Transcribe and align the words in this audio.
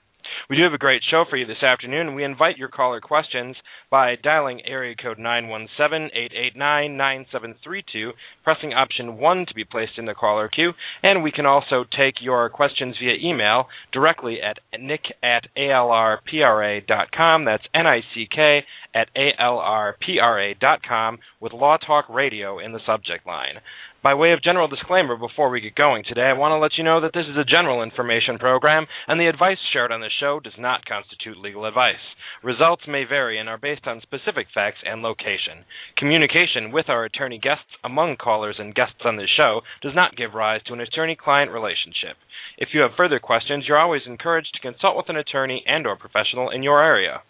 We 0.49 0.58
do 0.58 0.63
have 0.63 0.73
a 0.73 0.77
great 0.77 1.03
show 1.09 1.23
for 1.30 1.38
you 1.38 1.45
this 1.45 1.63
afternoon, 1.63 2.16
we 2.16 2.23
invite 2.23 2.58
your 2.58 2.69
caller 2.69 3.02
questions 3.02 3.55
by 3.89 4.16
dialing 4.16 4.61
area 4.66 4.95
code 4.95 5.17
917-889-9732, 5.17 8.11
pressing 8.44 8.73
option 8.73 9.17
1 9.17 9.45
to 9.47 9.53
be 9.53 9.63
placed 9.63 9.97
in 9.97 10.05
the 10.05 10.13
caller 10.13 10.47
queue, 10.47 10.73
and 11.03 11.23
we 11.23 11.31
can 11.31 11.45
also 11.45 11.86
take 11.97 12.21
your 12.21 12.49
questions 12.49 12.95
via 12.99 13.16
email 13.21 13.67
directly 13.91 14.41
at 14.41 14.59
nick 14.80 15.02
at 15.23 15.47
alrpra.com. 15.58 17.45
That's 17.45 17.64
N-I-C-K 17.73 18.64
at 18.93 19.09
alrpra.com 19.15 21.17
with 21.39 21.53
Law 21.53 21.77
Talk 21.77 22.05
Radio 22.09 22.59
in 22.59 22.71
the 22.71 22.79
subject 22.85 23.25
line. 23.25 23.61
By 24.01 24.13
way 24.13 24.31
of 24.31 24.41
general 24.41 24.69
disclaimer 24.69 25.17
before 25.17 25.49
we 25.49 25.59
get 25.59 25.75
going 25.75 26.05
today, 26.07 26.23
I 26.23 26.33
want 26.33 26.53
to 26.53 26.57
let 26.57 26.77
you 26.77 26.85
know 26.85 27.01
that 27.01 27.11
this 27.13 27.27
is 27.27 27.35
a 27.35 27.43
general 27.43 27.83
information 27.83 28.39
program, 28.39 28.87
and 29.09 29.19
the 29.19 29.27
advice 29.27 29.57
shared 29.73 29.91
on 29.91 29.99
the 29.99 30.09
show 30.21 30.39
does 30.39 30.57
not 30.57 30.85
constitute 30.85 31.37
legal 31.37 31.65
advice. 31.65 31.99
Results 32.41 32.83
may 32.87 33.03
vary 33.03 33.37
and 33.37 33.49
are 33.49 33.57
based 33.57 33.87
on 33.87 33.99
specific 33.99 34.47
facts 34.53 34.77
and 34.85 35.01
location. 35.01 35.65
Communication 35.97 36.71
with 36.71 36.87
our 36.87 37.03
attorney 37.03 37.39
guests 37.39 37.75
among 37.83 38.15
callers 38.15 38.55
and 38.57 38.73
guests 38.73 39.03
on 39.03 39.17
this 39.17 39.29
show 39.35 39.63
does 39.81 39.93
not 39.93 40.15
give 40.15 40.33
rise 40.33 40.63
to 40.63 40.73
an 40.73 40.79
attorney 40.79 41.17
client 41.19 41.51
relationship. 41.51 42.15
If 42.57 42.69
you 42.73 42.79
have 42.79 42.95
further 42.95 43.19
questions, 43.19 43.65
you're 43.67 43.77
always 43.77 44.03
encouraged 44.07 44.53
to 44.53 44.61
consult 44.61 44.95
with 44.95 45.09
an 45.09 45.17
attorney 45.17 45.61
and 45.67 45.85
or 45.85 45.97
professional 45.97 46.51
in 46.51 46.63
your 46.63 46.81
area. 46.81 47.21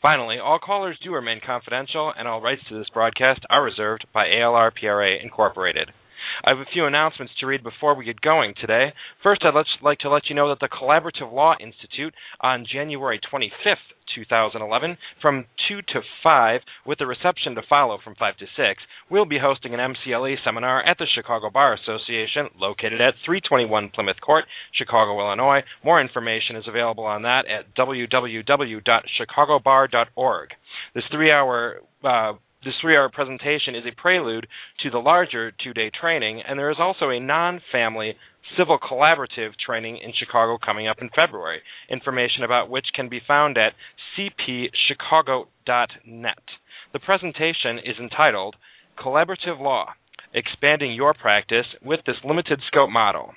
Finally, 0.00 0.38
all 0.38 0.60
callers 0.60 0.96
do 1.02 1.12
remain 1.12 1.40
confidential, 1.44 2.12
and 2.16 2.28
all 2.28 2.40
rights 2.40 2.62
to 2.68 2.78
this 2.78 2.88
broadcast 2.94 3.40
are 3.50 3.64
reserved 3.64 4.06
by 4.14 4.26
ALRPRA 4.26 5.20
Incorporated. 5.20 5.90
I 6.44 6.50
have 6.50 6.60
a 6.60 6.70
few 6.72 6.86
announcements 6.86 7.32
to 7.40 7.46
read 7.46 7.64
before 7.64 7.96
we 7.96 8.04
get 8.04 8.20
going 8.20 8.54
today. 8.60 8.92
First, 9.24 9.42
I'd 9.44 9.54
like 9.82 9.98
to 10.00 10.08
let 10.08 10.28
you 10.28 10.36
know 10.36 10.50
that 10.50 10.60
the 10.60 10.68
Collaborative 10.68 11.32
Law 11.32 11.54
Institute 11.58 12.14
on 12.40 12.64
January 12.72 13.18
25th, 13.32 13.90
2011, 14.14 14.96
from 15.20 15.46
2 15.68 15.82
to 15.82 16.00
5, 16.22 16.60
with 16.86 17.00
a 17.00 17.06
reception 17.06 17.54
to 17.54 17.62
follow 17.68 17.98
from 18.02 18.14
5 18.14 18.36
to 18.38 18.46
6, 18.56 18.82
we'll 19.10 19.24
be 19.24 19.38
hosting 19.38 19.74
an 19.74 19.80
MCLE 19.80 20.36
seminar 20.44 20.82
at 20.82 20.98
the 20.98 21.06
Chicago 21.14 21.50
Bar 21.50 21.74
Association, 21.74 22.48
located 22.58 23.00
at 23.00 23.14
321 23.24 23.90
Plymouth 23.94 24.20
Court, 24.20 24.44
Chicago, 24.72 25.20
Illinois. 25.20 25.62
More 25.84 26.00
information 26.00 26.56
is 26.56 26.64
available 26.68 27.04
on 27.04 27.22
that 27.22 27.46
at 27.46 27.74
www.chicagobar.org. 27.76 30.48
This 30.94 31.04
three 31.10 31.30
hour 31.30 31.80
uh, 32.04 32.32
this 32.64 32.74
three 32.80 32.96
hour 32.96 33.08
presentation 33.08 33.74
is 33.74 33.84
a 33.86 34.00
prelude 34.00 34.46
to 34.82 34.90
the 34.90 34.98
larger 34.98 35.52
two 35.62 35.72
day 35.72 35.90
training, 36.00 36.42
and 36.46 36.58
there 36.58 36.70
is 36.70 36.78
also 36.80 37.10
a 37.10 37.20
non 37.20 37.60
family 37.70 38.14
civil 38.56 38.78
collaborative 38.78 39.50
training 39.64 39.98
in 39.98 40.12
Chicago 40.18 40.58
coming 40.64 40.88
up 40.88 40.98
in 41.00 41.10
February, 41.14 41.60
information 41.88 42.44
about 42.44 42.70
which 42.70 42.86
can 42.94 43.08
be 43.08 43.20
found 43.26 43.58
at 43.58 43.72
cpchicago.net. 44.16 45.48
The 46.92 46.98
presentation 47.00 47.78
is 47.78 47.98
entitled 48.00 48.56
Collaborative 48.98 49.60
Law 49.60 49.94
Expanding 50.34 50.92
Your 50.92 51.14
Practice 51.14 51.66
with 51.82 52.00
this 52.06 52.16
Limited 52.24 52.60
Scope 52.66 52.90
Model. 52.90 53.32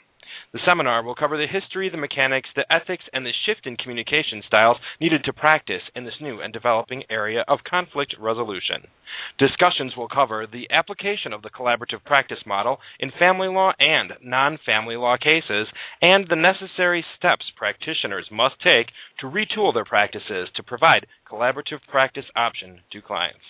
The 0.53 0.59
seminar 0.65 1.01
will 1.01 1.15
cover 1.15 1.37
the 1.37 1.47
history, 1.47 1.87
the 1.87 1.95
mechanics, 1.95 2.49
the 2.53 2.69
ethics, 2.69 3.05
and 3.13 3.25
the 3.25 3.31
shift 3.31 3.65
in 3.65 3.77
communication 3.77 4.43
styles 4.45 4.77
needed 4.99 5.23
to 5.23 5.31
practice 5.31 5.83
in 5.95 6.03
this 6.03 6.19
new 6.19 6.41
and 6.41 6.51
developing 6.51 7.05
area 7.09 7.45
of 7.47 7.63
conflict 7.63 8.15
resolution. 8.19 8.85
Discussions 9.37 9.95
will 9.95 10.09
cover 10.09 10.45
the 10.45 10.69
application 10.69 11.31
of 11.31 11.41
the 11.41 11.49
collaborative 11.49 12.03
practice 12.03 12.45
model 12.45 12.81
in 12.99 13.11
family 13.11 13.47
law 13.47 13.71
and 13.79 14.11
non 14.21 14.57
family 14.65 14.97
law 14.97 15.15
cases, 15.15 15.69
and 16.01 16.27
the 16.27 16.35
necessary 16.35 17.05
steps 17.15 17.49
practitioners 17.55 18.29
must 18.29 18.59
take 18.59 18.91
to 19.19 19.27
retool 19.27 19.73
their 19.73 19.85
practices 19.85 20.49
to 20.55 20.63
provide 20.63 21.07
collaborative 21.25 21.79
practice 21.87 22.25
option 22.35 22.81
to 22.91 23.01
clients. 23.01 23.45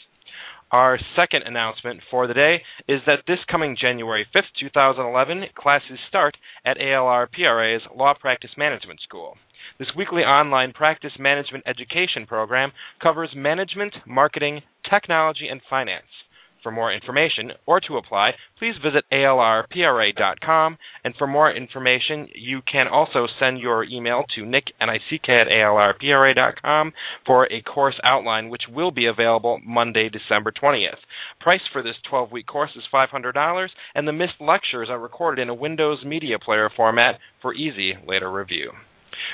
Our 0.72 0.98
second 1.18 1.44
announcement 1.44 2.00
for 2.10 2.28
the 2.28 2.34
day 2.34 2.62
is 2.88 3.02
that 3.06 3.24
this 3.28 3.40
coming 3.50 3.76
January 3.80 4.26
5th, 4.34 4.56
2011, 4.58 5.48
classes 5.54 6.00
start 6.08 6.38
at 6.66 6.78
ALRPRA's 6.78 7.82
Law 7.94 8.14
Practice 8.18 8.52
Management 8.58 9.02
School. 9.02 9.36
This 9.80 9.90
weekly 9.98 10.22
online 10.22 10.72
practice 10.72 11.12
management 11.20 11.66
education 11.68 12.26
program 12.26 12.72
covers 13.04 13.32
management, 13.36 13.94
marketing, 14.08 14.62
technology, 14.90 15.50
and 15.50 15.60
finance. 15.70 16.08
For 16.64 16.72
more 16.72 16.94
information 16.94 17.52
or 17.66 17.80
to 17.82 17.98
apply, 17.98 18.32
please 18.60 18.76
visit 18.84 19.04
alrpra.com. 19.12 20.78
And 21.04 21.16
for 21.16 21.28
more 21.28 21.52
information, 21.52 22.28
you 22.36 22.62
can 22.72 22.88
also 22.88 23.28
send 23.40 23.60
your 23.60 23.84
email 23.84 24.24
to 24.36 24.46
nick, 24.46 24.66
N-I-C-K, 24.80 25.34
at 25.34 25.48
alrpra.com 25.48 26.94
for 27.26 27.52
a 27.52 27.62
course 27.62 28.00
outline, 28.04 28.50
which 28.50 28.64
will 28.70 28.92
be 28.92 29.08
available 29.08 29.60
Monday, 29.66 30.10
December 30.10 30.52
20th. 30.52 31.00
Price 31.40 31.62
for 31.74 31.82
this 31.82 31.96
12-week 32.12 32.46
course 32.46 32.72
is 32.76 32.84
$500, 32.94 33.68
and 33.96 34.08
the 34.08 34.14
missed 34.14 34.40
lectures 34.40 34.90
are 34.90 35.00
recorded 35.00 35.42
in 35.42 35.50
a 35.50 35.56
Windows 35.56 36.04
Media 36.06 36.38
Player 36.38 36.70
format 36.76 37.16
for 37.42 37.54
easy 37.54 37.94
later 38.08 38.32
review. 38.32 38.72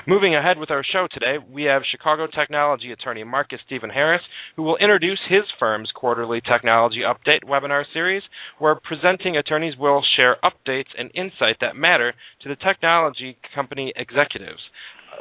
Moving 0.07 0.35
ahead 0.35 0.57
with 0.57 0.71
our 0.71 0.83
show 0.83 1.07
today, 1.11 1.37
we 1.51 1.63
have 1.63 1.81
Chicago 1.89 2.27
technology 2.27 2.91
attorney 2.91 3.23
Marcus 3.23 3.59
Stephen 3.65 3.89
Harris, 3.89 4.21
who 4.55 4.63
will 4.63 4.77
introduce 4.77 5.19
his 5.29 5.43
firm's 5.59 5.91
quarterly 5.95 6.41
technology 6.41 7.01
update 7.01 7.43
webinar 7.43 7.83
series, 7.93 8.23
where 8.59 8.75
presenting 8.75 9.37
attorneys 9.37 9.77
will 9.77 10.03
share 10.15 10.37
updates 10.43 10.91
and 10.97 11.11
insight 11.13 11.57
that 11.61 11.75
matter 11.75 12.13
to 12.41 12.49
the 12.49 12.55
technology 12.55 13.37
company 13.53 13.93
executives 13.95 14.61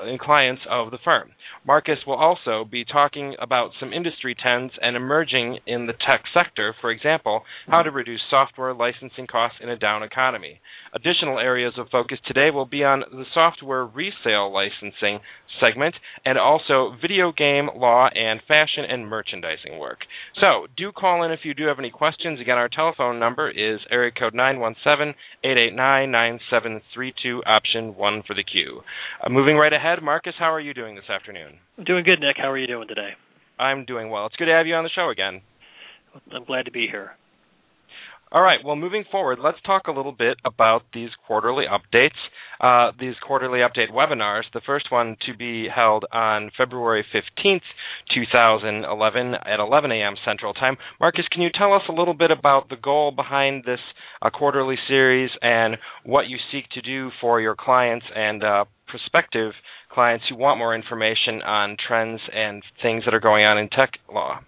and 0.00 0.20
clients 0.20 0.62
of 0.70 0.90
the 0.90 0.98
firm. 1.04 1.30
Marcus 1.66 1.98
will 2.06 2.14
also 2.16 2.64
be 2.64 2.84
talking 2.84 3.34
about 3.40 3.72
some 3.80 3.92
industry 3.92 4.34
trends 4.34 4.72
and 4.80 4.96
emerging 4.96 5.58
in 5.66 5.86
the 5.86 5.94
tech 6.06 6.22
sector, 6.32 6.74
for 6.80 6.90
example, 6.90 7.42
how 7.68 7.82
to 7.82 7.90
reduce 7.90 8.20
software 8.30 8.74
licensing 8.74 9.26
costs 9.26 9.58
in 9.60 9.68
a 9.68 9.76
down 9.76 10.02
economy. 10.02 10.60
Additional 10.94 11.38
areas 11.38 11.74
of 11.76 11.88
focus 11.90 12.18
today 12.26 12.50
will 12.50 12.66
be 12.66 12.84
on 12.84 13.00
the 13.10 13.24
software 13.34 13.84
resale 13.84 14.52
licensing 14.52 15.20
segment 15.60 15.94
and 16.24 16.38
also 16.38 16.96
video 17.00 17.32
game 17.32 17.68
law 17.74 18.08
and 18.14 18.40
fashion 18.46 18.84
and 18.88 19.08
merchandising 19.08 19.78
work. 19.78 20.00
So, 20.40 20.66
do 20.76 20.92
call 20.92 21.24
in 21.24 21.32
if 21.32 21.40
you 21.44 21.54
do 21.54 21.66
have 21.66 21.78
any 21.78 21.90
questions. 21.90 22.40
Again, 22.40 22.58
our 22.58 22.68
telephone 22.68 23.18
number 23.18 23.50
is 23.50 23.80
area 23.90 24.12
code 24.12 24.34
917-889-9732 25.44 27.40
option 27.46 27.96
1 27.96 28.22
for 28.26 28.34
the 28.34 28.44
queue. 28.44 28.82
Uh, 29.24 29.30
moving 29.30 29.56
right 29.56 29.72
ahead, 29.76 30.02
Marcus, 30.02 30.34
how 30.38 30.52
are 30.52 30.60
you 30.60 30.74
doing 30.74 30.94
this 30.94 31.08
afternoon? 31.08 31.58
I'm 31.78 31.84
doing 31.84 32.04
good, 32.04 32.20
Nick. 32.20 32.36
How 32.36 32.50
are 32.50 32.58
you 32.58 32.66
doing 32.66 32.88
today? 32.88 33.10
I'm 33.58 33.84
doing 33.84 34.10
well. 34.10 34.26
It's 34.26 34.36
good 34.36 34.46
to 34.46 34.52
have 34.52 34.66
you 34.66 34.74
on 34.74 34.84
the 34.84 34.90
show 34.94 35.10
again. 35.10 35.42
I'm 36.32 36.44
glad 36.44 36.64
to 36.64 36.70
be 36.70 36.88
here. 36.90 37.12
All 38.32 38.42
right. 38.42 38.58
Well, 38.64 38.74
moving 38.74 39.04
forward, 39.10 39.38
let's 39.42 39.58
talk 39.64 39.86
a 39.86 39.92
little 39.92 40.12
bit 40.12 40.36
about 40.44 40.82
these 40.92 41.10
quarterly 41.26 41.64
updates. 41.70 42.10
Uh, 42.60 42.90
these 42.98 43.14
quarterly 43.24 43.60
update 43.60 43.92
webinars. 43.92 44.42
The 44.52 44.62
first 44.66 44.90
one 44.90 45.16
to 45.26 45.36
be 45.36 45.68
held 45.72 46.06
on 46.10 46.50
February 46.56 47.04
15th, 47.14 47.60
2011, 48.14 49.34
at 49.34 49.60
11 49.60 49.92
a.m. 49.92 50.14
Central 50.24 50.54
Time. 50.54 50.76
Marcus, 50.98 51.26
can 51.30 51.42
you 51.42 51.50
tell 51.56 51.72
us 51.74 51.82
a 51.88 51.92
little 51.92 52.14
bit 52.14 52.30
about 52.30 52.68
the 52.68 52.76
goal 52.76 53.12
behind 53.12 53.64
this 53.64 53.80
uh, 54.22 54.30
quarterly 54.30 54.76
series 54.88 55.30
and 55.42 55.76
what 56.04 56.28
you 56.28 56.38
seek 56.50 56.68
to 56.70 56.80
do 56.80 57.10
for 57.20 57.40
your 57.40 57.54
clients 57.54 58.06
and 58.14 58.42
uh, 58.42 58.64
prospective 58.86 59.52
clients 59.90 60.24
who 60.28 60.36
want 60.36 60.58
more 60.58 60.74
information 60.74 61.42
on 61.42 61.76
trends 61.86 62.20
and 62.32 62.62
things 62.82 63.04
that 63.04 63.14
are 63.14 63.20
going 63.20 63.46
on 63.46 63.58
in 63.58 63.68
tech 63.68 63.92
law? 64.12 64.40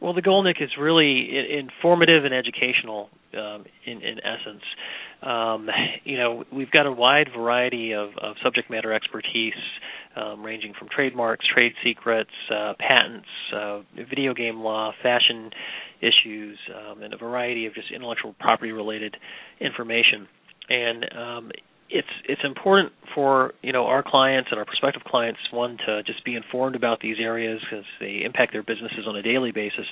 Well, 0.00 0.12
the 0.12 0.22
goal, 0.22 0.42
Nick, 0.42 0.58
is 0.60 0.70
really 0.78 1.30
informative 1.58 2.26
and 2.26 2.34
educational 2.34 3.08
um, 3.32 3.64
in, 3.84 4.02
in 4.02 4.18
essence. 4.20 4.62
Um, 5.22 5.68
you 6.04 6.18
know, 6.18 6.44
we've 6.52 6.70
got 6.70 6.86
a 6.86 6.92
wide 6.92 7.30
variety 7.34 7.92
of, 7.92 8.10
of 8.20 8.36
subject 8.42 8.70
matter 8.70 8.92
expertise, 8.92 9.54
um, 10.14 10.44
ranging 10.44 10.74
from 10.78 10.88
trademarks, 10.88 11.46
trade 11.52 11.72
secrets, 11.82 12.30
uh, 12.54 12.74
patents, 12.78 13.28
uh, 13.54 13.80
video 13.94 14.34
game 14.34 14.60
law, 14.60 14.92
fashion 15.02 15.50
issues, 16.00 16.58
um, 16.74 17.02
and 17.02 17.14
a 17.14 17.16
variety 17.16 17.64
of 17.64 17.74
just 17.74 17.90
intellectual 17.90 18.34
property 18.38 18.72
related 18.72 19.16
information. 19.60 20.28
And 20.68 21.04
um, 21.16 21.50
it's 21.88 22.08
it's 22.28 22.40
important 22.44 22.92
for 23.14 23.54
you 23.62 23.72
know 23.72 23.84
our 23.86 24.02
clients 24.02 24.48
and 24.50 24.58
our 24.58 24.64
prospective 24.64 25.02
clients 25.04 25.38
one 25.52 25.78
to 25.86 26.02
just 26.02 26.24
be 26.24 26.34
informed 26.34 26.74
about 26.74 27.00
these 27.00 27.16
areas 27.20 27.60
because 27.60 27.84
they 28.00 28.22
impact 28.24 28.52
their 28.52 28.62
businesses 28.62 29.06
on 29.06 29.16
a 29.16 29.22
daily 29.22 29.52
basis, 29.52 29.86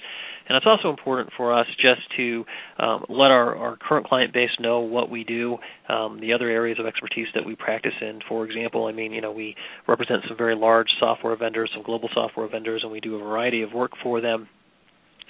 and 0.49 0.57
it's 0.57 0.67
also 0.67 0.91
important 0.91 1.31
for 1.37 1.53
us 1.53 1.67
just 1.81 2.01
to 2.17 2.45
um, 2.79 3.05
let 3.09 3.31
our, 3.31 3.57
our 3.57 3.77
current 3.77 4.07
client 4.07 4.33
base 4.33 4.51
know 4.59 4.81
what 4.81 5.09
we 5.11 5.25
do, 5.25 5.57
um, 5.89 6.21
the 6.21 6.33
other 6.33 6.49
areas 6.49 6.79
of 6.81 6.87
expertise 6.87 7.29
that 7.35 7.47
we 7.47 7.55
practice 7.55 7.95
in. 8.01 8.21
For 8.29 8.45
example, 8.45 8.87
I 8.87 8.93
mean 8.93 9.13
you 9.13 9.21
know 9.21 9.33
we 9.33 9.55
represent 9.87 10.23
some 10.29 10.37
very 10.37 10.57
large 10.57 10.89
software 10.99 11.37
vendors, 11.37 11.71
some 11.75 11.85
global 11.85 12.09
software 12.13 12.49
vendors, 12.49 12.83
and 12.83 12.91
we 12.91 13.01
do 13.01 13.15
a 13.17 13.19
variety 13.19 13.63
of 13.63 13.73
work 13.73 13.93
for 14.03 14.21
them 14.21 14.49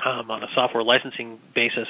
um, 0.05 0.31
on 0.31 0.43
a 0.43 0.47
software 0.55 0.83
licensing 0.83 1.39
basis. 1.55 1.89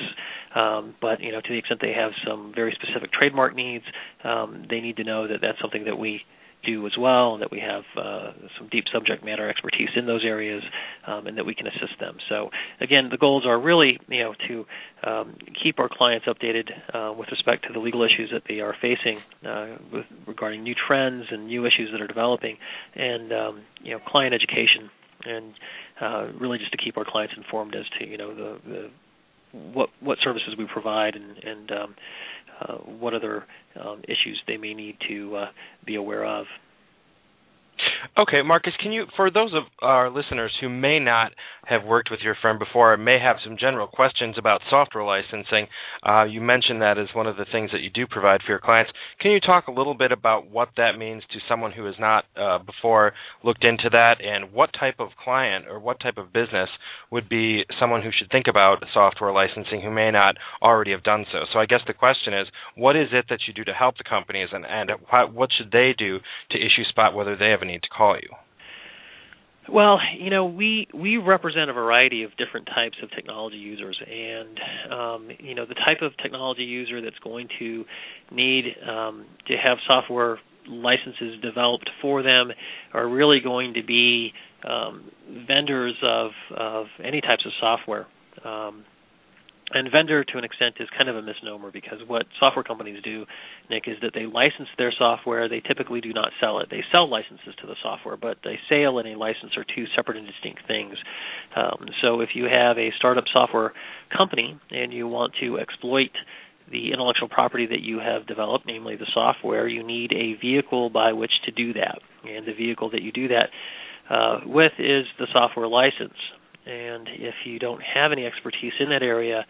Um, 0.54 0.94
but 1.00 1.20
you 1.20 1.32
know, 1.32 1.40
to 1.40 1.48
the 1.48 1.58
extent 1.58 1.80
they 1.80 1.92
have 1.92 2.12
some 2.26 2.52
very 2.54 2.76
specific 2.80 3.12
trademark 3.12 3.54
needs, 3.54 3.84
um, 4.22 4.66
they 4.68 4.80
need 4.80 4.96
to 4.96 5.04
know 5.04 5.28
that 5.28 5.38
that's 5.40 5.60
something 5.60 5.84
that 5.84 5.96
we 5.96 6.22
do 6.64 6.86
as 6.86 6.92
well, 6.98 7.34
and 7.34 7.42
that 7.42 7.50
we 7.50 7.60
have 7.60 7.82
uh, 7.96 8.32
some 8.58 8.68
deep 8.70 8.84
subject 8.92 9.24
matter 9.24 9.48
expertise 9.48 9.90
in 9.96 10.06
those 10.06 10.22
areas, 10.24 10.62
um, 11.06 11.26
and 11.26 11.36
that 11.36 11.44
we 11.44 11.54
can 11.54 11.66
assist 11.66 11.98
them. 12.00 12.16
So 12.28 12.50
again, 12.80 13.08
the 13.10 13.18
goals 13.18 13.44
are 13.46 13.60
really 13.60 13.98
you 14.08 14.20
know 14.20 14.34
to 14.48 14.64
um, 15.08 15.36
keep 15.62 15.78
our 15.78 15.88
clients 15.90 16.26
updated 16.26 16.70
uh, 16.94 17.12
with 17.12 17.28
respect 17.30 17.66
to 17.66 17.72
the 17.72 17.78
legal 17.78 18.02
issues 18.02 18.30
that 18.32 18.42
they 18.48 18.60
are 18.60 18.74
facing 18.80 19.18
uh, 19.46 19.76
with 19.92 20.06
regarding 20.26 20.62
new 20.62 20.74
trends 20.74 21.26
and 21.30 21.46
new 21.46 21.66
issues 21.66 21.90
that 21.92 22.00
are 22.00 22.08
developing, 22.08 22.56
and 22.94 23.32
um, 23.32 23.62
you 23.82 23.92
know 23.92 24.00
client 24.06 24.34
education 24.34 24.90
and 25.26 25.54
uh, 26.00 26.26
really 26.40 26.58
just 26.58 26.72
to 26.72 26.78
keep 26.78 26.96
our 26.96 27.04
clients 27.06 27.34
informed 27.36 27.74
as 27.74 27.84
to 27.98 28.06
you 28.06 28.18
know 28.18 28.34
the, 28.34 28.58
the 28.68 28.90
what 29.72 29.90
what 30.00 30.18
services 30.22 30.54
we 30.58 30.66
provide 30.72 31.14
and, 31.14 31.38
and 31.38 31.70
um, 31.70 31.94
uh, 32.60 32.74
what 32.74 33.14
other 33.14 33.44
um, 33.80 34.00
issues 34.04 34.40
they 34.46 34.56
may 34.56 34.74
need 34.74 34.96
to 35.08 35.36
uh, 35.36 35.46
be 35.84 35.94
aware 35.94 36.24
of. 36.24 36.46
Okay, 38.16 38.42
Marcus, 38.42 38.72
can 38.80 38.92
you, 38.92 39.06
for 39.16 39.30
those 39.30 39.52
of 39.54 39.64
our 39.80 40.10
listeners 40.10 40.52
who 40.60 40.68
may 40.68 40.98
not 40.98 41.32
have 41.66 41.84
worked 41.84 42.10
with 42.10 42.20
your 42.20 42.36
firm 42.40 42.58
before, 42.58 42.96
may 42.96 43.18
have 43.18 43.36
some 43.42 43.56
general 43.58 43.86
questions 43.86 44.36
about 44.38 44.60
software 44.68 45.04
licensing, 45.04 45.66
uh, 46.06 46.24
you 46.24 46.40
mentioned 46.40 46.82
that 46.82 46.98
as 46.98 47.08
one 47.14 47.26
of 47.26 47.36
the 47.36 47.46
things 47.50 47.70
that 47.72 47.80
you 47.80 47.90
do 47.90 48.06
provide 48.06 48.40
for 48.42 48.52
your 48.52 48.60
clients. 48.60 48.92
Can 49.20 49.30
you 49.30 49.40
talk 49.40 49.66
a 49.66 49.72
little 49.72 49.94
bit 49.94 50.12
about 50.12 50.50
what 50.50 50.68
that 50.76 50.98
means 50.98 51.22
to 51.32 51.38
someone 51.48 51.72
who 51.72 51.84
has 51.86 51.94
not 51.98 52.24
uh, 52.36 52.58
before 52.58 53.12
looked 53.42 53.64
into 53.64 53.88
that, 53.90 54.20
and 54.22 54.52
what 54.52 54.70
type 54.78 54.96
of 54.98 55.08
client 55.22 55.66
or 55.68 55.80
what 55.80 56.00
type 56.00 56.18
of 56.18 56.32
business 56.32 56.68
would 57.10 57.28
be 57.28 57.64
someone 57.80 58.02
who 58.02 58.10
should 58.16 58.30
think 58.30 58.46
about 58.48 58.82
software 58.92 59.32
licensing 59.32 59.80
who 59.80 59.90
may 59.90 60.10
not 60.10 60.36
already 60.62 60.90
have 60.90 61.02
done 61.02 61.24
so? 61.32 61.40
So 61.52 61.58
I 61.58 61.66
guess 61.66 61.80
the 61.86 61.94
question 61.94 62.34
is, 62.34 62.46
what 62.76 62.96
is 62.96 63.08
it 63.12 63.26
that 63.30 63.40
you 63.46 63.54
do 63.54 63.64
to 63.64 63.72
help 63.72 63.96
the 63.96 64.04
companies, 64.04 64.48
and, 64.52 64.66
and 64.66 64.90
what 65.32 65.50
should 65.56 65.72
they 65.72 65.94
do 65.96 66.18
to 66.50 66.58
issue 66.58 66.84
spot 66.88 67.14
whether 67.14 67.36
they 67.36 67.50
have 67.50 67.62
a 67.62 67.64
need 67.64 67.82
to 67.82 67.88
call 67.96 68.16
you? 68.16 68.28
Well, 69.72 69.98
you 70.18 70.28
know, 70.28 70.44
we 70.44 70.88
we 70.92 71.16
represent 71.16 71.70
a 71.70 71.72
variety 71.72 72.22
of 72.22 72.30
different 72.36 72.66
types 72.66 72.96
of 73.02 73.10
technology 73.12 73.56
users, 73.56 73.98
and 74.06 74.60
um, 74.92 75.28
you 75.38 75.54
know, 75.54 75.64
the 75.64 75.74
type 75.74 76.02
of 76.02 76.12
technology 76.22 76.64
user 76.64 77.00
that's 77.00 77.18
going 77.20 77.48
to 77.58 77.84
need 78.30 78.64
um, 78.86 79.24
to 79.46 79.56
have 79.56 79.78
software 79.86 80.38
licenses 80.68 81.40
developed 81.42 81.88
for 82.02 82.22
them 82.22 82.50
are 82.92 83.08
really 83.08 83.40
going 83.42 83.74
to 83.74 83.82
be 83.82 84.32
um, 84.68 85.10
vendors 85.46 85.96
of 86.02 86.30
of 86.56 86.86
any 87.02 87.20
types 87.22 87.46
of 87.46 87.52
software. 87.58 88.06
Um, 88.44 88.84
and 89.74 89.90
vendor 89.90 90.24
to 90.24 90.38
an 90.38 90.44
extent 90.44 90.76
is 90.80 90.88
kind 90.96 91.08
of 91.08 91.16
a 91.16 91.22
misnomer 91.22 91.70
because 91.70 91.98
what 92.06 92.26
software 92.40 92.64
companies 92.64 93.02
do 93.02 93.26
nick 93.68 93.84
is 93.86 93.96
that 94.02 94.12
they 94.14 94.26
license 94.26 94.68
their 94.78 94.92
software 94.96 95.48
they 95.48 95.60
typically 95.60 96.00
do 96.00 96.12
not 96.12 96.30
sell 96.40 96.58
it 96.60 96.68
they 96.70 96.82
sell 96.90 97.08
licenses 97.08 97.54
to 97.60 97.66
the 97.66 97.76
software 97.82 98.16
but 98.16 98.38
a 98.46 98.56
sale 98.68 98.98
and 98.98 99.08
a 99.08 99.18
license 99.18 99.52
are 99.56 99.64
two 99.74 99.84
separate 99.94 100.16
and 100.16 100.26
distinct 100.26 100.60
things 100.66 100.96
um, 101.56 101.86
so 102.00 102.20
if 102.20 102.30
you 102.34 102.44
have 102.44 102.78
a 102.78 102.90
startup 102.96 103.24
software 103.32 103.72
company 104.16 104.58
and 104.70 104.92
you 104.92 105.06
want 105.06 105.32
to 105.40 105.58
exploit 105.58 106.10
the 106.70 106.92
intellectual 106.92 107.28
property 107.28 107.66
that 107.66 107.80
you 107.80 107.98
have 107.98 108.26
developed, 108.26 108.64
namely 108.66 108.96
the 108.96 109.06
software, 109.12 109.68
you 109.68 109.82
need 109.82 110.12
a 110.12 110.34
vehicle 110.40 110.88
by 110.90 111.12
which 111.12 111.32
to 111.44 111.50
do 111.50 111.74
that. 111.74 111.98
And 112.24 112.46
the 112.46 112.54
vehicle 112.54 112.90
that 112.90 113.02
you 113.02 113.12
do 113.12 113.28
that 113.28 113.50
uh, 114.08 114.40
with 114.46 114.72
is 114.78 115.04
the 115.18 115.26
software 115.32 115.68
license. 115.68 116.16
And 116.66 117.08
if 117.08 117.34
you 117.44 117.58
don't 117.58 117.82
have 117.82 118.12
any 118.12 118.24
expertise 118.26 118.72
in 118.80 118.88
that 118.90 119.02
area, 119.02 119.44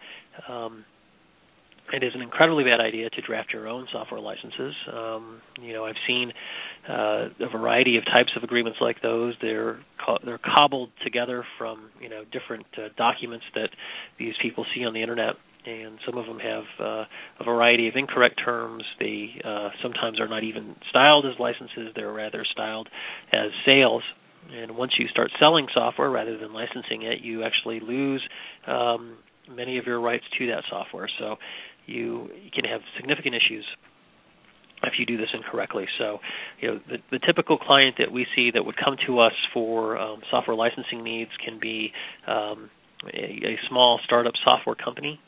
um, 0.49 0.83
it 1.93 2.03
is 2.03 2.11
an 2.15 2.21
incredibly 2.21 2.63
bad 2.63 2.79
idea 2.81 3.09
to 3.09 3.21
draft 3.21 3.53
your 3.53 3.67
own 3.67 3.87
software 3.91 4.19
licenses. 4.19 4.73
Um, 4.91 5.41
you 5.61 5.73
know, 5.73 5.85
I've 5.85 5.95
seen 6.07 6.31
uh, 6.89 7.29
a 7.39 7.49
variety 7.51 7.97
of 7.97 8.05
types 8.05 8.31
of 8.35 8.43
agreements 8.43 8.79
like 8.81 9.01
those. 9.01 9.35
They're 9.41 9.79
co- 10.03 10.17
they're 10.23 10.39
cobbled 10.39 10.89
together 11.03 11.45
from 11.57 11.91
you 12.01 12.09
know 12.09 12.23
different 12.31 12.65
uh, 12.77 12.89
documents 12.97 13.45
that 13.53 13.69
these 14.17 14.33
people 14.41 14.65
see 14.75 14.83
on 14.83 14.93
the 14.93 15.01
internet, 15.01 15.35
and 15.65 15.99
some 16.05 16.17
of 16.17 16.25
them 16.25 16.39
have 16.39 16.63
uh, 16.79 17.03
a 17.39 17.43
variety 17.43 17.87
of 17.87 17.95
incorrect 17.95 18.41
terms. 18.43 18.83
They 18.99 19.39
uh, 19.43 19.69
sometimes 19.83 20.19
are 20.19 20.27
not 20.27 20.43
even 20.43 20.75
styled 20.89 21.25
as 21.25 21.33
licenses; 21.39 21.89
they're 21.95 22.11
rather 22.11 22.43
styled 22.51 22.89
as 23.31 23.51
sales 23.65 24.03
and 24.53 24.77
once 24.77 24.93
you 24.97 25.07
start 25.07 25.31
selling 25.39 25.67
software 25.73 26.09
rather 26.09 26.37
than 26.37 26.53
licensing 26.53 27.03
it, 27.03 27.21
you 27.21 27.43
actually 27.43 27.79
lose 27.79 28.21
um, 28.67 29.17
many 29.49 29.77
of 29.77 29.85
your 29.85 29.99
rights 29.99 30.25
to 30.37 30.47
that 30.47 30.63
software. 30.69 31.09
So 31.19 31.35
you, 31.85 32.29
can 32.53 32.65
have 32.65 32.81
significant 32.97 33.35
issues 33.35 33.65
if 34.83 34.93
you 34.99 35.05
do 35.05 35.17
this 35.17 35.29
incorrectly. 35.33 35.85
So, 35.97 36.19
you 36.59 36.67
know, 36.69 36.79
the, 36.87 36.97
the 37.11 37.19
typical 37.25 37.57
client 37.57 37.95
that 37.99 38.11
we 38.11 38.25
see 38.35 38.51
that 38.53 38.63
would 38.63 38.75
come 38.77 38.97
to 39.07 39.19
us 39.19 39.33
for 39.53 39.97
um, 39.97 40.21
software 40.29 40.55
licensing 40.55 41.03
needs 41.03 41.31
can 41.43 41.59
be 41.59 41.91
um, 42.27 42.69
a, 43.13 43.17
a 43.17 43.55
small 43.69 43.99
startup 44.05 44.33
software 44.43 44.75
company 44.75 45.19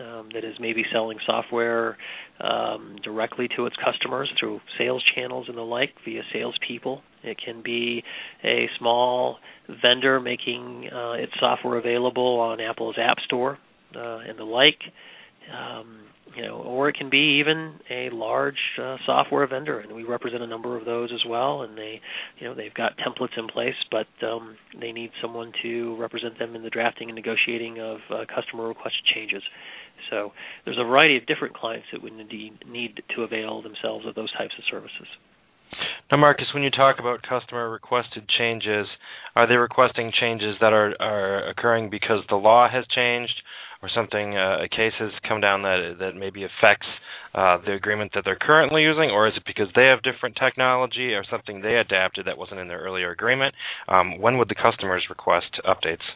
um, 0.00 0.28
that 0.34 0.44
is 0.44 0.54
maybe 0.60 0.84
selling 0.92 1.18
software 1.26 1.96
um, 2.40 2.96
directly 3.02 3.48
to 3.56 3.66
its 3.66 3.76
customers 3.84 4.30
through 4.38 4.60
sales 4.78 5.02
channels 5.14 5.46
and 5.48 5.56
the 5.56 5.62
like 5.62 5.90
via 6.04 6.22
salespeople. 6.32 7.02
It 7.22 7.38
can 7.44 7.62
be 7.62 8.02
a 8.44 8.68
small 8.78 9.38
vendor 9.82 10.20
making 10.20 10.88
uh, 10.92 11.12
its 11.12 11.32
software 11.40 11.78
available 11.78 12.38
on 12.40 12.60
Apple's 12.60 12.96
App 12.98 13.18
Store 13.24 13.58
uh, 13.96 14.18
and 14.18 14.38
the 14.38 14.44
like. 14.44 14.78
Um, 15.52 16.00
you 16.38 16.46
know, 16.46 16.58
or 16.58 16.88
it 16.88 16.96
can 16.96 17.10
be 17.10 17.40
even 17.40 17.74
a 17.90 18.10
large 18.10 18.58
uh, 18.80 18.96
software 19.04 19.44
vendor, 19.48 19.80
and 19.80 19.92
we 19.92 20.04
represent 20.04 20.40
a 20.40 20.46
number 20.46 20.78
of 20.78 20.84
those 20.84 21.10
as 21.12 21.28
well. 21.28 21.62
And 21.62 21.76
they, 21.76 22.00
you 22.38 22.46
know, 22.46 22.54
they've 22.54 22.72
got 22.72 22.92
templates 22.98 23.36
in 23.36 23.48
place, 23.48 23.74
but 23.90 24.06
um, 24.24 24.56
they 24.80 24.92
need 24.92 25.10
someone 25.20 25.52
to 25.62 25.96
represent 25.96 26.38
them 26.38 26.54
in 26.54 26.62
the 26.62 26.70
drafting 26.70 27.08
and 27.08 27.16
negotiating 27.16 27.80
of 27.80 27.98
uh, 28.08 28.24
customer 28.32 28.68
requested 28.68 29.04
changes. 29.12 29.42
So 30.10 30.30
there's 30.64 30.78
a 30.78 30.84
variety 30.84 31.16
of 31.16 31.26
different 31.26 31.56
clients 31.56 31.88
that 31.92 32.04
would 32.04 32.12
need 32.12 32.52
need 32.70 33.02
to 33.16 33.22
avail 33.22 33.60
themselves 33.60 34.06
of 34.06 34.14
those 34.14 34.32
types 34.38 34.54
of 34.56 34.64
services. 34.70 35.08
Now, 36.10 36.18
Marcus, 36.18 36.46
when 36.54 36.62
you 36.62 36.70
talk 36.70 36.96
about 37.00 37.20
customer 37.28 37.68
requested 37.68 38.24
changes, 38.38 38.86
are 39.34 39.46
they 39.46 39.56
requesting 39.56 40.12
changes 40.18 40.54
that 40.60 40.72
are, 40.72 40.94
are 41.00 41.48
occurring 41.50 41.90
because 41.90 42.24
the 42.30 42.36
law 42.36 42.68
has 42.70 42.84
changed, 42.94 43.34
or 43.82 43.88
something 43.94 44.36
uh, 44.36 44.58
a 44.62 44.68
case 44.68 44.92
has 44.98 45.10
come 45.28 45.40
down 45.40 45.62
that 45.62 45.96
that 45.98 46.16
maybe 46.16 46.44
affects 46.44 46.86
uh, 47.34 47.58
the 47.64 47.72
agreement 47.72 48.12
that 48.14 48.24
they're 48.24 48.38
currently 48.40 48.82
using, 48.82 49.10
or 49.10 49.28
is 49.28 49.34
it 49.36 49.44
because 49.46 49.68
they 49.74 49.86
have 49.86 50.02
different 50.02 50.36
technology 50.36 51.14
or 51.14 51.24
something 51.30 51.60
they 51.60 51.76
adapted 51.76 52.26
that 52.26 52.38
wasn't 52.38 52.58
in 52.58 52.68
their 52.68 52.80
earlier 52.80 53.10
agreement? 53.10 53.54
Um, 53.88 54.20
when 54.20 54.38
would 54.38 54.48
the 54.48 54.54
customers 54.54 55.06
request 55.08 55.60
updates? 55.64 56.06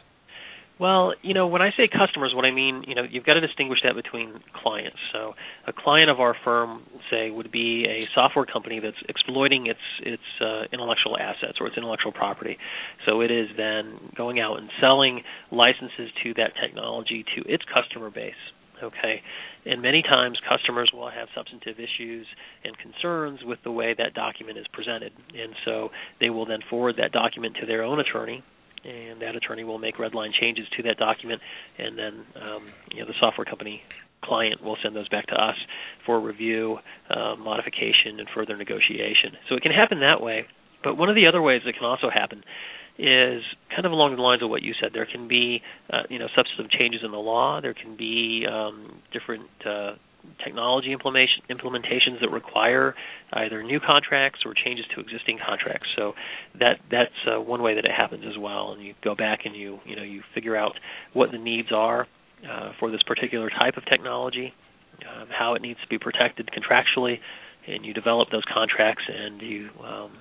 Well, 0.79 1.13
you 1.21 1.35
know, 1.35 1.47
when 1.47 1.61
I 1.61 1.69
say 1.77 1.87
customers, 1.87 2.33
what 2.35 2.45
I 2.45 2.51
mean, 2.51 2.83
you 2.87 2.95
know, 2.95 3.03
you've 3.09 3.25
got 3.25 3.35
to 3.35 3.41
distinguish 3.41 3.79
that 3.83 3.93
between 3.95 4.41
clients. 4.55 4.97
So, 5.13 5.33
a 5.67 5.73
client 5.73 6.09
of 6.09 6.19
our 6.19 6.35
firm, 6.43 6.83
say, 7.11 7.29
would 7.29 7.51
be 7.51 7.85
a 7.85 8.05
software 8.15 8.45
company 8.45 8.79
that's 8.79 8.97
exploiting 9.07 9.67
its 9.67 9.79
its 10.01 10.23
uh, 10.41 10.63
intellectual 10.73 11.17
assets 11.17 11.59
or 11.61 11.67
its 11.67 11.77
intellectual 11.77 12.11
property. 12.11 12.57
So, 13.05 13.21
it 13.21 13.29
is 13.29 13.49
then 13.55 13.99
going 14.17 14.39
out 14.39 14.57
and 14.57 14.69
selling 14.81 15.21
licenses 15.51 16.09
to 16.23 16.33
that 16.35 16.53
technology 16.59 17.23
to 17.37 17.41
its 17.47 17.63
customer 17.71 18.09
base. 18.09 18.33
Okay, 18.81 19.21
and 19.65 19.81
many 19.81 20.01
times 20.01 20.37
customers 20.49 20.89
will 20.91 21.09
have 21.09 21.29
substantive 21.35 21.77
issues 21.79 22.25
and 22.65 22.75
concerns 22.79 23.39
with 23.43 23.59
the 23.63 23.71
way 23.71 23.93
that 23.97 24.15
document 24.15 24.57
is 24.57 24.65
presented, 24.73 25.13
and 25.29 25.53
so 25.63 25.89
they 26.19 26.31
will 26.31 26.47
then 26.47 26.59
forward 26.69 26.95
that 26.97 27.11
document 27.11 27.55
to 27.61 27.67
their 27.67 27.83
own 27.83 27.99
attorney 27.99 28.43
and 28.83 29.21
that 29.21 29.35
attorney 29.35 29.63
will 29.63 29.79
make 29.79 29.97
redline 29.97 30.31
changes 30.39 30.65
to 30.77 30.83
that 30.83 30.97
document, 30.97 31.41
and 31.77 31.97
then 31.97 32.25
um, 32.41 32.67
you 32.91 32.99
know 32.99 33.05
the 33.05 33.15
software 33.19 33.45
company 33.45 33.81
client 34.23 34.63
will 34.63 34.77
send 34.81 34.95
those 34.95 35.09
back 35.09 35.27
to 35.27 35.35
us 35.35 35.55
for 36.05 36.19
review, 36.19 36.77
uh, 37.09 37.35
modification, 37.35 38.19
and 38.19 38.27
further 38.33 38.55
negotiation. 38.55 39.35
So 39.49 39.55
it 39.55 39.61
can 39.61 39.71
happen 39.71 39.99
that 39.99 40.21
way. 40.21 40.45
But 40.83 40.95
one 40.95 41.09
of 41.09 41.15
the 41.15 41.27
other 41.27 41.41
ways 41.41 41.61
it 41.65 41.75
can 41.75 41.85
also 41.85 42.09
happen 42.09 42.43
is 42.97 43.41
kind 43.69 43.85
of 43.85 43.91
along 43.91 44.15
the 44.15 44.21
lines 44.21 44.43
of 44.43 44.49
what 44.49 44.61
you 44.61 44.73
said. 44.79 44.91
There 44.93 45.05
can 45.05 45.27
be, 45.27 45.61
uh, 45.91 46.03
you 46.09 46.19
know, 46.19 46.27
substantive 46.35 46.71
changes 46.71 47.01
in 47.03 47.11
the 47.11 47.17
law. 47.17 47.59
There 47.61 47.73
can 47.73 47.97
be 47.97 48.45
um, 48.49 49.01
different 49.11 49.49
uh, 49.65 49.93
technology 50.43 50.91
implementation 50.91 51.43
implementations 51.49 52.19
that 52.21 52.29
require 52.31 52.95
either 53.33 53.63
new 53.63 53.79
contracts 53.79 54.39
or 54.45 54.53
changes 54.53 54.85
to 54.95 55.01
existing 55.01 55.39
contracts. 55.45 55.87
So 55.95 56.13
that 56.59 56.79
that's 56.91 57.11
uh, 57.27 57.41
one 57.41 57.61
way 57.61 57.75
that 57.75 57.85
it 57.85 57.91
happens 57.91 58.23
as 58.27 58.37
well. 58.37 58.73
And 58.73 58.83
you 58.83 58.93
go 59.03 59.15
back 59.15 59.41
and 59.45 59.55
you 59.55 59.79
you 59.85 59.95
know 59.95 60.03
you 60.03 60.21
figure 60.33 60.55
out 60.55 60.73
what 61.13 61.31
the 61.31 61.37
needs 61.37 61.69
are 61.71 62.07
uh, 62.49 62.71
for 62.79 62.91
this 62.91 63.03
particular 63.03 63.49
type 63.49 63.77
of 63.77 63.85
technology, 63.85 64.53
um, 65.09 65.27
how 65.27 65.55
it 65.55 65.61
needs 65.61 65.79
to 65.81 65.87
be 65.87 65.97
protected 65.97 66.49
contractually, 66.49 67.17
and 67.67 67.85
you 67.85 67.93
develop 67.93 68.29
those 68.31 68.43
contracts 68.53 69.03
and 69.07 69.41
you 69.41 69.69
um, 69.83 70.11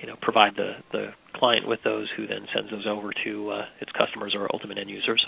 you 0.00 0.06
know 0.06 0.16
provide 0.20 0.54
the 0.56 0.74
the 0.92 1.08
client 1.34 1.68
with 1.68 1.80
those, 1.84 2.08
who 2.16 2.26
then 2.26 2.46
sends 2.54 2.70
those 2.70 2.86
over 2.88 3.12
to 3.24 3.50
uh, 3.50 3.64
its 3.80 3.90
customers 3.92 4.34
or 4.36 4.48
ultimate 4.52 4.78
end 4.78 4.90
users. 4.90 5.24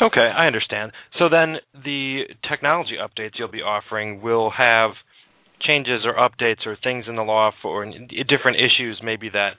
Okay, 0.00 0.20
I 0.20 0.46
understand. 0.46 0.92
So 1.18 1.28
then 1.28 1.56
the 1.72 2.24
technology 2.48 2.96
updates 3.00 3.32
you'll 3.38 3.48
be 3.48 3.62
offering 3.62 4.20
will 4.20 4.50
have 4.50 4.90
changes 5.60 6.04
or 6.04 6.14
updates 6.14 6.66
or 6.66 6.76
things 6.82 7.06
in 7.08 7.16
the 7.16 7.22
law 7.22 7.50
for 7.62 7.84
different 8.28 8.58
issues 8.58 9.00
maybe 9.02 9.30
that 9.30 9.52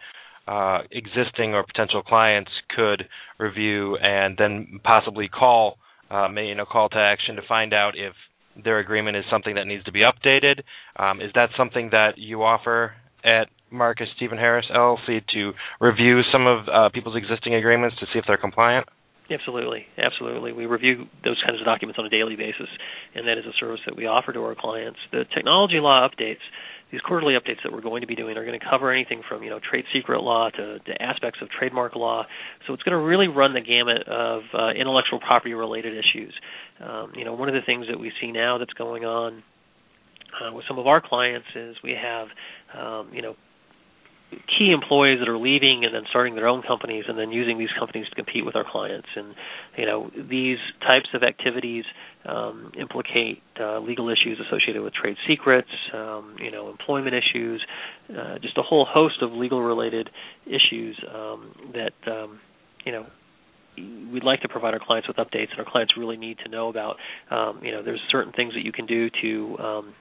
uh, 0.47 0.79
existing 0.91 1.53
or 1.53 1.63
potential 1.63 2.03
clients 2.03 2.51
could 2.75 3.07
review 3.39 3.97
and 3.97 4.37
then 4.37 4.79
possibly 4.83 5.27
call 5.27 5.77
uh, 6.11 6.29
you 6.35 6.55
know 6.55 6.65
call 6.65 6.87
to 6.87 6.97
action 6.97 7.35
to 7.35 7.41
find 7.47 7.73
out 7.73 7.97
if 7.97 8.13
their 8.63 8.79
agreement 8.79 9.17
is 9.17 9.25
something 9.29 9.55
that 9.55 9.65
needs 9.65 9.83
to 9.83 9.91
be 9.91 10.01
updated. 10.01 10.61
Um, 10.95 11.19
is 11.21 11.31
that 11.35 11.49
something 11.57 11.89
that 11.91 12.17
you 12.17 12.43
offer 12.43 12.93
at 13.23 13.49
Marcus 13.69 14.07
Stephen 14.15 14.37
Harris 14.37 14.65
LLC 14.73 15.21
to 15.33 15.51
review 15.81 16.21
some 16.31 16.47
of 16.47 16.67
uh, 16.67 16.89
people's 16.89 17.17
existing 17.17 17.55
agreements 17.55 17.97
to 17.99 18.05
see 18.13 18.19
if 18.19 18.25
they're 18.25 18.37
compliant? 18.37 18.87
Absolutely, 19.29 19.85
absolutely. 19.97 20.53
We 20.53 20.65
review 20.65 21.05
those 21.25 21.41
kinds 21.45 21.59
of 21.59 21.65
documents 21.65 21.99
on 21.99 22.05
a 22.05 22.09
daily 22.09 22.37
basis, 22.37 22.69
and 23.13 23.27
that 23.27 23.37
is 23.37 23.45
a 23.45 23.51
service 23.59 23.81
that 23.85 23.95
we 23.95 24.05
offer 24.05 24.31
to 24.31 24.39
our 24.39 24.55
clients. 24.55 24.99
The 25.11 25.25
technology 25.35 25.79
law 25.81 26.07
updates, 26.07 26.39
these 26.91 27.01
quarterly 27.01 27.33
updates 27.33 27.61
that 27.63 27.73
we're 27.73 27.81
going 27.81 28.01
to 28.01 28.07
be 28.07 28.15
doing, 28.15 28.37
are 28.37 28.45
going 28.45 28.57
to 28.57 28.65
cover 28.65 28.89
anything 28.89 29.21
from 29.27 29.43
you 29.43 29.49
know 29.49 29.59
trade 29.59 29.83
secret 29.93 30.21
law 30.21 30.49
to, 30.49 30.79
to 30.79 31.01
aspects 31.01 31.39
of 31.41 31.49
trademark 31.49 31.95
law. 31.95 32.25
So 32.65 32.73
it's 32.73 32.83
going 32.83 32.97
to 32.97 33.03
really 33.03 33.27
run 33.27 33.53
the 33.53 33.59
gamut 33.59 34.07
of 34.07 34.43
uh, 34.53 34.69
intellectual 34.79 35.19
property 35.19 35.53
related 35.53 35.93
issues. 35.93 36.33
Um, 36.79 37.11
you 37.15 37.25
know, 37.25 37.33
one 37.33 37.49
of 37.49 37.55
the 37.55 37.65
things 37.65 37.87
that 37.89 37.99
we 37.99 38.13
see 38.21 38.31
now 38.31 38.57
that's 38.57 38.73
going 38.73 39.03
on 39.03 39.43
uh, 40.41 40.53
with 40.53 40.63
some 40.69 40.79
of 40.79 40.87
our 40.87 41.01
clients 41.01 41.47
is 41.53 41.75
we 41.83 41.95
have 42.01 42.27
um, 42.79 43.11
you 43.13 43.21
know 43.21 43.35
key 44.29 44.71
employees 44.73 45.19
that 45.19 45.29
are 45.29 45.37
leaving 45.37 45.85
and 45.85 45.93
then 45.93 46.03
starting 46.09 46.35
their 46.35 46.47
own 46.47 46.61
companies 46.61 47.05
and 47.07 47.17
then 47.17 47.31
using 47.31 47.57
these 47.57 47.69
companies 47.79 48.07
to 48.09 48.15
compete 48.15 48.45
with 48.45 48.55
our 48.55 48.65
clients. 48.69 49.07
And 49.15 49.33
you 49.77 49.85
know 49.85 50.11
these 50.15 50.57
types 50.81 51.07
of 51.13 51.23
activities 51.23 51.85
um, 52.25 52.71
implicate 52.79 53.41
uh, 53.59 53.79
legal 53.79 54.09
issues 54.09 54.39
associated 54.45 54.81
with 54.81 54.93
trade 54.93 55.15
secrets 55.27 55.69
um, 55.93 56.35
you 56.39 56.51
know 56.51 56.69
employment 56.69 57.15
issues 57.15 57.63
uh, 58.09 58.37
just 58.39 58.57
a 58.57 58.63
whole 58.63 58.85
host 58.85 59.21
of 59.21 59.31
legal 59.31 59.61
related 59.61 60.09
issues 60.45 60.99
um, 61.13 61.53
that 61.73 62.11
um, 62.11 62.39
you 62.85 62.91
know 62.91 63.05
we'd 64.11 64.23
like 64.23 64.41
to 64.41 64.49
provide 64.49 64.73
our 64.73 64.79
clients 64.83 65.07
with 65.07 65.17
updates 65.17 65.51
and 65.51 65.59
our 65.59 65.71
clients 65.71 65.93
really 65.95 66.17
need 66.17 66.37
to 66.39 66.49
know 66.49 66.67
about. 66.67 66.97
Um, 67.31 67.61
you 67.63 67.71
know 67.71 67.81
there's 67.81 68.01
certain 68.11 68.33
things 68.33 68.53
that 68.55 68.65
you 68.65 68.73
can 68.73 68.87
do 68.87 69.09
to 69.21 69.57
um, 69.59 69.93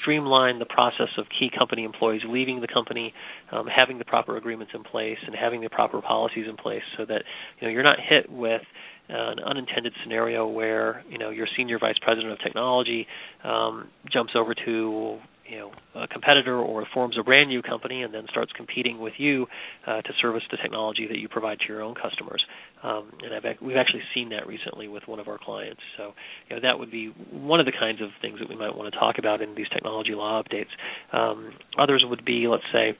streamline 0.00 0.58
the 0.58 0.66
process 0.66 1.08
of 1.18 1.26
key 1.38 1.50
company 1.56 1.84
employees 1.84 2.22
leaving 2.28 2.60
the 2.60 2.68
company, 2.68 3.12
um, 3.52 3.66
having 3.66 3.98
the 3.98 4.04
proper 4.04 4.36
agreements 4.36 4.72
in 4.74 4.82
place, 4.82 5.18
and 5.26 5.34
having 5.34 5.60
the 5.60 5.70
proper 5.70 6.00
policies 6.00 6.46
in 6.48 6.56
place, 6.56 6.82
so 6.96 7.04
that 7.04 7.22
you 7.60 7.66
know 7.66 7.72
you're 7.72 7.82
not 7.82 7.98
hit 8.00 8.30
with 8.30 8.62
an 9.08 9.38
unintended 9.40 9.92
scenario 10.02 10.46
where 10.46 11.04
you 11.08 11.18
know 11.18 11.30
your 11.30 11.46
senior 11.56 11.78
vice 11.78 11.98
president 12.02 12.32
of 12.32 12.38
technology 12.40 13.06
um, 13.44 13.88
jumps 14.12 14.32
over 14.36 14.54
to 14.64 15.18
you 15.54 15.60
know 15.60 16.02
a 16.02 16.08
competitor 16.08 16.58
or 16.58 16.84
forms 16.92 17.16
a 17.18 17.22
brand 17.22 17.48
new 17.48 17.62
company 17.62 18.02
and 18.02 18.12
then 18.12 18.26
starts 18.28 18.50
competing 18.56 18.98
with 18.98 19.14
you 19.18 19.46
uh, 19.86 20.02
to 20.02 20.10
service 20.20 20.42
the 20.50 20.56
technology 20.56 21.06
that 21.06 21.18
you 21.18 21.28
provide 21.28 21.58
to 21.60 21.66
your 21.68 21.82
own 21.82 21.94
customers. 21.94 22.44
Um, 22.82 23.12
and 23.22 23.32
I've, 23.34 23.62
we've 23.62 23.76
actually 23.76 24.02
seen 24.14 24.30
that 24.30 24.46
recently 24.46 24.88
with 24.88 25.04
one 25.06 25.20
of 25.20 25.28
our 25.28 25.38
clients. 25.38 25.80
So 25.96 26.12
you 26.48 26.56
know 26.56 26.62
that 26.62 26.78
would 26.78 26.90
be 26.90 27.08
one 27.30 27.60
of 27.60 27.66
the 27.66 27.72
kinds 27.72 28.02
of 28.02 28.08
things 28.20 28.40
that 28.40 28.48
we 28.48 28.56
might 28.56 28.76
want 28.76 28.92
to 28.92 28.98
talk 28.98 29.16
about 29.18 29.40
in 29.40 29.54
these 29.54 29.68
technology 29.72 30.12
law 30.12 30.42
updates. 30.42 30.72
Um, 31.16 31.52
others 31.78 32.04
would 32.08 32.24
be, 32.24 32.46
let's 32.48 32.64
say, 32.72 32.98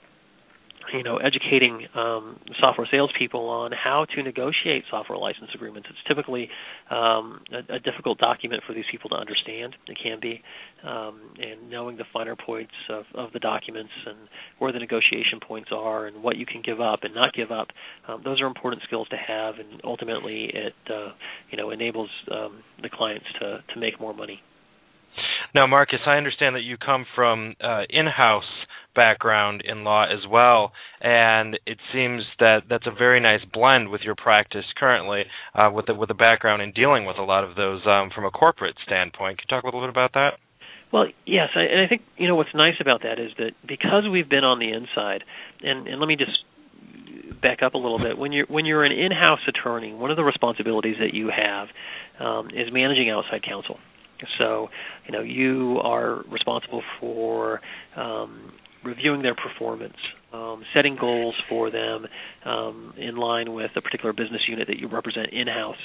you 0.92 1.02
know, 1.02 1.16
educating 1.16 1.86
um, 1.94 2.38
software 2.60 2.86
salespeople 2.90 3.48
on 3.48 3.72
how 3.72 4.06
to 4.14 4.22
negotiate 4.22 4.84
software 4.90 5.18
license 5.18 5.50
agreements. 5.54 5.88
It's 5.90 5.98
typically 6.06 6.48
um, 6.90 7.40
a, 7.52 7.74
a, 7.74 7.80
difficult 7.80 8.18
document 8.18 8.62
for 8.66 8.74
these 8.74 8.84
people 8.90 9.10
to 9.10 9.16
understand. 9.16 9.76
It 9.88 9.98
can 10.02 10.18
be, 10.20 10.42
um, 10.84 11.20
and 11.38 11.70
knowing 11.70 11.96
the 11.96 12.04
finer 12.12 12.36
points 12.36 12.72
of, 12.90 13.04
of, 13.14 13.32
the 13.32 13.38
documents 13.38 13.92
and 14.06 14.16
where 14.58 14.72
the 14.72 14.78
negotiation 14.78 15.40
points 15.46 15.70
are 15.72 16.06
and 16.06 16.22
what 16.22 16.36
you 16.36 16.46
can 16.46 16.62
give 16.62 16.80
up 16.80 17.00
and 17.02 17.14
not 17.14 17.32
give 17.34 17.50
up. 17.50 17.68
Um, 18.08 18.22
those 18.24 18.40
are 18.40 18.46
important 18.46 18.82
skills 18.82 19.08
to 19.08 19.16
have, 19.16 19.54
and 19.56 19.80
ultimately, 19.84 20.50
it 20.52 20.74
uh, 20.90 21.12
you 21.50 21.56
know 21.56 21.70
enables 21.70 22.10
um, 22.30 22.62
the 22.82 22.88
clients 22.88 23.26
to 23.40 23.62
to 23.72 23.80
make 23.80 24.00
more 24.00 24.14
money. 24.14 24.40
Now, 25.54 25.66
Marcus, 25.66 26.00
I 26.06 26.16
understand 26.16 26.56
that 26.56 26.62
you 26.62 26.76
come 26.76 27.06
from 27.14 27.54
uh, 27.62 27.82
in-house 27.88 28.42
background 28.94 29.62
in 29.64 29.84
law 29.84 30.04
as 30.04 30.26
well, 30.30 30.72
and 31.00 31.58
it 31.66 31.78
seems 31.92 32.22
that 32.38 32.62
that's 32.68 32.86
a 32.86 32.90
very 32.90 33.20
nice 33.20 33.44
blend 33.52 33.90
with 33.90 34.02
your 34.02 34.14
practice 34.14 34.64
currently, 34.76 35.24
uh, 35.54 35.70
with 35.72 35.86
the, 35.86 35.94
with 35.94 36.10
a 36.10 36.14
background 36.14 36.62
in 36.62 36.72
dealing 36.72 37.04
with 37.04 37.16
a 37.18 37.22
lot 37.22 37.44
of 37.44 37.56
those 37.56 37.82
um, 37.86 38.10
from 38.14 38.24
a 38.24 38.30
corporate 38.30 38.76
standpoint. 38.84 39.38
Can 39.38 39.46
you 39.48 39.56
talk 39.56 39.64
a 39.64 39.66
little 39.66 39.82
bit 39.82 39.90
about 39.90 40.12
that? 40.14 40.38
Well, 40.92 41.06
yes, 41.26 41.48
I, 41.56 41.62
and 41.62 41.80
I 41.80 41.88
think 41.88 42.02
you 42.16 42.28
know 42.28 42.36
what's 42.36 42.54
nice 42.54 42.76
about 42.80 43.02
that 43.02 43.18
is 43.18 43.32
that 43.38 43.52
because 43.66 44.04
we've 44.10 44.28
been 44.28 44.44
on 44.44 44.58
the 44.58 44.70
inside, 44.70 45.24
and, 45.62 45.88
and 45.88 45.98
let 45.98 46.06
me 46.06 46.16
just 46.16 46.44
back 47.42 47.62
up 47.62 47.74
a 47.74 47.78
little 47.78 47.98
bit. 47.98 48.16
When 48.16 48.32
you're 48.32 48.46
when 48.46 48.64
you're 48.64 48.84
an 48.84 48.92
in-house 48.92 49.40
attorney, 49.48 49.92
one 49.92 50.10
of 50.10 50.16
the 50.16 50.24
responsibilities 50.24 50.96
that 51.00 51.12
you 51.12 51.30
have 51.30 51.68
um, 52.20 52.48
is 52.50 52.72
managing 52.72 53.10
outside 53.10 53.42
counsel. 53.42 53.78
So, 54.38 54.70
you 55.06 55.12
know, 55.12 55.20
you 55.20 55.80
are 55.82 56.22
responsible 56.30 56.82
for 57.00 57.60
um, 57.96 58.52
reviewing 58.84 59.22
their 59.22 59.34
performance, 59.34 59.96
um, 60.32 60.62
setting 60.74 60.96
goals 61.00 61.34
for 61.48 61.70
them 61.70 62.06
um, 62.44 62.94
in 62.96 63.16
line 63.16 63.52
with 63.52 63.70
a 63.76 63.80
particular 63.80 64.12
business 64.12 64.42
unit 64.48 64.68
that 64.68 64.78
you 64.78 64.88
represent 64.88 65.28
in-house, 65.32 65.76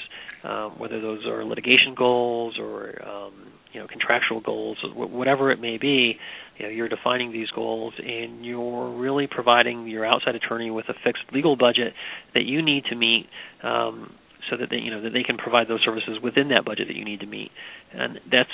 um, 0.44 0.78
whether 0.78 1.00
those 1.00 1.26
are 1.26 1.44
litigation 1.44 1.94
goals 1.96 2.58
or 2.58 3.02
um, 3.06 3.32
you 3.72 3.80
know 3.80 3.86
contractual 3.86 4.40
goals, 4.40 4.78
whatever 4.94 5.50
it 5.50 5.60
may 5.60 5.78
be. 5.78 6.16
You 6.58 6.66
know, 6.66 6.70
you're 6.70 6.88
defining 6.88 7.32
these 7.32 7.48
goals, 7.54 7.94
and 7.98 8.44
you're 8.44 8.90
really 8.90 9.26
providing 9.30 9.86
your 9.86 10.04
outside 10.04 10.34
attorney 10.34 10.70
with 10.70 10.86
a 10.88 10.94
fixed 11.04 11.22
legal 11.32 11.56
budget 11.56 11.94
that 12.34 12.44
you 12.44 12.62
need 12.62 12.84
to 12.90 12.96
meet. 12.96 13.26
Um, 13.62 14.12
so 14.50 14.56
that 14.56 14.70
they, 14.70 14.78
you 14.78 14.90
know 14.90 15.02
that 15.02 15.10
they 15.10 15.22
can 15.22 15.36
provide 15.36 15.68
those 15.68 15.80
services 15.84 16.18
within 16.22 16.48
that 16.48 16.64
budget 16.64 16.88
that 16.88 16.96
you 16.96 17.04
need 17.04 17.20
to 17.20 17.26
meet, 17.26 17.50
and 17.92 18.18
that's 18.30 18.50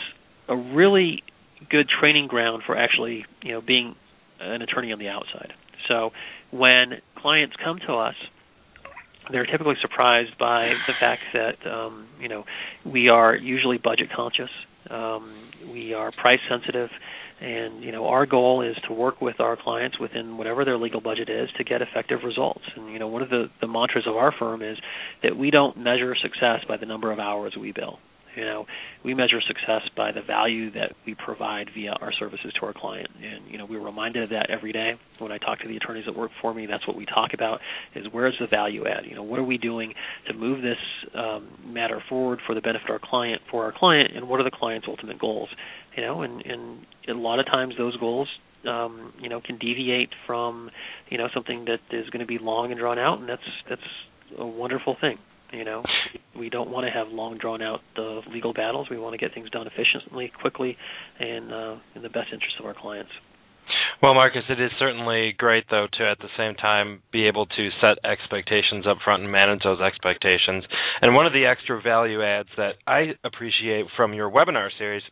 a 0.48 0.56
really 0.56 1.22
good 1.70 1.86
training 1.88 2.26
ground 2.26 2.62
for 2.66 2.76
actually 2.76 3.24
you 3.42 3.52
know 3.52 3.60
being 3.60 3.94
an 4.40 4.62
attorney 4.62 4.92
on 4.92 4.98
the 4.98 5.08
outside. 5.08 5.52
So 5.88 6.10
when 6.50 7.00
clients 7.16 7.54
come 7.62 7.78
to 7.86 7.94
us, 7.94 8.14
they're 9.30 9.46
typically 9.46 9.74
surprised 9.80 10.38
by 10.38 10.70
the 10.86 10.94
fact 11.00 11.22
that 11.34 11.70
um, 11.70 12.06
you 12.20 12.28
know 12.28 12.44
we 12.84 13.08
are 13.08 13.34
usually 13.34 13.78
budget 13.78 14.08
conscious, 14.14 14.50
um, 14.90 15.50
we 15.72 15.94
are 15.94 16.12
price 16.12 16.38
sensitive, 16.48 16.90
And 17.40 17.84
you 17.84 17.92
know, 17.92 18.06
our 18.06 18.24
goal 18.24 18.62
is 18.62 18.76
to 18.88 18.94
work 18.94 19.20
with 19.20 19.40
our 19.40 19.56
clients 19.56 19.98
within 19.98 20.38
whatever 20.38 20.64
their 20.64 20.78
legal 20.78 21.00
budget 21.00 21.28
is 21.28 21.50
to 21.58 21.64
get 21.64 21.82
effective 21.82 22.20
results. 22.24 22.62
And 22.74 22.92
you 22.92 22.98
know, 22.98 23.08
one 23.08 23.22
of 23.22 23.28
the, 23.28 23.50
the 23.60 23.66
mantras 23.66 24.06
of 24.06 24.16
our 24.16 24.32
firm 24.38 24.62
is 24.62 24.78
that 25.22 25.36
we 25.36 25.50
don't 25.50 25.76
measure 25.76 26.14
success 26.20 26.60
by 26.66 26.78
the 26.78 26.86
number 26.86 27.12
of 27.12 27.18
hours 27.18 27.54
we 27.60 27.72
bill. 27.72 27.98
You 28.36 28.44
know, 28.44 28.66
we 29.04 29.14
measure 29.14 29.40
success 29.40 29.82
by 29.96 30.12
the 30.12 30.20
value 30.20 30.70
that 30.72 30.92
we 31.06 31.14
provide 31.14 31.70
via 31.74 31.92
our 32.00 32.12
services 32.12 32.52
to 32.60 32.66
our 32.66 32.74
client, 32.74 33.08
and 33.16 33.50
you 33.50 33.56
know, 33.56 33.64
we're 33.64 33.84
reminded 33.84 34.24
of 34.24 34.30
that 34.30 34.50
every 34.50 34.72
day. 34.72 34.92
When 35.18 35.32
I 35.32 35.38
talk 35.38 35.60
to 35.60 35.68
the 35.68 35.76
attorneys 35.76 36.04
that 36.04 36.14
work 36.14 36.30
for 36.42 36.52
me, 36.52 36.66
that's 36.66 36.86
what 36.86 36.96
we 36.96 37.06
talk 37.06 37.30
about: 37.32 37.60
is 37.94 38.04
where's 38.12 38.34
the 38.38 38.46
value 38.46 38.86
add? 38.86 39.06
You 39.06 39.14
know, 39.14 39.22
what 39.22 39.38
are 39.38 39.44
we 39.44 39.56
doing 39.56 39.94
to 40.28 40.34
move 40.34 40.62
this 40.62 40.76
um, 41.14 41.48
matter 41.64 42.02
forward 42.08 42.40
for 42.46 42.54
the 42.54 42.60
benefit 42.60 42.88
of 42.88 42.92
our 42.92 43.00
client, 43.02 43.40
for 43.50 43.64
our 43.64 43.72
client, 43.72 44.10
and 44.14 44.28
what 44.28 44.38
are 44.38 44.44
the 44.44 44.50
client's 44.50 44.86
ultimate 44.88 45.18
goals? 45.18 45.48
You 45.96 46.02
know, 46.02 46.22
and 46.22 46.44
and 46.44 46.86
a 47.08 47.14
lot 47.14 47.40
of 47.40 47.46
times 47.46 47.74
those 47.78 47.96
goals 47.96 48.28
um, 48.66 49.12
you 49.20 49.28
know 49.28 49.40
can 49.40 49.58
deviate 49.58 50.10
from 50.26 50.70
you 51.08 51.18
know 51.18 51.28
something 51.32 51.66
that 51.66 51.80
is 51.96 52.08
going 52.10 52.20
to 52.20 52.26
be 52.26 52.38
long 52.38 52.70
and 52.70 52.78
drawn 52.78 52.98
out, 52.98 53.18
and 53.18 53.28
that's 53.28 53.42
that's 53.68 53.80
a 54.38 54.46
wonderful 54.46 54.96
thing. 55.00 55.18
You 55.52 55.64
know, 55.64 55.82
we 56.36 56.50
don't 56.50 56.70
want 56.70 56.86
to 56.86 56.90
have 56.90 57.08
long 57.08 57.38
drawn 57.38 57.62
out 57.62 57.80
uh, 57.96 58.20
legal 58.32 58.52
battles. 58.52 58.88
We 58.90 58.98
want 58.98 59.14
to 59.14 59.18
get 59.18 59.32
things 59.32 59.48
done 59.50 59.66
efficiently, 59.66 60.32
quickly, 60.40 60.76
and 61.18 61.52
uh, 61.52 61.76
in 61.94 62.02
the 62.02 62.08
best 62.08 62.28
interest 62.32 62.56
of 62.58 62.66
our 62.66 62.74
clients. 62.74 63.10
Well, 64.02 64.14
Marcus, 64.14 64.42
it 64.48 64.60
is 64.60 64.70
certainly 64.78 65.34
great, 65.36 65.64
though, 65.70 65.86
to 65.98 66.08
at 66.08 66.18
the 66.18 66.28
same 66.36 66.54
time 66.54 67.02
be 67.12 67.26
able 67.26 67.46
to 67.46 67.68
set 67.80 67.98
expectations 68.04 68.86
up 68.86 68.98
front 69.02 69.22
and 69.22 69.32
manage 69.32 69.62
those 69.64 69.80
expectations. 69.80 70.64
And 71.00 71.14
one 71.14 71.26
of 71.26 71.32
the 71.32 71.46
extra 71.46 71.80
value 71.80 72.22
adds 72.22 72.48
that 72.56 72.74
I 72.86 73.14
appreciate 73.24 73.86
from 73.96 74.12
your 74.12 74.30
webinar 74.30 74.68
series 74.78 75.02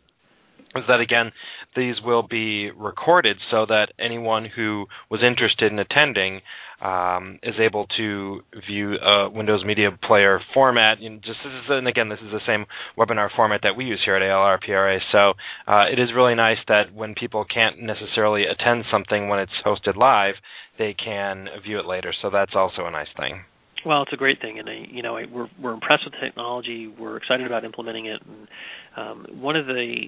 is 0.76 0.82
that 0.88 1.00
again 1.00 1.30
these 1.76 1.94
will 2.04 2.22
be 2.22 2.70
recorded 2.70 3.36
so 3.50 3.66
that 3.66 3.92
anyone 3.98 4.44
who 4.44 4.86
was 5.10 5.22
interested 5.22 5.72
in 5.72 5.78
attending 5.78 6.40
um, 6.84 7.38
is 7.42 7.54
able 7.58 7.86
to 7.96 8.40
view 8.68 8.94
a 8.96 9.30
Windows 9.30 9.64
Media 9.64 9.88
Player 10.06 10.40
format. 10.52 11.00
And 11.00 11.22
just 11.22 11.38
this 11.42 11.52
is, 11.52 11.64
and 11.68 11.88
again, 11.88 12.10
this 12.10 12.20
is 12.20 12.30
the 12.30 12.40
same 12.46 12.66
webinar 12.96 13.28
format 13.34 13.60
that 13.62 13.74
we 13.76 13.86
use 13.86 14.00
here 14.04 14.16
at 14.16 14.22
ALR 14.22 14.60
PRA. 14.60 14.98
So 15.10 15.32
uh, 15.66 15.86
it 15.90 15.98
is 15.98 16.10
really 16.14 16.34
nice 16.34 16.58
that 16.68 16.94
when 16.94 17.14
people 17.14 17.44
can't 17.44 17.80
necessarily 17.80 18.44
attend 18.44 18.84
something 18.92 19.28
when 19.28 19.40
it's 19.40 19.52
hosted 19.64 19.96
live, 19.96 20.34
they 20.78 20.94
can 20.94 21.48
view 21.64 21.78
it 21.78 21.86
later. 21.86 22.12
So 22.20 22.28
that's 22.30 22.52
also 22.54 22.84
a 22.84 22.90
nice 22.90 23.08
thing. 23.16 23.44
Well, 23.86 24.02
it's 24.02 24.12
a 24.12 24.16
great 24.16 24.40
thing, 24.40 24.58
and 24.58 24.68
you 24.90 25.02
know 25.02 25.14
we're 25.30 25.48
we're 25.60 25.74
impressed 25.74 26.04
with 26.06 26.14
the 26.14 26.26
technology. 26.26 26.86
We're 26.86 27.18
excited 27.18 27.46
about 27.46 27.66
implementing 27.66 28.06
it. 28.06 28.22
And 28.26 28.48
um, 28.96 29.26
one 29.42 29.56
of 29.56 29.66
the 29.66 30.06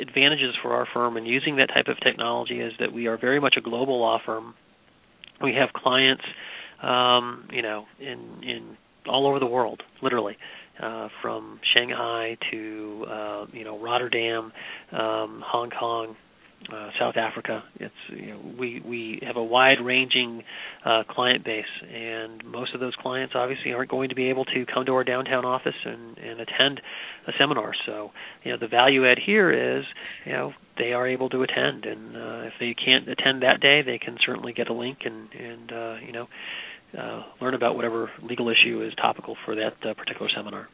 advantages 0.00 0.54
for 0.62 0.74
our 0.74 0.86
firm 0.94 1.16
in 1.16 1.26
using 1.26 1.56
that 1.56 1.68
type 1.68 1.86
of 1.88 1.98
technology 2.00 2.60
is 2.60 2.72
that 2.78 2.92
we 2.92 3.06
are 3.06 3.18
very 3.18 3.40
much 3.40 3.56
a 3.58 3.60
global 3.60 4.00
law 4.00 4.18
firm. 4.24 4.54
We 5.42 5.54
have 5.54 5.70
clients, 5.72 6.24
um, 6.82 7.48
you 7.52 7.62
know, 7.62 7.86
in 8.00 8.42
in 8.42 8.76
all 9.08 9.26
over 9.26 9.38
the 9.38 9.46
world, 9.46 9.82
literally, 10.02 10.36
uh, 10.82 11.08
from 11.22 11.60
Shanghai 11.74 12.36
to 12.50 13.04
uh, 13.08 13.46
you 13.52 13.64
know 13.64 13.78
Rotterdam, 13.78 14.52
um, 14.92 15.42
Hong 15.46 15.70
Kong, 15.70 16.16
uh, 16.72 16.90
South 16.98 17.16
Africa. 17.16 17.62
It's 17.76 17.94
you 18.10 18.26
know, 18.26 18.40
we 18.58 18.82
we 18.84 19.20
have 19.26 19.36
a 19.36 19.42
wide 19.42 19.80
ranging 19.82 20.42
uh, 20.84 21.04
client 21.08 21.44
base, 21.44 21.64
and 21.92 22.44
most 22.44 22.74
of 22.74 22.80
those 22.80 22.94
clients 23.00 23.34
obviously 23.36 23.72
aren't 23.72 23.90
going 23.90 24.08
to 24.10 24.14
be 24.14 24.28
able 24.30 24.44
to 24.46 24.66
come 24.72 24.84
to 24.86 24.92
our 24.92 25.04
downtown 25.04 25.44
office 25.44 25.74
and, 25.84 26.18
and 26.18 26.40
attend 26.40 26.80
a 27.26 27.32
seminar. 27.38 27.72
So 27.86 28.10
you 28.44 28.52
know 28.52 28.58
the 28.58 28.68
value 28.68 29.06
add 29.10 29.18
here 29.24 29.78
is 29.78 29.84
you 30.24 30.32
know 30.32 30.52
they 30.78 30.92
are 30.92 31.06
able 31.06 31.28
to 31.30 31.42
attend, 31.42 31.84
and 31.84 32.16
uh, 32.16 32.46
if 32.46 32.52
they 32.60 32.74
can't 32.74 33.08
attend 33.08 33.42
that 33.42 33.60
day, 33.60 33.82
they 33.82 33.98
can 33.98 34.16
certainly 34.24 34.52
get 34.52 34.68
a 34.68 34.72
link 34.72 34.98
and 35.04 35.28
and 35.32 35.72
uh, 35.72 35.96
you 36.04 36.12
know 36.12 36.28
uh, 36.98 37.22
learn 37.40 37.54
about 37.54 37.76
whatever 37.76 38.10
legal 38.22 38.48
issue 38.48 38.82
is 38.86 38.94
topical 38.94 39.36
for 39.44 39.54
that 39.54 39.74
uh, 39.88 39.94
particular 39.94 40.30
seminar. 40.34 40.68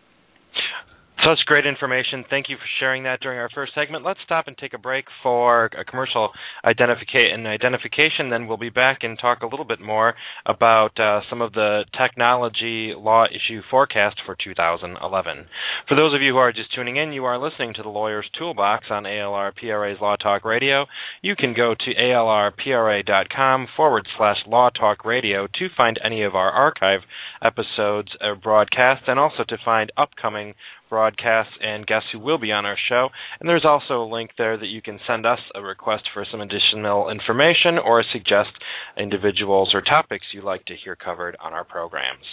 Such 1.24 1.38
great 1.46 1.64
information. 1.64 2.22
Thank 2.28 2.50
you 2.50 2.56
for 2.56 2.66
sharing 2.78 3.04
that 3.04 3.20
during 3.20 3.38
our 3.38 3.48
first 3.54 3.72
segment. 3.74 4.04
Let's 4.04 4.20
stop 4.26 4.46
and 4.46 4.58
take 4.58 4.74
a 4.74 4.78
break 4.78 5.06
for 5.22 5.70
a 5.78 5.82
commercial 5.82 6.30
identification. 6.66 7.46
Identification. 7.46 8.28
Then 8.28 8.46
we'll 8.46 8.58
be 8.58 8.68
back 8.68 8.98
and 9.02 9.18
talk 9.18 9.40
a 9.40 9.46
little 9.46 9.64
bit 9.64 9.80
more 9.80 10.14
about 10.44 11.00
uh, 11.00 11.20
some 11.30 11.40
of 11.40 11.54
the 11.54 11.86
technology 11.98 12.92
law 12.94 13.24
issue 13.24 13.62
forecast 13.70 14.16
for 14.26 14.36
2011. 14.44 15.46
For 15.88 15.96
those 15.96 16.14
of 16.14 16.20
you 16.20 16.32
who 16.32 16.38
are 16.38 16.52
just 16.52 16.74
tuning 16.74 16.96
in, 16.96 17.14
you 17.14 17.24
are 17.24 17.38
listening 17.38 17.72
to 17.74 17.82
the 17.82 17.88
Lawyer's 17.88 18.28
Toolbox 18.38 18.88
on 18.90 19.04
ALR 19.04 19.52
PRA's 19.56 19.98
Law 20.02 20.16
Talk 20.16 20.44
Radio. 20.44 20.84
You 21.22 21.36
can 21.36 21.54
go 21.54 21.74
to 21.74 21.94
alrpra.com 21.94 23.68
forward 23.74 24.06
slash 24.18 24.38
Law 24.46 24.68
Talk 24.68 25.06
Radio 25.06 25.46
to 25.46 25.68
find 25.74 25.98
any 26.04 26.22
of 26.22 26.34
our 26.34 26.50
archive 26.50 27.00
episodes 27.40 28.08
or 28.20 28.34
broadcasts, 28.34 29.04
and 29.06 29.18
also 29.18 29.42
to 29.48 29.56
find 29.64 29.90
upcoming 29.96 30.54
broadcasts 30.88 31.52
and 31.60 31.86
guests 31.86 32.08
who 32.12 32.18
will 32.18 32.38
be 32.38 32.52
on 32.52 32.66
our 32.66 32.76
show. 32.88 33.08
And 33.40 33.48
there's 33.48 33.64
also 33.64 34.02
a 34.02 34.10
link 34.12 34.30
there 34.38 34.56
that 34.56 34.66
you 34.66 34.82
can 34.82 35.00
send 35.06 35.26
us 35.26 35.40
a 35.54 35.62
request 35.62 36.04
for 36.12 36.26
some 36.30 36.40
additional 36.40 37.10
information 37.10 37.78
or 37.78 38.04
suggest 38.12 38.50
individuals 38.96 39.72
or 39.74 39.82
topics 39.82 40.26
you'd 40.32 40.44
like 40.44 40.64
to 40.66 40.74
hear 40.76 40.96
covered 40.96 41.36
on 41.42 41.52
our 41.52 41.64
programs. 41.64 42.24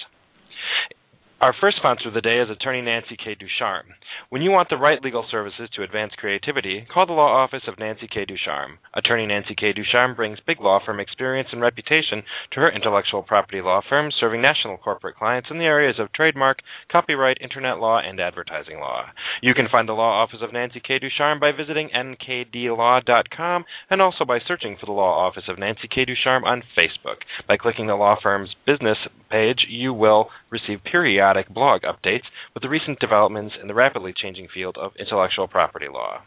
Our 1.41 1.56
first 1.60 1.77
sponsor 1.77 2.08
of 2.08 2.13
the 2.13 2.21
day 2.21 2.38
is 2.38 2.51
attorney 2.51 2.84
Nancy 2.84 3.17
K. 3.17 3.34
Ducharme. 3.34 3.95
When 4.30 4.43
you 4.43 4.51
want 4.51 4.69
the 4.69 4.77
right 4.77 5.01
legal 5.01 5.25
services 5.32 5.71
to 5.73 5.82
advance 5.82 6.13
creativity, 6.15 6.86
call 6.93 7.08
the 7.08 7.13
law 7.13 7.34
office 7.34 7.63
of 7.67 7.80
Nancy 7.80 8.08
K. 8.08 8.25
Ducharme. 8.25 8.77
Attorney 8.93 9.25
Nancy 9.25 9.56
K. 9.56 9.73
Ducharme 9.73 10.13
brings 10.13 10.38
big 10.45 10.62
law 10.62 10.80
firm 10.86 10.99
experience 10.99 11.49
and 11.51 11.60
reputation 11.60 12.21
to 12.51 12.60
her 12.60 12.69
intellectual 12.71 13.23
property 13.23 13.60
law 13.60 13.82
firm, 13.89 14.12
serving 14.19 14.39
national 14.39 14.77
corporate 14.77 15.17
clients 15.17 15.49
in 15.49 15.58
the 15.58 15.63
areas 15.63 15.95
of 15.97 16.13
trademark, 16.13 16.60
copyright, 16.91 17.39
internet 17.41 17.80
law, 17.80 17.97
and 17.97 18.19
advertising 18.19 18.80
law. 18.80 19.06
You 19.41 19.56
can 19.56 19.67
find 19.67 19.89
the 19.89 19.93
law 19.93 20.21
office 20.21 20.43
of 20.43 20.54
Nancy 20.54 20.80
K. 20.80 20.99
Ducharme 20.99 21.39
by 21.39 21.54
visiting 21.58 21.89
nkdlaw.com 21.89 23.65
and 23.89 23.99
also 23.99 24.25
by 24.25 24.38
searching 24.47 24.77
for 24.80 24.86
the 24.86 24.91
law 24.91 25.25
office 25.25 25.45
of 25.49 25.58
Nancy 25.58 25.89
K. 25.89 26.06
Ducharme 26.06 26.43
on 26.43 26.62
Facebook. 26.77 27.25
By 27.47 27.58
clicking 27.58 27.88
the 27.88 27.95
law 27.95 28.15
firm's 28.21 28.54
business 28.67 28.99
page, 29.32 29.65
you 29.67 29.91
will 29.91 30.30
receive 30.51 30.83
periodic 30.83 31.49
blog 31.49 31.81
updates 31.83 32.27
with 32.53 32.61
the 32.61 32.69
recent 32.69 32.99
developments 32.99 33.55
in 33.61 33.67
the 33.67 33.73
rapidly 33.73 34.13
changing 34.15 34.47
field 34.53 34.77
of 34.77 34.91
intellectual 34.99 35.47
property 35.47 35.87
law. 35.91 36.21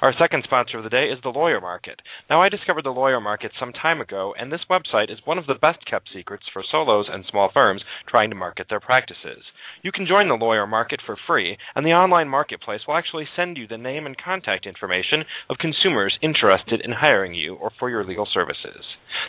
Our 0.00 0.12
second 0.18 0.44
sponsor 0.44 0.78
of 0.78 0.84
the 0.84 0.90
day 0.90 1.06
is 1.06 1.18
the 1.22 1.30
Lawyer 1.30 1.60
Market. 1.60 2.00
Now, 2.28 2.42
I 2.42 2.48
discovered 2.48 2.84
the 2.84 2.90
Lawyer 2.90 3.20
Market 3.20 3.52
some 3.58 3.72
time 3.72 4.00
ago, 4.00 4.34
and 4.38 4.50
this 4.50 4.64
website 4.68 5.10
is 5.10 5.18
one 5.24 5.38
of 5.38 5.46
the 5.46 5.54
best 5.54 5.86
kept 5.86 6.08
secrets 6.12 6.44
for 6.52 6.62
solos 6.70 7.06
and 7.10 7.24
small 7.30 7.50
firms 7.52 7.82
trying 8.08 8.30
to 8.30 8.36
market 8.36 8.66
their 8.68 8.80
practices. 8.80 9.44
You 9.82 9.90
can 9.90 10.06
join 10.06 10.28
the 10.28 10.34
Lawyer 10.34 10.64
Market 10.64 11.00
for 11.04 11.16
free, 11.26 11.58
and 11.74 11.84
the 11.84 11.90
online 11.90 12.28
marketplace 12.28 12.82
will 12.86 12.96
actually 12.96 13.26
send 13.34 13.56
you 13.56 13.66
the 13.66 13.76
name 13.76 14.06
and 14.06 14.16
contact 14.16 14.64
information 14.64 15.24
of 15.50 15.58
consumers 15.58 16.16
interested 16.22 16.80
in 16.80 16.92
hiring 16.92 17.34
you 17.34 17.56
or 17.56 17.72
for 17.80 17.90
your 17.90 18.04
legal 18.04 18.28
services. 18.32 18.84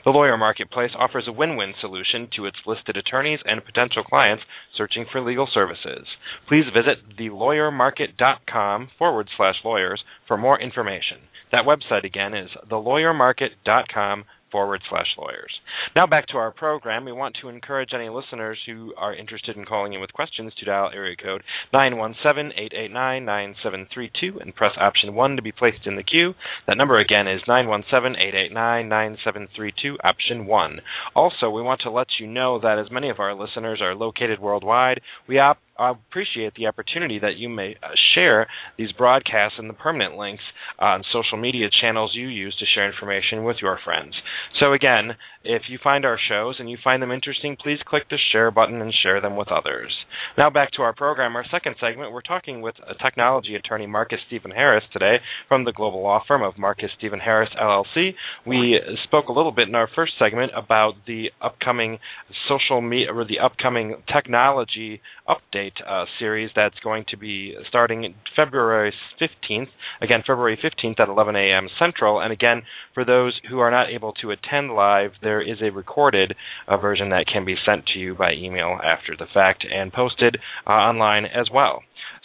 The 0.06 0.12
Lawyer 0.12 0.38
Marketplace 0.38 0.92
offers 0.96 1.28
a 1.28 1.32
win 1.32 1.56
win 1.58 1.74
solution 1.82 2.30
to 2.36 2.46
its 2.46 2.58
listed 2.68 2.98
attorneys 2.98 3.39
and 3.46 3.66
potential 3.66 4.04
clients 4.04 4.44
searching 4.78 5.06
for 5.12 5.22
legal 5.22 5.48
services. 5.52 6.06
Please 6.48 6.66
visit 6.72 7.18
thelawyermarket.com 7.18 8.89
forward 9.00 9.30
slash 9.36 9.56
lawyers 9.66 10.04
for 10.28 10.38
more 10.38 10.62
information. 10.62 11.18
That 11.52 11.66
website 11.66 12.04
again 12.04 12.36
is 12.36 12.52
thelawyermarket.com 12.70 14.26
forward 14.54 14.82
slash 14.89 15.08
lawyers. 15.18 15.52
Now 15.96 16.08
back 16.08 16.28
to 16.28 16.38
our 16.38 16.52
program. 16.52 17.06
We 17.06 17.12
want 17.12 17.36
to 17.42 17.50
encourage 17.50 17.89
any 17.94 18.08
listeners 18.08 18.60
who 18.66 18.94
are 18.96 19.13
interested 19.16 19.58
in 19.58 19.66
calling 19.66 19.92
in 19.94 20.00
with 20.00 20.13
questions 20.13 20.54
to 20.60 20.66
dial 20.66 20.92
area 20.94 21.16
code 21.18 21.42
917-889-9732 21.74 24.39
and 24.39 24.56
press 24.56 24.74
option 24.80 25.16
1 25.16 25.36
to 25.36 25.42
be 25.42 25.52
placed 25.52 25.88
in 25.88 25.96
the 25.96 26.04
queue. 26.04 26.36
That 26.68 26.78
number 26.78 27.00
again 27.00 27.28
is 27.28 27.42
917-889-9732 27.48 29.96
option 30.04 30.46
1. 30.46 30.82
Also, 31.16 31.50
we 31.50 31.63
want 31.63 31.82
to 31.82 31.89
let 31.92 32.08
you 32.20 32.28
know 32.28 32.60
that 32.60 32.78
as 32.78 32.92
many 32.92 33.10
of 33.10 33.20
our 33.20 33.34
listeners 33.34 33.82
are 33.82 33.96
located 33.96 34.39
worldwide, 34.39 35.02
we 35.28 35.39
op- 35.39 35.58
I 35.78 35.92
appreciate 35.92 36.54
the 36.56 36.68
opportunity 36.68 37.20
that 37.20 37.36
you 37.38 37.50
may 37.50 37.76
uh, 37.82 37.88
share 38.14 38.48
these 38.78 38.92
broadcasts 38.92 39.58
and 39.58 39.70
the 39.70 39.74
permanent 39.74 40.16
links 40.16 40.44
on 40.80 41.04
social 41.12 41.38
media 41.38 41.68
channels 41.82 42.12
you 42.14 42.28
use 42.28 42.56
to 42.60 42.66
share 42.74 42.92
information 42.92 43.44
with 43.44 43.58
your 43.62 43.80
friends. 43.84 44.14
So, 44.60 44.74
again, 44.74 45.16
if 45.43 45.63
you 45.69 45.79
find 45.84 46.06
our 46.06 46.17
shows 46.29 46.56
and 46.60 46.69
you 46.69 46.77
find 46.84 47.01
them 47.01 47.12
interesting, 47.12 47.58
please 47.62 47.79
click 47.86 48.03
the 48.10 48.17
share 48.32 48.51
button 48.51 48.82
and 48.82 48.93
share 49.03 49.21
them 49.21 49.36
with 49.36 49.49
others. 49.51 49.93
Now, 50.38 50.49
back 50.49 50.71
to 50.71 50.82
our 50.82 50.93
program, 50.93 51.36
our 51.36 51.45
second 51.51 51.75
segment. 51.79 52.12
We're 52.12 52.21
talking 52.21 52.62
with 52.62 52.75
a 52.88 52.95
technology 53.03 53.56
attorney, 53.56 53.88
Marcus 53.88 54.19
Stephen 54.27 54.51
Harris, 54.51 54.84
today 54.91 55.17
from 55.47 55.65
the 55.65 55.71
global 55.73 56.01
law 56.01 56.23
firm 56.27 56.43
of 56.43 56.58
Marcus 56.58 56.89
Stephen 56.97 57.19
Harris, 57.19 57.49
LLC. 57.62 58.13
We 58.45 58.79
spoke 59.03 59.27
a 59.27 59.34
little 59.34 59.51
bit 59.51 59.67
in 59.67 59.75
our 59.75 59.89
first 59.95 60.13
segment 60.17 60.51
about 60.56 60.93
the 61.08 61.32
upcoming 61.41 61.99
social 62.47 62.82
media 62.82 63.13
or 63.13 63.25
the 63.25 63.39
upcoming 63.39 63.95
technology 64.12 65.01
update 65.27 65.43
update 65.53 65.71
uh, 65.88 66.06
series 66.19 66.49
that's 66.56 66.77
going 66.84 67.06
to 67.10 67.17
be 67.17 67.56
starting 67.67 68.13
February 68.36 68.93
15th. 69.21 69.67
Again, 70.01 70.21
February 70.25 70.58
15th 70.58 70.99
at 70.99 71.10
11 71.10 71.36
a.m. 71.36 71.67
Central. 71.82 72.19
And 72.19 72.32
again, 72.32 72.63
for 72.93 73.06
those 73.06 73.39
who 73.49 73.60
are 73.60 73.71
not 73.71 73.89
able 73.89 74.13
to 74.21 74.32
attend 74.32 74.71
live, 74.71 75.12
there 75.21 75.33
is 75.41 75.58
a 75.62 75.72
recorded 75.72 76.36
uh, 76.67 76.78
version 76.78 77.10
that 77.10 77.26
can 77.32 77.46
be 77.46 77.56
sent 77.65 77.86
to 77.93 78.00
you 78.00 78.15
by 78.15 78.32
email 78.34 78.78
after 78.84 79.15
the 79.17 79.28
fact 79.34 79.65
and 79.69 79.91
posted 79.91 80.38
uh, 80.67 80.72
online 80.72 81.26
as 81.26 81.50
well. 81.54 81.82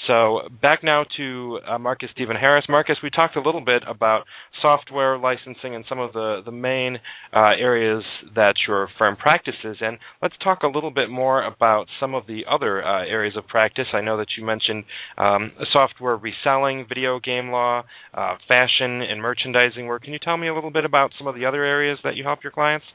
So 0.06 0.40
back 0.62 0.82
now 0.82 1.04
to 1.18 1.60
uh, 1.68 1.78
Marcus 1.78 2.08
Stephen 2.14 2.36
Harris. 2.36 2.64
Marcus, 2.68 2.96
we 3.02 3.10
talked 3.10 3.36
a 3.36 3.42
little 3.42 3.60
bit 3.60 3.82
about 3.86 4.24
software 4.62 5.18
licensing 5.18 5.74
and 5.74 5.84
some 5.88 5.98
of 5.98 6.12
the 6.12 6.40
the 6.44 6.52
main 6.52 6.98
uh, 7.34 7.50
areas 7.58 8.02
that 8.34 8.54
your 8.66 8.88
firm 8.96 9.16
practices 9.16 9.76
in. 9.80 9.98
Let's 10.22 10.34
talk 10.42 10.62
a 10.62 10.66
little 10.66 10.90
bit 10.90 11.10
more 11.10 11.44
about 11.44 11.88
some 12.00 12.14
of 12.14 12.26
the 12.26 12.44
other 12.50 12.82
uh, 12.82 13.04
areas 13.04 13.36
of 13.36 13.46
practice. 13.48 13.86
I 13.92 14.00
know 14.00 14.16
that 14.16 14.28
you 14.38 14.44
mentioned 14.44 14.84
um, 15.18 15.52
software 15.72 16.16
reselling, 16.16 16.86
video 16.88 17.20
game 17.20 17.50
law, 17.50 17.82
uh, 18.14 18.36
fashion, 18.46 19.02
and 19.02 19.20
merchandising 19.20 19.86
work. 19.86 20.04
Can 20.04 20.12
you 20.12 20.20
tell 20.22 20.36
me 20.36 20.48
a 20.48 20.54
little 20.54 20.70
bit 20.70 20.84
about 20.84 21.10
some 21.18 21.26
of 21.26 21.34
the 21.34 21.44
other 21.44 21.64
areas 21.64 21.98
that 22.04 22.16
you 22.16 22.24
help 22.24 22.42
your 22.42 22.52
clients? 22.52 22.86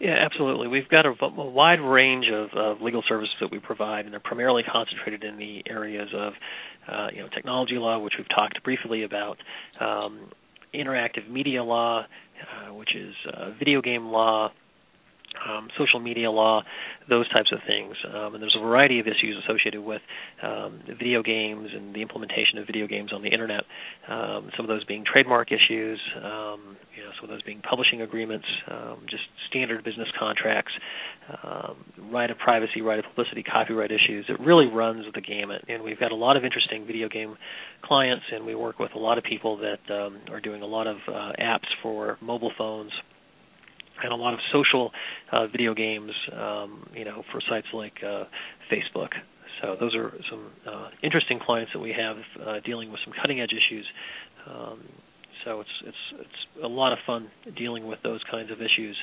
Yeah, 0.00 0.16
absolutely. 0.18 0.66
We've 0.66 0.88
got 0.88 1.04
a, 1.04 1.10
a 1.10 1.50
wide 1.50 1.80
range 1.80 2.24
of, 2.32 2.48
of, 2.56 2.80
legal 2.80 3.02
services 3.06 3.34
that 3.40 3.52
we 3.52 3.58
provide, 3.58 4.06
and 4.06 4.12
they're 4.12 4.20
primarily 4.20 4.62
concentrated 4.62 5.22
in 5.24 5.36
the 5.36 5.62
areas 5.68 6.08
of, 6.16 6.32
uh, 6.90 7.08
you 7.12 7.20
know, 7.20 7.28
technology 7.28 7.74
law, 7.74 7.98
which 7.98 8.14
we've 8.16 8.28
talked 8.34 8.62
briefly 8.64 9.02
about, 9.02 9.36
um, 9.78 10.30
interactive 10.74 11.28
media 11.28 11.62
law, 11.62 12.00
uh, 12.00 12.72
which 12.72 12.96
is 12.96 13.14
uh, 13.30 13.50
video 13.58 13.82
game 13.82 14.06
law, 14.06 14.50
um, 15.48 15.68
social 15.78 16.00
media 16.00 16.30
law, 16.30 16.62
those 17.08 17.28
types 17.30 17.50
of 17.52 17.58
things. 17.66 17.94
Um, 18.06 18.34
and 18.34 18.42
there's 18.42 18.56
a 18.58 18.62
variety 18.62 19.00
of 19.00 19.06
issues 19.06 19.42
associated 19.44 19.80
with 19.80 20.02
um, 20.42 20.80
video 20.98 21.22
games 21.22 21.68
and 21.74 21.94
the 21.94 22.02
implementation 22.02 22.58
of 22.58 22.66
video 22.66 22.86
games 22.86 23.12
on 23.12 23.22
the 23.22 23.28
internet. 23.28 23.64
Um, 24.08 24.50
some 24.56 24.64
of 24.64 24.68
those 24.68 24.84
being 24.84 25.04
trademark 25.04 25.48
issues, 25.52 26.00
um, 26.16 26.76
you 26.96 27.02
know, 27.02 27.10
some 27.20 27.24
of 27.24 27.30
those 27.30 27.42
being 27.42 27.62
publishing 27.62 28.02
agreements, 28.02 28.46
um, 28.70 28.98
just 29.08 29.22
standard 29.48 29.84
business 29.84 30.08
contracts, 30.18 30.72
right 32.12 32.30
of 32.30 32.38
privacy, 32.38 32.80
right 32.82 32.98
of 32.98 33.04
publicity, 33.06 33.42
copyright 33.42 33.90
issues. 33.90 34.26
It 34.28 34.40
really 34.40 34.66
runs 34.66 35.04
the 35.14 35.20
gamut. 35.20 35.64
And 35.68 35.82
we've 35.82 35.98
got 35.98 36.12
a 36.12 36.16
lot 36.16 36.36
of 36.36 36.44
interesting 36.44 36.86
video 36.86 37.08
game 37.08 37.36
clients, 37.82 38.24
and 38.32 38.44
we 38.44 38.54
work 38.54 38.78
with 38.78 38.90
a 38.94 38.98
lot 38.98 39.16
of 39.16 39.24
people 39.24 39.58
that 39.58 39.78
are 40.30 40.40
doing 40.40 40.62
a 40.62 40.66
lot 40.66 40.86
of 40.86 40.96
uh, 41.08 41.32
apps 41.40 41.68
for 41.82 42.18
mobile 42.20 42.52
phones 42.58 42.92
and 44.02 44.12
a 44.12 44.16
lot 44.16 44.34
of 44.34 44.40
social 44.52 44.90
uh, 45.32 45.46
video 45.48 45.74
games, 45.74 46.12
um, 46.32 46.88
you 46.94 47.04
know, 47.04 47.22
for 47.32 47.40
sites 47.48 47.66
like 47.72 47.94
uh, 48.04 48.24
Facebook. 48.70 49.10
So 49.60 49.76
those 49.78 49.94
are 49.94 50.12
some 50.30 50.46
uh, 50.66 50.88
interesting 51.02 51.38
clients 51.38 51.72
that 51.74 51.80
we 51.80 51.92
have 51.92 52.16
uh, 52.40 52.60
dealing 52.64 52.90
with 52.90 53.00
some 53.04 53.12
cutting 53.20 53.40
edge 53.40 53.52
issues. 53.52 53.86
Um, 54.46 54.80
so 55.44 55.60
it's 55.60 55.70
it's 55.84 56.20
it's 56.20 56.64
a 56.64 56.68
lot 56.68 56.92
of 56.92 56.98
fun 57.06 57.30
dealing 57.56 57.86
with 57.86 57.98
those 58.02 58.20
kinds 58.30 58.50
of 58.50 58.58
issues. 58.60 58.96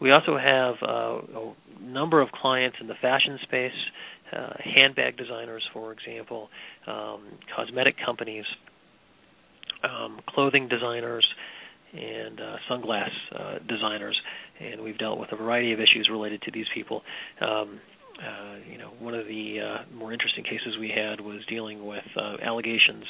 We 0.00 0.10
also 0.10 0.36
have 0.36 0.74
uh, 0.82 1.40
a 1.40 1.54
number 1.82 2.20
of 2.20 2.30
clients 2.30 2.76
in 2.80 2.88
the 2.88 2.94
fashion 3.00 3.38
space, 3.42 3.72
uh, 4.32 4.50
handbag 4.76 5.16
designers, 5.16 5.62
for 5.72 5.92
example, 5.92 6.48
um, 6.86 7.22
cosmetic 7.54 7.96
companies, 8.04 8.44
um, 9.82 10.20
clothing 10.28 10.68
designers, 10.68 11.26
and 11.92 12.40
uh, 12.40 12.56
sunglass 12.70 13.10
uh, 13.34 13.58
designers, 13.68 14.18
and 14.60 14.82
we've 14.82 14.98
dealt 14.98 15.18
with 15.18 15.32
a 15.32 15.36
variety 15.36 15.72
of 15.72 15.80
issues 15.80 16.08
related 16.10 16.42
to 16.42 16.50
these 16.50 16.66
people. 16.74 17.02
Um, 17.40 17.80
uh, 18.18 18.56
you 18.70 18.78
know, 18.78 18.90
one 18.98 19.14
of 19.14 19.26
the 19.26 19.58
uh, 19.60 19.94
more 19.94 20.12
interesting 20.12 20.42
cases 20.42 20.76
we 20.80 20.88
had 20.88 21.20
was 21.20 21.40
dealing 21.48 21.86
with 21.86 22.04
uh, 22.16 22.36
allegations 22.42 23.04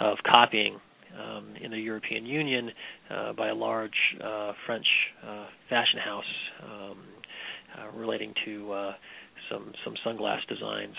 of 0.00 0.16
copying 0.26 0.80
um, 1.18 1.54
in 1.60 1.70
the 1.70 1.78
European 1.78 2.26
Union 2.26 2.70
uh, 3.10 3.32
by 3.34 3.48
a 3.48 3.54
large 3.54 3.90
uh, 4.22 4.52
French 4.66 4.86
uh, 5.26 5.46
fashion 5.68 5.98
house 6.04 6.24
um, 6.64 6.98
uh, 7.78 7.96
relating 7.96 8.32
to 8.44 8.72
uh, 8.72 8.92
some 9.50 9.72
some 9.84 9.94
sunglass 10.06 10.40
designs, 10.48 10.96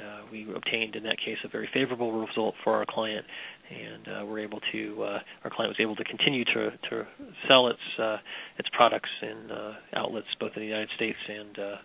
uh, 0.00 0.20
we 0.30 0.46
obtained 0.54 0.96
in 0.96 1.02
that 1.04 1.16
case 1.18 1.36
a 1.44 1.48
very 1.48 1.68
favorable 1.72 2.12
result 2.26 2.54
for 2.64 2.74
our 2.74 2.86
client, 2.88 3.24
and 3.70 4.08
uh, 4.08 4.26
we're 4.26 4.40
able 4.40 4.60
to 4.72 5.02
uh, 5.02 5.18
our 5.44 5.50
client 5.50 5.70
was 5.70 5.76
able 5.80 5.96
to 5.96 6.04
continue 6.04 6.44
to 6.44 6.70
to 6.90 7.06
sell 7.48 7.68
its 7.68 7.78
uh, 7.98 8.16
its 8.58 8.68
products 8.76 9.10
in 9.22 9.50
uh, 9.50 9.74
outlets 9.94 10.26
both 10.38 10.52
in 10.56 10.62
the 10.62 10.68
United 10.68 10.88
States 10.96 11.18
and 11.28 11.58
uh, 11.58 11.76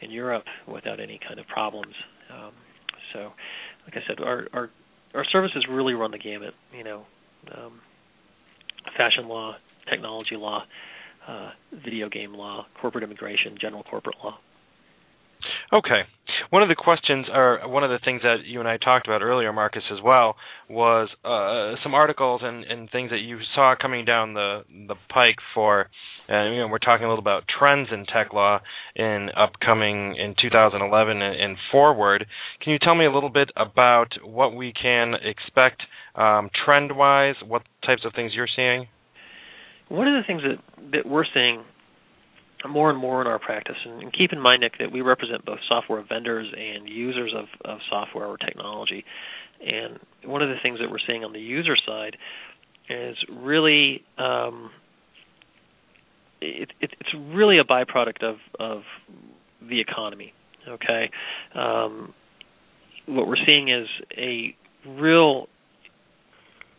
in 0.00 0.10
Europe 0.10 0.44
without 0.66 1.00
any 1.00 1.18
kind 1.26 1.40
of 1.40 1.46
problems. 1.46 1.94
Um, 2.32 2.52
so, 3.12 3.18
like 3.84 3.96
I 3.96 4.00
said, 4.06 4.20
our 4.20 4.46
our 4.52 4.70
our 5.14 5.24
services 5.32 5.66
really 5.70 5.94
run 5.94 6.10
the 6.10 6.18
gamut. 6.18 6.54
You 6.76 6.84
know, 6.84 7.02
um, 7.56 7.80
fashion 8.96 9.28
law, 9.28 9.54
technology 9.90 10.36
law, 10.36 10.62
uh, 11.28 11.50
video 11.84 12.08
game 12.08 12.34
law, 12.34 12.66
corporate 12.80 13.04
immigration, 13.04 13.56
general 13.60 13.82
corporate 13.82 14.16
law. 14.22 14.38
Okay. 15.72 16.02
One 16.52 16.62
of 16.62 16.68
the 16.68 16.74
questions, 16.74 17.28
or 17.32 17.66
one 17.66 17.82
of 17.82 17.88
the 17.88 17.98
things 18.04 18.20
that 18.24 18.44
you 18.44 18.60
and 18.60 18.68
I 18.68 18.76
talked 18.76 19.06
about 19.06 19.22
earlier, 19.22 19.54
Marcus, 19.54 19.84
as 19.90 20.02
well, 20.04 20.36
was 20.68 21.08
uh, 21.24 21.82
some 21.82 21.94
articles 21.94 22.42
and, 22.44 22.64
and 22.64 22.90
things 22.90 23.08
that 23.08 23.20
you 23.20 23.38
saw 23.54 23.74
coming 23.80 24.04
down 24.04 24.34
the 24.34 24.60
the 24.86 24.96
pike 25.08 25.38
for. 25.54 25.88
And 26.28 26.54
you 26.54 26.60
know, 26.60 26.68
we're 26.68 26.76
talking 26.76 27.06
a 27.06 27.08
little 27.08 27.22
about 27.22 27.44
trends 27.48 27.88
in 27.90 28.04
tech 28.04 28.34
law 28.34 28.60
in 28.94 29.30
upcoming 29.34 30.16
in 30.16 30.34
2011 30.38 31.22
and, 31.22 31.56
forward. 31.70 32.26
Can 32.60 32.72
you 32.74 32.78
tell 32.78 32.96
me 32.96 33.06
a 33.06 33.10
little 33.10 33.30
bit 33.30 33.50
about 33.56 34.12
what 34.22 34.54
we 34.54 34.74
can 34.74 35.14
expect 35.14 35.80
um, 36.16 36.50
trend-wise? 36.66 37.36
What 37.46 37.62
types 37.86 38.04
of 38.04 38.12
things 38.12 38.32
you're 38.34 38.46
seeing? 38.54 38.88
One 39.88 40.06
of 40.06 40.22
the 40.22 40.26
things 40.26 40.42
that 40.42 40.90
that 40.92 41.06
we're 41.06 41.24
seeing 41.32 41.64
more 42.68 42.90
and 42.90 42.98
more 42.98 43.20
in 43.20 43.26
our 43.26 43.38
practice. 43.38 43.76
And, 43.84 44.02
and, 44.02 44.12
keep 44.12 44.32
in 44.32 44.40
mind, 44.40 44.60
Nick, 44.60 44.78
that 44.78 44.92
we 44.92 45.00
represent 45.00 45.44
both 45.44 45.58
software 45.68 46.04
vendors 46.08 46.52
and 46.56 46.88
users 46.88 47.32
of, 47.36 47.46
of 47.64 47.78
software 47.90 48.26
or 48.26 48.36
technology. 48.36 49.04
And 49.64 49.98
one 50.24 50.42
of 50.42 50.48
the 50.48 50.56
things 50.62 50.78
that 50.80 50.90
we're 50.90 50.98
seeing 51.06 51.24
on 51.24 51.32
the 51.32 51.40
user 51.40 51.76
side 51.86 52.16
is 52.88 53.16
really 53.30 54.02
um, 54.18 54.70
it, 56.40 56.70
it, 56.80 56.90
it's 56.98 57.14
really 57.14 57.58
a 57.58 57.64
byproduct 57.64 58.22
of 58.22 58.36
of 58.58 58.82
the 59.60 59.80
economy. 59.80 60.32
Okay, 60.68 61.10
um, 61.54 62.12
what 63.06 63.26
we're 63.26 63.36
seeing 63.46 63.68
is 63.68 63.86
a 64.16 64.56
real 64.88 65.46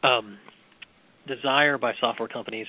um, 0.03 0.37
desire 1.27 1.77
by 1.77 1.93
software 1.99 2.27
companies 2.27 2.67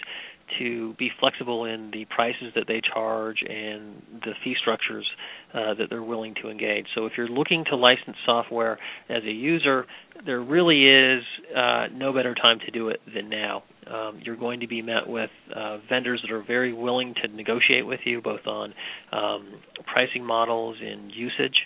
to 0.59 0.95
be 0.95 1.11
flexible 1.21 1.65
in 1.65 1.91
the 1.93 2.05
prices 2.07 2.53
that 2.55 2.65
they 2.67 2.81
charge 2.93 3.39
and 3.49 4.03
the 4.23 4.33
fee 4.43 4.55
structures 4.61 5.07
uh, 5.53 5.75
that 5.75 5.87
they're 5.91 6.03
willing 6.03 6.35
to 6.43 6.51
engage. 6.51 6.87
So 6.95 7.07
if 7.07 7.13
you're 7.17 7.29
looking 7.29 7.65
to 7.71 7.77
license 7.77 8.17
software 8.27 8.79
as 9.09 9.23
a 9.25 9.31
user, 9.31 9.87
there 10.25 10.41
really 10.41 10.87
is 10.87 11.23
uh, 11.57 11.87
no 11.93 12.13
better 12.13 12.35
time 12.35 12.59
to 12.65 12.71
do 12.71 12.89
it 12.89 13.01
than 13.15 13.29
now. 13.29 13.63
Um, 13.87 14.21
you're 14.23 14.37
going 14.37 14.61
to 14.61 14.69
be 14.69 14.83
met 14.83 15.07
with 15.07 15.31
uh, 15.55 15.79
vendors 15.89 16.23
that 16.23 16.35
are 16.35 16.43
very 16.43 16.73
willing 16.73 17.15
to 17.23 17.29
negotiate 17.29 17.87
with 17.87 18.01
you 18.05 18.23
both 18.23 18.47
on 18.47 18.75
um, 19.13 19.61
pricing 19.93 20.25
models 20.25 20.77
and 20.81 21.11
usage 21.13 21.57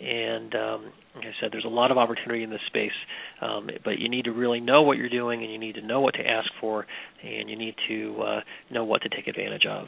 and 0.00 0.54
um, 0.54 0.92
like 1.14 1.24
I 1.24 1.32
said, 1.40 1.50
there's 1.52 1.64
a 1.64 1.68
lot 1.68 1.90
of 1.90 1.98
opportunity 1.98 2.42
in 2.42 2.50
this 2.50 2.60
space, 2.66 2.92
um, 3.40 3.68
but 3.84 3.98
you 3.98 4.08
need 4.08 4.24
to 4.24 4.32
really 4.32 4.60
know 4.60 4.82
what 4.82 4.96
you're 4.96 5.08
doing, 5.08 5.42
and 5.42 5.52
you 5.52 5.58
need 5.58 5.74
to 5.74 5.82
know 5.82 6.00
what 6.00 6.14
to 6.14 6.26
ask 6.26 6.48
for, 6.60 6.86
and 7.22 7.50
you 7.50 7.56
need 7.56 7.74
to 7.88 8.22
uh, 8.22 8.40
know 8.70 8.84
what 8.84 9.02
to 9.02 9.08
take 9.08 9.26
advantage 9.26 9.66
of. 9.66 9.86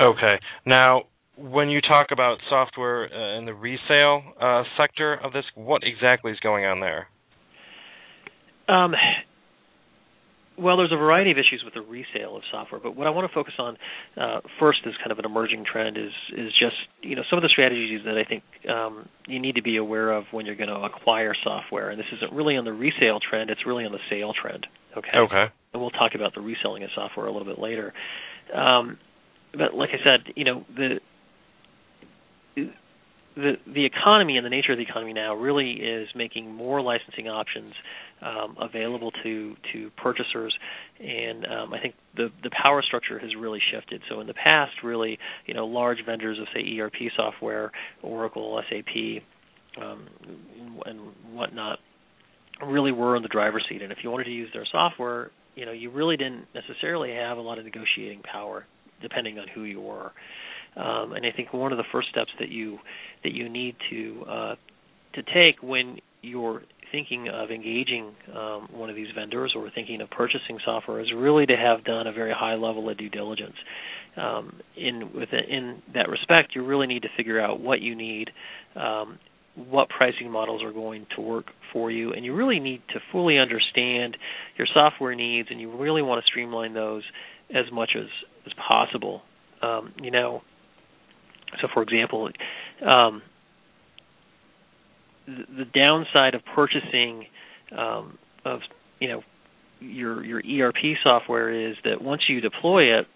Okay. 0.00 0.36
Now, 0.66 1.02
when 1.36 1.68
you 1.68 1.80
talk 1.80 2.08
about 2.12 2.38
software 2.48 3.08
uh, 3.12 3.38
in 3.38 3.46
the 3.46 3.54
resale 3.54 4.22
uh, 4.40 4.62
sector 4.76 5.14
of 5.14 5.32
this, 5.32 5.44
what 5.54 5.82
exactly 5.84 6.32
is 6.32 6.40
going 6.40 6.64
on 6.64 6.80
there? 6.80 7.08
Um, 8.68 8.94
well, 10.56 10.76
there's 10.76 10.92
a 10.92 10.96
variety 10.96 11.30
of 11.30 11.38
issues 11.38 11.62
with 11.64 11.74
the 11.74 11.80
resale 11.80 12.36
of 12.36 12.42
software, 12.50 12.80
but 12.80 12.96
what 12.96 13.06
I 13.06 13.10
want 13.10 13.28
to 13.28 13.34
focus 13.34 13.54
on 13.58 13.76
uh, 14.16 14.40
first 14.60 14.80
is 14.86 14.94
kind 14.98 15.10
of 15.10 15.18
an 15.18 15.24
emerging 15.24 15.64
trend 15.70 15.96
is 15.96 16.12
is 16.36 16.52
just 16.58 16.76
you 17.02 17.16
know 17.16 17.22
some 17.28 17.38
of 17.38 17.42
the 17.42 17.48
strategies 17.48 18.00
that 18.04 18.16
I 18.16 18.24
think 18.24 18.42
um, 18.68 19.08
you 19.26 19.40
need 19.40 19.56
to 19.56 19.62
be 19.62 19.76
aware 19.76 20.12
of 20.12 20.24
when 20.30 20.46
you're 20.46 20.56
going 20.56 20.68
to 20.68 20.76
acquire 20.76 21.34
software, 21.42 21.90
and 21.90 21.98
this 21.98 22.06
isn't 22.16 22.32
really 22.32 22.56
on 22.56 22.64
the 22.64 22.72
resale 22.72 23.18
trend; 23.18 23.50
it's 23.50 23.66
really 23.66 23.84
on 23.84 23.92
the 23.92 24.02
sale 24.08 24.32
trend. 24.40 24.66
Okay. 24.96 25.16
Okay. 25.16 25.46
And 25.72 25.82
we'll 25.82 25.90
talk 25.90 26.12
about 26.14 26.34
the 26.34 26.40
reselling 26.40 26.84
of 26.84 26.90
software 26.94 27.26
a 27.26 27.32
little 27.32 27.48
bit 27.48 27.58
later. 27.58 27.92
Um, 28.54 28.98
but 29.52 29.74
like 29.74 29.90
I 29.90 30.04
said, 30.04 30.32
you 30.36 30.44
know 30.44 30.64
the 30.76 31.00
the 33.36 33.54
the 33.66 33.84
economy 33.84 34.36
and 34.36 34.46
the 34.46 34.50
nature 34.50 34.72
of 34.72 34.78
the 34.78 34.84
economy 34.84 35.12
now 35.12 35.34
really 35.34 35.72
is 35.72 36.08
making 36.14 36.52
more 36.52 36.80
licensing 36.80 37.28
options 37.28 37.74
um, 38.22 38.56
available 38.60 39.10
to 39.22 39.56
to 39.72 39.90
purchasers, 39.96 40.56
and 41.00 41.44
um, 41.46 41.74
I 41.74 41.80
think 41.80 41.94
the 42.16 42.30
the 42.42 42.50
power 42.50 42.82
structure 42.82 43.18
has 43.18 43.30
really 43.38 43.60
shifted. 43.72 44.02
So 44.08 44.20
in 44.20 44.26
the 44.26 44.34
past, 44.34 44.72
really, 44.82 45.18
you 45.46 45.54
know, 45.54 45.66
large 45.66 45.98
vendors 46.06 46.38
of 46.38 46.46
say 46.54 46.78
ERP 46.78 46.94
software, 47.16 47.72
Oracle, 48.02 48.62
SAP, 48.68 49.22
um, 49.82 50.06
and 50.86 51.00
whatnot, 51.32 51.80
really 52.64 52.92
were 52.92 53.16
in 53.16 53.22
the 53.22 53.28
driver's 53.28 53.64
seat. 53.68 53.82
And 53.82 53.90
if 53.90 53.98
you 54.02 54.10
wanted 54.10 54.24
to 54.24 54.32
use 54.32 54.50
their 54.54 54.66
software, 54.70 55.30
you 55.56 55.66
know, 55.66 55.72
you 55.72 55.90
really 55.90 56.16
didn't 56.16 56.46
necessarily 56.54 57.12
have 57.14 57.36
a 57.38 57.40
lot 57.40 57.58
of 57.58 57.64
negotiating 57.64 58.22
power, 58.22 58.64
depending 59.02 59.38
on 59.38 59.46
who 59.54 59.64
you 59.64 59.80
were. 59.80 60.12
Um, 60.76 61.12
and 61.12 61.24
I 61.24 61.30
think 61.34 61.52
one 61.52 61.72
of 61.72 61.78
the 61.78 61.84
first 61.92 62.08
steps 62.10 62.30
that 62.40 62.48
you 62.48 62.78
that 63.22 63.32
you 63.32 63.48
need 63.48 63.76
to 63.90 64.24
uh, 64.28 64.54
to 65.14 65.22
take 65.22 65.62
when 65.62 65.98
you're 66.22 66.62
thinking 66.90 67.28
of 67.28 67.50
engaging 67.50 68.14
um, 68.34 68.68
one 68.72 68.88
of 68.88 68.94
these 68.94 69.08
vendors 69.16 69.52
or 69.56 69.68
thinking 69.74 70.00
of 70.00 70.08
purchasing 70.10 70.58
software 70.64 71.00
is 71.00 71.08
really 71.14 71.44
to 71.44 71.56
have 71.56 71.84
done 71.84 72.06
a 72.06 72.12
very 72.12 72.32
high 72.32 72.54
level 72.54 72.88
of 72.88 72.96
due 72.96 73.08
diligence. 73.08 73.56
Um, 74.16 74.60
in 74.76 75.12
within 75.12 75.40
in 75.50 75.82
that 75.94 76.08
respect, 76.08 76.54
you 76.54 76.64
really 76.64 76.86
need 76.86 77.02
to 77.02 77.08
figure 77.16 77.40
out 77.40 77.60
what 77.60 77.80
you 77.80 77.96
need, 77.96 78.30
um, 78.76 79.18
what 79.56 79.88
pricing 79.88 80.30
models 80.30 80.62
are 80.62 80.72
going 80.72 81.06
to 81.16 81.20
work 81.20 81.46
for 81.72 81.90
you, 81.90 82.12
and 82.12 82.24
you 82.24 82.32
really 82.32 82.60
need 82.60 82.80
to 82.92 83.00
fully 83.10 83.38
understand 83.38 84.16
your 84.56 84.68
software 84.72 85.16
needs, 85.16 85.48
and 85.50 85.60
you 85.60 85.76
really 85.76 86.02
want 86.02 86.24
to 86.24 86.26
streamline 86.30 86.74
those 86.74 87.02
as 87.50 87.64
much 87.72 87.90
as 87.98 88.06
as 88.46 88.52
possible. 88.68 89.22
Um, 89.62 89.92
you 90.00 90.12
know, 90.12 90.42
so, 91.60 91.68
for 91.72 91.82
example, 91.82 92.28
um, 92.86 93.22
the, 95.26 95.44
the, 95.58 95.64
downside 95.64 96.34
of 96.34 96.42
purchasing 96.54 97.26
um, 97.76 98.18
of 98.44 98.60
you 99.00 99.08
know 99.08 99.22
your 99.80 100.24
your 100.24 100.68
ERP 100.68 100.96
software 101.02 101.70
is 101.70 101.76
that 101.84 102.02
once 102.02 102.22
you 102.28 102.40
deploy 102.40 102.98
it, 102.98 103.06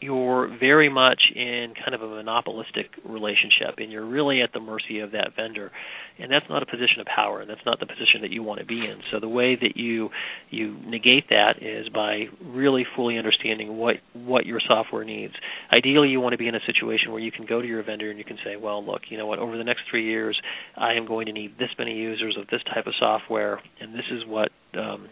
you're 0.00 0.48
very 0.58 0.88
much 0.88 1.20
in 1.34 1.74
kind 1.74 1.94
of 1.94 2.02
a 2.02 2.08
monopolistic 2.08 2.90
relationship 3.04 3.78
and 3.78 3.90
you're 3.90 4.06
really 4.06 4.42
at 4.42 4.52
the 4.52 4.60
mercy 4.60 5.00
of 5.00 5.12
that 5.12 5.34
vendor. 5.36 5.70
And 6.18 6.32
that's 6.32 6.46
not 6.48 6.62
a 6.62 6.66
position 6.66 7.00
of 7.00 7.06
power. 7.06 7.40
And 7.40 7.48
that's 7.48 7.64
not 7.64 7.78
the 7.80 7.86
position 7.86 8.22
that 8.22 8.30
you 8.30 8.42
want 8.42 8.60
to 8.60 8.66
be 8.66 8.78
in. 8.78 9.00
So 9.10 9.20
the 9.20 9.28
way 9.28 9.56
that 9.56 9.76
you 9.76 10.10
you 10.50 10.76
negate 10.84 11.28
that 11.30 11.62
is 11.62 11.88
by 11.88 12.24
really 12.42 12.84
fully 12.96 13.18
understanding 13.18 13.76
what 13.76 13.96
what 14.14 14.46
your 14.46 14.60
software 14.66 15.04
needs. 15.04 15.34
Ideally 15.72 16.08
you 16.08 16.20
want 16.20 16.32
to 16.32 16.38
be 16.38 16.48
in 16.48 16.54
a 16.54 16.64
situation 16.66 17.12
where 17.12 17.20
you 17.20 17.30
can 17.30 17.46
go 17.46 17.62
to 17.62 17.66
your 17.66 17.82
vendor 17.82 18.10
and 18.10 18.18
you 18.18 18.24
can 18.24 18.38
say 18.44 18.56
well 18.56 18.84
look 18.84 19.02
you 19.08 19.18
know 19.18 19.26
what? 19.26 19.38
Over 19.38 19.56
the 19.56 19.64
next 19.64 19.82
3 19.90 20.04
years 20.04 20.40
I 20.76 20.94
am 20.94 21.06
going 21.06 21.26
to 21.26 21.32
need 21.32 21.58
this 21.58 21.70
many 21.78 21.94
users 21.94 22.36
of 22.38 22.48
this 22.48 22.62
type 22.74 22.86
of 22.86 22.94
software 22.98 23.60
and 23.80 23.94
this 23.94 24.06
is 24.10 24.26
what 24.26 24.50
um, 24.74 25.08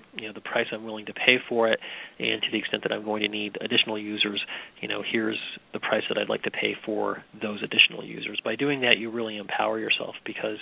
price 0.56 0.68
I'm 0.72 0.84
willing 0.84 1.04
to 1.06 1.12
pay 1.12 1.36
for 1.50 1.68
it, 1.68 1.78
and 2.18 2.40
to 2.40 2.48
the 2.50 2.58
extent 2.58 2.82
that 2.84 2.92
I'm 2.92 3.04
going 3.04 3.20
to 3.22 3.28
need 3.28 3.58
additional 3.60 3.98
users, 3.98 4.42
you 4.80 4.88
know, 4.88 5.02
here's 5.12 5.38
the 5.74 5.80
price 5.80 6.02
that 6.08 6.16
I'd 6.16 6.30
like 6.30 6.44
to 6.44 6.50
pay 6.50 6.74
for 6.86 7.22
those 7.42 7.62
additional 7.62 8.02
users. 8.02 8.40
By 8.42 8.56
doing 8.56 8.80
that, 8.80 8.96
you 8.96 9.10
really 9.10 9.36
empower 9.36 9.78
yourself 9.78 10.14
because, 10.24 10.56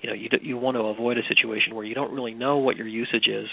you 0.00 0.08
know, 0.08 0.14
you 0.14 0.28
you 0.40 0.56
want 0.56 0.76
to 0.76 0.84
avoid 0.84 1.18
a 1.18 1.22
situation 1.28 1.74
where 1.74 1.84
you 1.84 1.94
don't 1.94 2.12
really 2.12 2.32
know 2.32 2.56
what 2.56 2.76
your 2.76 2.88
usage 2.88 3.28
is 3.28 3.46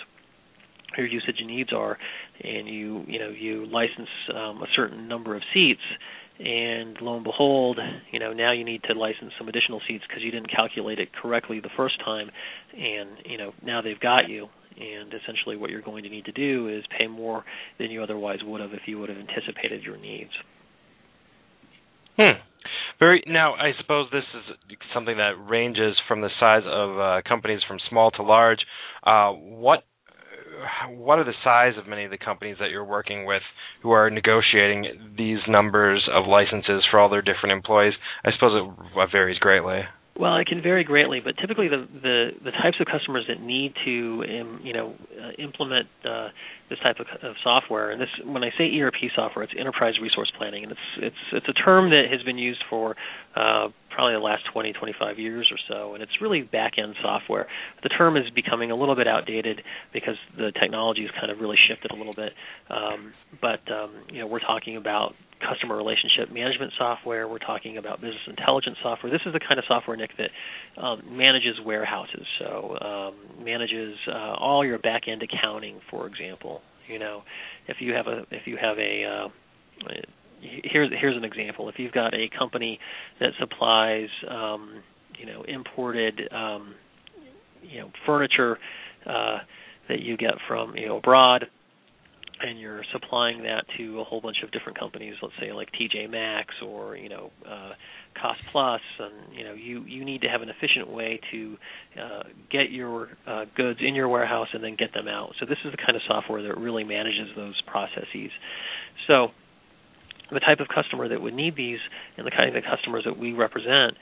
your 0.95 1.07
usage 1.07 1.37
needs 1.43 1.73
are 1.73 1.97
and 2.43 2.67
you 2.67 3.03
you 3.07 3.17
know 3.17 3.29
you 3.29 3.65
license 3.65 4.09
um, 4.29 4.61
a 4.61 4.67
certain 4.75 5.07
number 5.07 5.35
of 5.35 5.41
seats 5.51 5.81
and 6.39 6.97
lo 7.01 7.15
and 7.15 7.23
behold, 7.23 7.79
you 8.11 8.19
know 8.19 8.33
now 8.33 8.51
you 8.51 8.63
need 8.63 8.81
to 8.83 8.93
license 8.93 9.31
some 9.37 9.47
additional 9.47 9.81
seats 9.87 10.03
because 10.07 10.23
you 10.23 10.31
didn't 10.31 10.49
calculate 10.49 10.99
it 10.99 11.09
correctly 11.13 11.59
the 11.59 11.69
first 11.77 11.99
time, 12.03 12.29
and 12.73 13.09
you 13.25 13.37
know 13.37 13.51
now 13.63 13.81
they've 13.81 13.99
got 13.99 14.27
you, 14.29 14.47
and 14.79 15.13
essentially 15.13 15.55
what 15.55 15.69
you're 15.69 15.81
going 15.81 16.03
to 16.03 16.09
need 16.09 16.25
to 16.25 16.31
do 16.31 16.67
is 16.69 16.83
pay 16.97 17.07
more 17.07 17.43
than 17.79 17.91
you 17.91 18.03
otherwise 18.03 18.39
would 18.43 18.61
have 18.61 18.73
if 18.73 18.81
you 18.85 18.99
would 18.99 19.09
have 19.09 19.17
anticipated 19.17 19.83
your 19.83 19.97
needs. 19.97 20.31
Hmm. 22.17 22.39
Very 22.99 23.23
now, 23.27 23.55
I 23.55 23.71
suppose 23.81 24.07
this 24.11 24.23
is 24.33 24.77
something 24.93 25.17
that 25.17 25.33
ranges 25.49 25.95
from 26.07 26.21
the 26.21 26.29
size 26.39 26.61
of 26.65 26.99
uh, 26.99 27.21
companies 27.27 27.61
from 27.67 27.77
small 27.89 28.11
to 28.11 28.23
large. 28.23 28.59
Uh, 29.03 29.31
what 29.31 29.83
what 30.89 31.19
are 31.19 31.23
the 31.23 31.33
size 31.43 31.73
of 31.77 31.87
many 31.87 32.05
of 32.05 32.11
the 32.11 32.17
companies 32.17 32.57
that 32.59 32.69
you're 32.69 32.85
working 32.85 33.25
with 33.25 33.41
who 33.81 33.91
are 33.91 34.09
negotiating 34.09 35.13
these 35.17 35.39
numbers 35.47 36.07
of 36.11 36.27
licenses 36.27 36.83
for 36.89 36.99
all 36.99 37.09
their 37.09 37.21
different 37.21 37.51
employees? 37.51 37.93
I 38.23 38.31
suppose 38.31 38.75
it 38.95 39.11
varies 39.11 39.39
greatly. 39.39 39.81
Well, 40.15 40.35
it 40.37 40.45
can 40.45 40.61
vary 40.61 40.83
greatly, 40.83 41.21
but 41.21 41.37
typically 41.37 41.67
the 41.67 41.87
the, 42.01 42.31
the 42.43 42.51
types 42.51 42.77
of 42.79 42.85
customers 42.85 43.25
that 43.27 43.41
need 43.41 43.73
to 43.85 44.23
um, 44.29 44.59
you 44.63 44.73
know 44.73 44.95
uh, 45.19 45.31
implement 45.39 45.87
uh, 46.05 46.29
this 46.73 46.81
type 46.81 46.97
of, 46.99 47.05
of, 47.21 47.35
software, 47.43 47.91
and 47.91 48.01
this 48.01 48.09
when 48.25 48.43
I 48.43 48.49
say 48.57 48.65
ERP 48.79 49.13
software, 49.15 49.43
it's 49.43 49.53
enterprise 49.57 49.93
resource 50.01 50.31
planning, 50.37 50.63
and 50.63 50.71
it's 50.71 50.87
it's 50.97 51.23
it's 51.33 51.47
a 51.47 51.53
term 51.53 51.91
that 51.91 52.05
has 52.11 52.23
been 52.23 52.39
used 52.39 52.63
for 52.69 52.95
uh, 53.35 53.69
probably 53.93 54.13
the 54.13 54.25
last 54.25 54.41
20, 54.51 54.73
25 54.73 55.19
years 55.19 55.51
or 55.51 55.57
so, 55.69 55.93
and 55.93 56.01
it's 56.01 56.19
really 56.19 56.41
back 56.41 56.73
end 56.77 56.95
software. 57.01 57.47
The 57.83 57.89
term 57.89 58.17
is 58.17 58.23
becoming 58.33 58.71
a 58.71 58.75
little 58.75 58.95
bit 58.95 59.07
outdated 59.07 59.61
because 59.93 60.15
the 60.35 60.51
technology 60.59 61.01
has 61.01 61.11
kind 61.11 61.31
of 61.31 61.39
really 61.39 61.57
shifted 61.69 61.91
a 61.91 61.95
little 61.95 62.15
bit. 62.15 62.33
Um, 62.69 63.13
but 63.39 63.61
um, 63.71 63.93
you 64.11 64.19
know, 64.19 64.27
we're 64.27 64.39
talking 64.39 64.77
about 64.77 65.13
customer 65.47 65.77
relationship 65.77 66.33
management 66.33 66.71
software. 66.77 67.27
We're 67.27 67.39
talking 67.39 67.77
about 67.77 68.01
business 68.01 68.25
intelligence 68.27 68.77
software. 68.81 69.11
This 69.11 69.21
is 69.25 69.33
the 69.33 69.39
kind 69.39 69.59
of 69.59 69.65
software, 69.67 69.97
Nick, 69.97 70.11
that 70.17 70.81
um, 70.81 71.03
manages 71.09 71.55
warehouses. 71.63 72.25
So 72.39 72.77
um, 72.81 73.43
manages 73.43 73.95
uh, 74.07 74.35
all 74.39 74.65
your 74.65 74.79
back 74.79 75.03
end 75.07 75.21
accounting, 75.21 75.79
for 75.91 76.07
example. 76.07 76.61
You 76.87 76.99
know, 76.99 77.23
if 77.67 77.77
you 77.79 77.93
have 77.93 78.07
a 78.07 78.23
if 78.31 78.45
you 78.45 78.57
have 78.61 78.77
a 78.77 79.03
uh, 79.05 79.27
here's 80.63 80.91
here's 80.99 81.17
an 81.17 81.23
example. 81.23 81.69
If 81.69 81.75
you've 81.77 81.91
got 81.91 82.13
a 82.13 82.29
company 82.37 82.79
that 83.19 83.29
supplies 83.39 84.09
um, 84.29 84.83
you 85.19 85.25
know 85.25 85.43
imported 85.43 86.19
um, 86.31 86.75
you 87.61 87.81
know 87.81 87.91
furniture 88.05 88.57
uh, 89.05 89.39
that 89.89 90.01
you 90.01 90.17
get 90.17 90.33
from 90.47 90.75
you 90.75 90.87
know 90.87 90.97
abroad, 90.97 91.45
and 92.43 92.59
you're 92.59 92.83
supplying 92.91 93.43
that 93.43 93.63
to 93.77 94.01
a 94.01 94.03
whole 94.03 94.19
bunch 94.19 94.37
of 94.43 94.51
different 94.51 94.77
companies, 94.77 95.15
let's 95.21 95.33
say 95.39 95.53
like 95.53 95.69
TJ 95.71 96.09
Maxx 96.09 96.53
or 96.63 96.97
you 96.97 97.07
know 97.09 97.31
uh, 97.49 97.71
Cost 98.21 98.41
Plus, 98.51 98.81
and 98.99 99.35
you 99.35 99.43
know 99.45 99.53
you 99.53 99.83
you 99.85 100.03
need 100.03 100.21
to 100.21 100.27
have 100.27 100.41
an 100.41 100.49
efficient 100.49 100.91
way 100.91 101.19
to 101.31 101.57
uh, 101.99 102.23
get 102.51 102.69
your 102.69 103.09
uh, 103.25 103.45
goods 103.55 103.79
in 103.81 103.95
your 103.95 104.09
warehouse 104.09 104.49
and 104.53 104.63
then 104.63 104.75
get 104.77 104.93
them 104.93 105.07
out. 105.07 105.31
So 105.39 105.45
this 105.45 105.57
is 105.63 105.71
the 105.71 105.77
kind 105.77 105.95
of 105.95 106.01
software 106.07 106.43
that 106.43 106.57
really 106.57 106.83
manages 106.83 107.29
those 107.35 107.59
processes. 107.65 108.31
So 109.07 109.29
the 110.31 110.39
type 110.39 110.59
of 110.59 110.67
customer 110.67 111.07
that 111.07 111.21
would 111.21 111.33
need 111.33 111.55
these 111.55 111.79
and 112.17 112.27
the 112.27 112.31
kind 112.31 112.55
of 112.55 112.63
customers 112.63 113.03
that 113.05 113.17
we 113.17 113.31
represent 113.31 113.95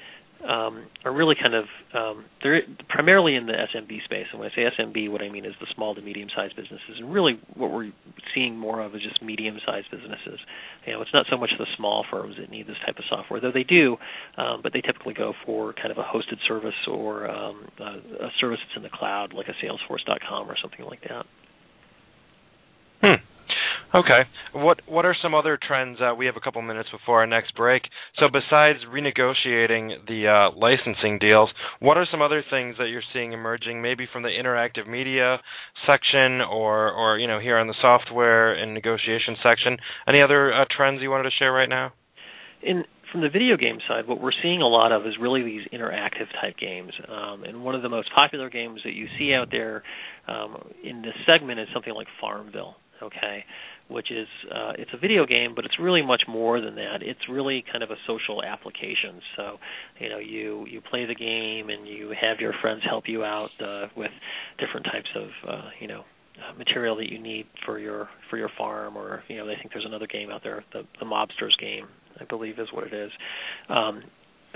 um, 0.48 0.88
are 1.06 1.14
really 1.14 1.36
kind 1.36 1.54
of 1.54 1.66
um, 1.94 2.26
they're 2.44 2.62
primarily 2.90 3.36
in 3.36 3.46
the 3.46 3.54
SMB 3.54 4.04
space. 4.06 4.28
And 4.32 4.40
when 4.40 4.50
I 4.50 4.56
say 4.56 4.64
SMB, 4.78 5.12
what 5.12 5.22
I 5.22 5.30
mean 5.30 5.46
is 5.46 5.54
the 5.60 5.68
small 5.76 5.96
to 5.96 6.02
medium-sized 6.02 6.56
businesses. 6.56 6.98
And 6.98 7.14
really, 7.14 7.40
what 7.56 7.72
we're 7.72 7.92
seeing 8.34 8.58
more 8.58 8.82
of 8.82 8.96
is 8.96 9.02
just 9.02 9.22
medium-sized 9.22 9.90
businesses. 9.92 10.40
You 10.86 10.94
know, 10.94 11.02
it's 11.02 11.14
not 11.14 11.26
so 11.30 11.38
much 11.38 11.52
the 11.58 11.68
small 11.78 12.06
firms 12.10 12.36
that 12.40 12.50
need 12.50 12.68
this 12.68 12.78
type 12.86 12.98
of 12.98 13.04
software, 13.10 13.40
though 13.40 13.52
they 13.52 13.64
do, 13.64 13.98
um, 14.38 14.62
but 14.64 14.74
they 14.74 14.82
typically 14.82 15.14
go 15.14 15.34
for 15.46 15.74
kind 15.74 15.92
of 15.92 15.98
a 15.98 16.04
hosted 16.04 16.38
service 16.48 16.76
or 16.88 17.30
um, 17.30 17.68
a, 17.80 18.26
a 18.26 18.32
service 18.40 18.60
that's 18.66 18.78
in 18.78 18.84
the 18.84 18.90
cloud, 18.90 19.34
like 19.34 19.48
a 19.48 19.66
Salesforce.com 19.66 20.50
or 20.50 20.56
something 20.62 20.86
like 20.86 21.02
that. 21.08 21.26
Okay. 23.94 24.22
What 24.54 24.80
what 24.88 25.06
are 25.06 25.16
some 25.22 25.36
other 25.36 25.60
trends? 25.62 26.00
Uh, 26.00 26.16
we 26.16 26.26
have 26.26 26.38
a 26.38 26.40
couple 26.40 26.62
minutes 26.62 26.88
before 26.90 27.20
our 27.20 27.28
next 27.28 27.56
break. 27.56 27.84
So 28.20 28.28
besides 28.32 28.80
renegotiating 28.90 30.08
the 30.08 30.28
uh, 30.28 30.58
licensing 30.58 31.20
deals, 31.20 31.50
what 31.82 31.98
are 31.98 32.08
some 32.10 32.22
other 32.22 32.42
things 32.50 32.76
that 32.80 32.88
you're 32.88 33.04
seeing 33.14 33.34
emerging, 33.34 33.82
maybe 33.82 34.08
from 34.12 34.24
the 34.24 34.30
interactive 34.30 34.88
media 34.88 35.40
section, 35.86 36.40
or 36.40 36.90
or 36.90 37.20
you 37.20 37.28
know 37.28 37.40
here 37.40 37.58
on 37.58 37.68
the 37.68 37.76
software 37.82 38.54
and 38.54 38.74
negotiation 38.74 39.36
section? 39.44 39.76
Any 40.08 40.22
other 40.22 40.54
uh, 40.54 40.64
trends 40.76 41.02
you 41.02 41.10
wanted 41.10 41.24
to 41.24 41.36
share 41.38 41.52
right 41.52 41.70
now? 41.70 41.92
In 42.64 42.86
from 43.12 43.20
the 43.20 43.30
video 43.30 43.58
game 43.58 43.80
side, 43.90 44.08
what 44.08 44.22
we're 44.22 44.32
seeing 44.42 44.62
a 44.62 44.68
lot 44.68 44.94
of 44.94 45.06
is 45.06 45.16
really 45.20 45.44
these 45.44 45.68
interactive 45.74 46.32
type 46.40 46.56
games. 46.58 46.94
Um, 47.10 47.44
and 47.44 47.62
one 47.62 47.76
of 47.76 47.82
the 47.82 47.90
most 47.90 48.10
popular 48.16 48.50
games 48.50 48.80
that 48.86 48.94
you 48.94 49.08
see 49.20 49.34
out 49.34 49.50
there 49.52 49.84
um, 50.30 50.64
in 50.82 51.02
this 51.02 51.16
segment 51.26 51.60
is 51.60 51.68
something 51.74 51.94
like 51.94 52.08
Farmville 52.22 52.78
okay, 53.02 53.46
which 53.90 54.12
is 54.12 54.28
uh, 54.54 54.74
it's 54.78 54.92
a 54.94 54.98
video 54.98 55.26
game, 55.26 55.54
but 55.56 55.66
it's 55.66 55.80
really 55.80 56.02
much 56.02 56.24
more 56.28 56.62
than 56.62 56.76
that. 56.76 57.02
It's 57.02 57.20
really 57.30 57.64
kind 57.72 57.84
of 57.84 57.92
a 57.92 57.98
social 58.08 58.44
application. 58.44 59.22
So, 59.36 59.58
you 60.00 60.10
know, 60.10 60.20
you 60.20 60.66
you 60.70 60.82
play 60.82 61.06
the 61.06 61.16
game 61.16 61.70
and 61.70 61.88
you 61.88 62.14
have 62.20 62.40
your 62.40 62.54
friends 62.62 62.82
help 62.88 63.06
you 63.08 63.24
out 63.24 63.50
uh, 63.64 63.88
with 63.96 64.12
different 64.60 64.86
types 64.86 65.10
of 65.16 65.30
uh, 65.48 65.70
you 65.80 65.88
know 65.88 66.04
uh, 66.38 66.54
material 66.58 66.96
that 66.98 67.12
you 67.12 67.20
need 67.20 67.46
for 67.66 67.80
your 67.80 68.10
for 68.30 68.38
your 68.38 68.50
farm, 68.58 68.98
or 68.98 69.24
you 69.28 69.38
know, 69.38 69.46
they 69.46 69.56
think 69.56 69.72
there's 69.74 69.86
another 69.86 70.08
game 70.08 70.30
out 70.30 70.42
there, 70.44 70.64
the 70.74 70.84
the 71.00 71.06
Mobsters 71.06 71.58
game, 71.60 71.88
I 72.20 72.26
believe 72.26 72.60
is 72.60 72.70
what 72.72 72.88
it 72.88 72.94
is. 72.94 73.12
Um, 73.70 74.04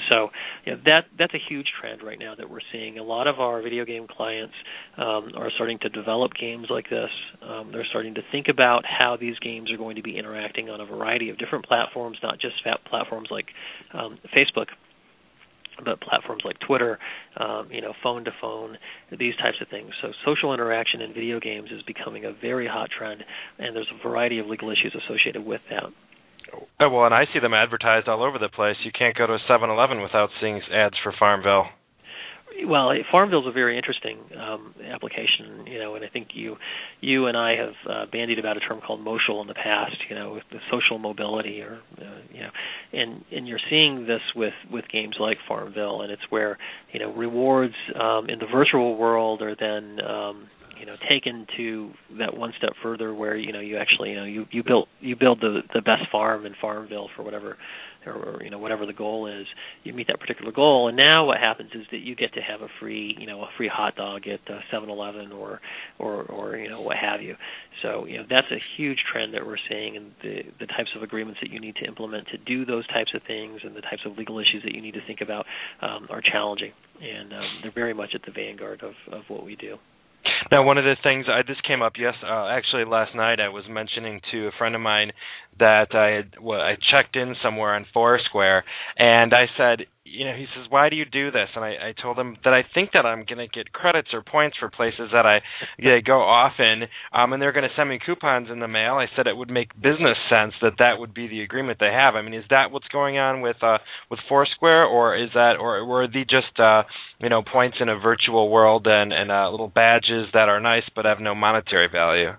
So 0.09 0.29
you 0.65 0.73
know, 0.73 0.81
that 0.85 1.05
that's 1.17 1.33
a 1.33 1.39
huge 1.49 1.67
trend 1.79 2.03
right 2.03 2.19
now 2.19 2.35
that 2.35 2.49
we're 2.49 2.65
seeing. 2.71 2.97
A 2.97 3.03
lot 3.03 3.27
of 3.27 3.39
our 3.39 3.61
video 3.61 3.85
game 3.85 4.07
clients 4.07 4.53
um, 4.97 5.31
are 5.35 5.49
starting 5.55 5.79
to 5.79 5.89
develop 5.89 6.33
games 6.39 6.67
like 6.69 6.89
this. 6.89 7.09
Um, 7.41 7.71
they're 7.71 7.85
starting 7.89 8.15
to 8.15 8.21
think 8.31 8.47
about 8.49 8.83
how 8.85 9.17
these 9.17 9.37
games 9.39 9.71
are 9.71 9.77
going 9.77 9.95
to 9.95 10.03
be 10.03 10.17
interacting 10.17 10.69
on 10.69 10.81
a 10.81 10.85
variety 10.85 11.29
of 11.29 11.37
different 11.37 11.65
platforms, 11.65 12.17
not 12.21 12.39
just 12.39 12.55
platforms 12.89 13.29
like 13.31 13.47
um, 13.93 14.19
Facebook, 14.35 14.67
but 15.83 15.99
platforms 16.01 16.43
like 16.45 16.57
Twitter, 16.59 16.99
um, 17.37 17.69
you 17.71 17.81
know, 17.81 17.93
phone 18.01 18.23
to 18.25 18.31
phone, 18.39 18.77
these 19.17 19.35
types 19.37 19.57
of 19.61 19.67
things. 19.69 19.91
So 20.01 20.11
social 20.25 20.53
interaction 20.53 21.01
in 21.01 21.13
video 21.13 21.39
games 21.39 21.69
is 21.71 21.81
becoming 21.83 22.25
a 22.25 22.31
very 22.31 22.67
hot 22.67 22.89
trend, 22.97 23.23
and 23.59 23.75
there's 23.75 23.91
a 23.93 24.07
variety 24.07 24.39
of 24.39 24.47
legal 24.47 24.69
issues 24.69 24.95
associated 25.05 25.45
with 25.45 25.61
that. 25.69 25.83
Oh, 26.79 26.89
well, 26.89 27.05
and 27.05 27.13
I 27.13 27.25
see 27.33 27.39
them 27.39 27.53
advertised 27.53 28.07
all 28.07 28.23
over 28.23 28.37
the 28.37 28.49
place. 28.49 28.75
You 28.83 28.91
can't 28.97 29.17
go 29.17 29.27
to 29.27 29.33
a 29.33 29.39
7-Eleven 29.49 30.01
without 30.01 30.29
seeing 30.39 30.61
ads 30.73 30.95
for 31.03 31.13
Farmville. 31.17 31.67
Well, 32.63 32.91
Farmville 33.11 33.41
is 33.41 33.47
a 33.47 33.51
very 33.51 33.75
interesting 33.75 34.17
um, 34.39 34.75
application, 34.89 35.67
you 35.67 35.79
know, 35.79 35.95
and 35.95 36.05
I 36.05 36.07
think 36.07 36.29
you, 36.33 36.55
you 37.01 37.25
and 37.25 37.35
I 37.35 37.55
have 37.57 37.73
uh, 37.89 38.05
bandied 38.11 38.39
about 38.39 38.55
a 38.55 38.61
term 38.61 38.79
called 38.85 39.01
motional 39.01 39.41
in 39.41 39.47
the 39.47 39.55
past, 39.55 39.95
you 40.09 40.15
know, 40.15 40.33
with 40.33 40.43
the 40.51 40.59
social 40.71 40.97
mobility, 40.97 41.59
or 41.61 41.79
uh, 41.99 42.21
you 42.31 42.41
know, 42.41 42.49
and 42.93 43.25
and 43.31 43.47
you're 43.47 43.59
seeing 43.69 44.05
this 44.07 44.21
with 44.35 44.53
with 44.71 44.85
games 44.91 45.15
like 45.19 45.37
Farmville, 45.47 46.01
and 46.01 46.11
it's 46.11 46.21
where 46.29 46.57
you 46.93 46.99
know 46.99 47.13
rewards 47.13 47.73
um, 47.99 48.29
in 48.29 48.39
the 48.39 48.47
virtual 48.49 48.95
world 48.95 49.41
are 49.41 49.55
then 49.59 49.99
um, 50.05 50.47
you 50.79 50.85
know 50.85 50.95
taken 51.09 51.47
to 51.57 51.91
that 52.19 52.35
one 52.35 52.53
step 52.57 52.71
further 52.81 53.13
where 53.13 53.35
you 53.35 53.51
know 53.51 53.59
you 53.59 53.77
actually 53.77 54.09
you 54.09 54.15
know 54.15 54.25
you 54.25 54.45
you 54.51 54.63
build 54.63 54.87
you 54.99 55.15
build 55.15 55.39
the 55.41 55.61
the 55.73 55.81
best 55.81 56.03
farm 56.11 56.45
in 56.45 56.53
Farmville 56.59 57.09
for 57.15 57.23
whatever 57.23 57.57
or, 58.05 58.41
you 58.43 58.51
know 58.51 58.59
whatever 58.59 58.85
the 58.85 58.93
goal 58.93 59.27
is. 59.27 59.47
You 59.83 59.93
meet 59.93 60.07
that 60.07 60.19
particular 60.19 60.51
goal 60.51 60.87
and 60.87 60.97
now 60.97 61.25
what 61.25 61.37
happens 61.39 61.71
is 61.73 61.85
that 61.91 61.99
you 61.99 62.15
get 62.15 62.33
to 62.33 62.41
have 62.41 62.61
a 62.61 62.67
free 62.79 63.15
you 63.19 63.25
know 63.25 63.41
a 63.41 63.49
free 63.57 63.69
hot 63.71 63.95
dog 63.95 64.27
at 64.27 64.41
uh, 64.51 64.59
7-Eleven 64.73 65.31
or 65.31 65.59
or 65.99 66.23
or 66.23 66.57
you 66.57 66.69
know 66.69 66.81
what 66.81 66.97
have 66.97 67.21
you. 67.21 67.35
So 67.81 68.05
you 68.05 68.17
know 68.17 68.25
that's 68.29 68.51
a 68.51 68.61
huge 68.77 68.99
trend 69.11 69.33
that 69.33 69.45
we're 69.45 69.57
seeing 69.69 69.97
and 69.97 70.11
the 70.21 70.43
the 70.59 70.67
types 70.67 70.89
of 70.95 71.03
agreements 71.03 71.39
that 71.41 71.51
you 71.51 71.59
need 71.59 71.75
to 71.77 71.85
implement 71.85 72.27
to 72.27 72.37
do 72.37 72.65
those 72.65 72.85
types 72.87 73.11
of 73.15 73.21
things 73.27 73.61
and 73.63 73.75
the 73.75 73.81
types 73.81 74.01
of 74.05 74.17
legal 74.17 74.39
issues 74.39 74.63
that 74.63 74.73
you 74.73 74.81
need 74.81 74.93
to 74.93 75.05
think 75.07 75.21
about 75.21 75.45
um, 75.81 76.07
are 76.09 76.21
challenging. 76.21 76.71
And 77.01 77.33
um, 77.33 77.45
they're 77.61 77.71
very 77.71 77.93
much 77.93 78.11
at 78.13 78.21
the 78.25 78.31
vanguard 78.31 78.81
of 78.83 78.93
of 79.11 79.23
what 79.29 79.45
we 79.45 79.55
do 79.55 79.77
now, 80.51 80.63
one 80.63 80.77
of 80.77 80.83
the 80.83 80.95
things 81.01 81.25
I 81.29 81.41
this 81.41 81.57
came 81.67 81.81
up 81.81 81.93
yes, 81.97 82.13
uh, 82.23 82.47
actually 82.47 82.85
last 82.85 83.15
night. 83.15 83.39
I 83.39 83.49
was 83.49 83.65
mentioning 83.69 84.21
to 84.31 84.47
a 84.47 84.51
friend 84.57 84.75
of 84.75 84.81
mine 84.81 85.11
that 85.59 85.95
I 85.95 86.09
had 86.09 86.33
well, 86.41 86.61
I 86.61 86.75
checked 86.91 87.15
in 87.15 87.35
somewhere 87.43 87.75
on 87.75 87.85
Foursquare, 87.93 88.63
and 88.97 89.33
I 89.33 89.45
said, 89.57 89.87
you 90.05 90.23
know, 90.23 90.35
he 90.35 90.45
says, 90.55 90.67
"Why 90.69 90.89
do 90.89 90.95
you 90.95 91.05
do 91.05 91.31
this?" 91.31 91.49
And 91.55 91.65
I, 91.65 91.89
I 91.89 91.93
told 91.99 92.17
him 92.17 92.37
that 92.43 92.53
I 92.53 92.61
think 92.73 92.91
that 92.93 93.05
I'm 93.05 93.25
going 93.25 93.39
to 93.39 93.47
get 93.47 93.73
credits 93.73 94.09
or 94.13 94.21
points 94.21 94.55
for 94.59 94.69
places 94.69 95.09
that 95.11 95.25
I 95.25 95.41
yeah, 95.79 95.99
go 96.05 96.21
often, 96.21 96.83
um, 97.11 97.33
and 97.33 97.41
they're 97.41 97.51
going 97.51 97.67
to 97.67 97.75
send 97.75 97.89
me 97.89 97.99
coupons 98.05 98.49
in 98.51 98.59
the 98.59 98.67
mail. 98.67 98.93
I 98.95 99.07
said 99.15 99.25
it 99.25 99.35
would 99.35 99.49
make 99.49 99.73
business 99.73 100.17
sense 100.29 100.53
that 100.61 100.77
that 100.77 100.99
would 100.99 101.13
be 101.13 101.27
the 101.27 101.41
agreement 101.41 101.79
they 101.79 101.91
have. 101.91 102.15
I 102.15 102.21
mean, 102.21 102.35
is 102.35 102.45
that 102.51 102.71
what's 102.71 102.87
going 102.89 103.17
on 103.17 103.41
with 103.41 103.57
uh, 103.63 103.79
with 104.11 104.19
Foursquare, 104.29 104.85
or 104.85 105.17
is 105.17 105.29
that, 105.33 105.53
or 105.59 105.83
were 105.85 106.07
they 106.07 106.23
just 106.23 106.59
uh, 106.59 106.83
you 107.19 107.29
know 107.29 107.41
points 107.41 107.77
in 107.81 107.89
a 107.89 107.97
virtual 107.97 108.49
world 108.49 108.85
and 108.85 109.11
and 109.11 109.31
uh, 109.31 109.49
little 109.49 109.69
badges 109.69 110.27
that 110.33 110.49
are 110.49 110.59
nice 110.59 110.83
but 110.95 111.05
have 111.05 111.19
no 111.19 111.33
monetary 111.33 111.89
value? 111.91 112.31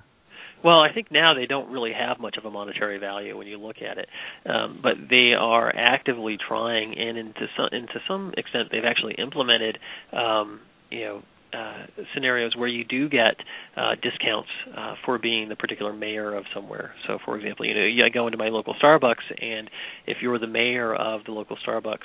Well, 0.65 0.81
I 0.81 0.93
think 0.93 1.09
now 1.11 1.35
they 1.35 1.47
don't 1.47 1.71
really 1.71 1.93
have 1.93 2.19
much 2.19 2.37
of 2.39 2.45
a 2.45 2.51
monetary 2.51 2.99
value 2.99 3.37
when 3.37 3.47
you 3.47 3.59
look 3.59 3.77
at 3.79 3.99
it, 3.99 4.09
um, 4.49 4.81
but 4.83 4.95
they 5.09 5.33
are 5.39 5.73
actively 5.75 6.37
trying, 6.49 6.99
and 6.99 7.19
into 7.19 7.47
some 7.57 7.69
into 7.73 8.01
some 8.09 8.33
extent, 8.37 8.69
they've 8.73 8.85
actually 8.85 9.15
implemented, 9.15 9.79
um, 10.13 10.61
you 10.91 11.01
know. 11.01 11.23
Uh, 11.55 11.87
scenarios 12.13 12.55
where 12.57 12.69
you 12.69 12.85
do 12.85 13.09
get 13.09 13.37
uh, 13.77 13.95
discounts 14.03 14.49
uh, 14.77 14.95
for 15.07 15.17
being 15.17 15.49
the 15.49 15.57
particular 15.57 15.93
mayor 15.93 16.35
of 16.35 16.45
somewhere. 16.53 16.93
So, 17.07 17.19
for 17.25 17.39
example, 17.39 17.65
you 17.65 17.73
know, 17.73 18.05
I 18.05 18.11
go 18.11 18.27
into 18.27 18.37
my 18.37 18.49
local 18.49 18.75
Starbucks, 18.83 19.25
and 19.41 19.71
if 20.07 20.19
you're 20.21 20.39
the 20.39 20.49
mayor 20.49 20.95
of 20.95 21.25
the 21.25 21.31
local 21.31 21.57
Starbucks, 21.67 22.05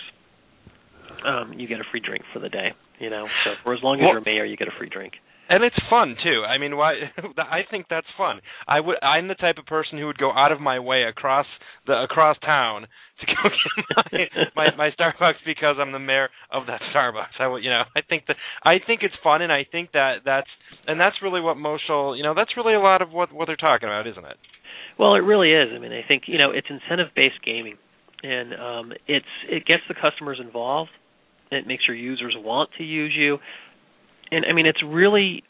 um, 1.25 1.53
you 1.57 1.67
get 1.67 1.79
a 1.79 1.83
free 1.91 1.99
drink 1.99 2.23
for 2.31 2.39
the 2.39 2.49
day. 2.49 2.69
You 2.99 3.09
know, 3.09 3.25
so 3.43 3.51
for 3.63 3.73
as 3.73 3.79
long 3.83 3.97
as 3.97 4.01
well, 4.03 4.11
you're 4.11 4.21
mayor, 4.23 4.45
you 4.45 4.55
get 4.55 4.67
a 4.69 4.77
free 4.77 4.89
drink 4.89 5.13
and 5.49 5.63
it's 5.63 5.75
fun 5.89 6.15
too. 6.23 6.43
I 6.47 6.57
mean, 6.57 6.77
why? 6.77 6.93
I 7.37 7.61
think 7.69 7.87
that's 7.89 8.07
fun. 8.17 8.39
I 8.67 8.79
would. 8.79 8.97
I'm 9.03 9.27
the 9.27 9.35
type 9.35 9.57
of 9.57 9.65
person 9.65 9.97
who 9.97 10.07
would 10.07 10.17
go 10.17 10.31
out 10.31 10.51
of 10.51 10.61
my 10.61 10.79
way 10.79 11.03
across 11.03 11.45
the 11.87 11.93
across 11.93 12.37
town 12.45 12.87
to 13.19 13.25
go 13.35 14.17
get 14.17 14.29
my, 14.55 14.65
my 14.65 14.75
my 14.77 14.89
Starbucks 14.91 15.43
because 15.45 15.75
I'm 15.79 15.91
the 15.91 15.99
mayor 15.99 16.29
of 16.51 16.67
that 16.67 16.81
Starbucks. 16.95 17.39
I 17.39 17.47
would, 17.47 17.63
you 17.63 17.69
know, 17.69 17.83
I 17.95 18.01
think 18.01 18.27
that 18.27 18.37
I 18.63 18.75
think 18.85 19.01
it's 19.03 19.15
fun, 19.23 19.41
and 19.41 19.51
I 19.51 19.65
think 19.69 19.91
that 19.93 20.19
that's 20.25 20.49
and 20.87 20.99
that's 20.99 21.17
really 21.21 21.41
what 21.41 21.57
Motional, 21.57 22.15
you 22.15 22.23
know, 22.23 22.33
that's 22.35 22.55
really 22.55 22.73
a 22.73 22.79
lot 22.79 23.01
of 23.01 23.11
what 23.11 23.33
what 23.33 23.47
they're 23.47 23.55
talking 23.55 23.89
about, 23.89 24.07
isn't 24.07 24.25
it? 24.25 24.37
Well, 24.97 25.15
it 25.15 25.19
really 25.19 25.51
is. 25.51 25.69
I 25.75 25.79
mean, 25.79 25.91
I 25.91 26.07
think 26.07 26.23
you 26.27 26.37
know, 26.37 26.51
it's 26.51 26.67
incentive-based 26.69 27.43
gaming, 27.45 27.77
and 28.23 28.53
um, 28.53 28.93
it's 29.07 29.25
it 29.49 29.65
gets 29.65 29.83
the 29.87 29.95
customers 29.95 30.39
involved. 30.41 30.91
It 31.51 31.67
makes 31.67 31.83
your 31.87 31.97
users 31.97 32.35
want 32.37 32.69
to 32.77 32.83
use 32.85 33.13
you 33.13 33.39
and 34.31 34.45
I 34.49 34.53
mean 34.53 34.65
it's 34.65 34.81
really 34.83 35.43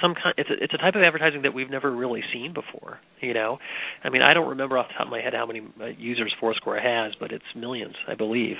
some 0.00 0.14
kind 0.14 0.34
it's 0.38 0.50
a, 0.50 0.62
it's 0.62 0.74
a 0.74 0.78
type 0.78 0.94
of 0.94 1.02
advertising 1.02 1.42
that 1.42 1.54
we've 1.54 1.70
never 1.70 1.90
really 1.90 2.22
seen 2.32 2.52
before 2.52 2.98
you 3.20 3.34
know? 3.34 3.58
I 4.04 4.10
mean 4.10 4.22
i 4.22 4.34
don't 4.34 4.48
remember 4.48 4.78
off 4.78 4.88
the 4.88 4.94
top 4.94 5.06
of 5.06 5.10
my 5.10 5.20
head 5.20 5.34
how 5.34 5.46
many 5.46 5.62
uh, 5.80 5.86
users 5.98 6.32
foursquare 6.40 6.80
has 6.80 7.14
but 7.18 7.32
it's 7.32 7.44
millions 7.56 7.94
i 8.06 8.14
believe. 8.14 8.56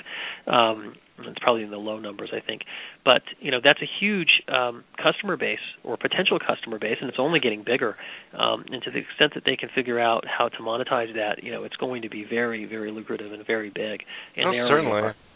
Um 0.47 0.95
it's 1.21 1.39
probably 1.39 1.63
in 1.63 1.71
the 1.71 1.77
low 1.77 1.99
numbers 1.99 2.31
i 2.33 2.45
think. 2.45 2.61
But 3.05 3.21
you 3.39 3.51
know 3.51 3.59
that's 3.63 3.81
a 3.81 3.89
huge 3.99 4.41
um 4.47 4.83
customer 5.01 5.37
base 5.37 5.59
or 5.83 5.97
potential 5.97 6.39
customer 6.39 6.79
base 6.79 6.97
and 7.01 7.09
it's 7.09 7.19
only 7.19 7.39
getting 7.39 7.63
bigger. 7.63 7.95
Um 8.37 8.65
and 8.71 8.81
to 8.83 8.91
the 8.91 8.99
extent 8.99 9.33
that 9.35 9.43
they 9.45 9.55
can 9.55 9.69
figure 9.73 9.99
out 9.99 10.25
how 10.25 10.49
to 10.49 10.57
monetize 10.57 11.13
that 11.15 11.43
you 11.43 11.51
know 11.51 11.63
it's 11.63 11.77
going 11.77 12.01
to 12.01 12.09
be 12.09 12.25
very 12.29 12.65
very 12.65 12.91
lucrative 12.91 13.31
and 13.31 13.45
very 13.45 13.69
big. 13.69 14.01
And 14.35 14.47
oh, 14.49 14.67
certainly. 14.67 15.01
so. 15.01 15.28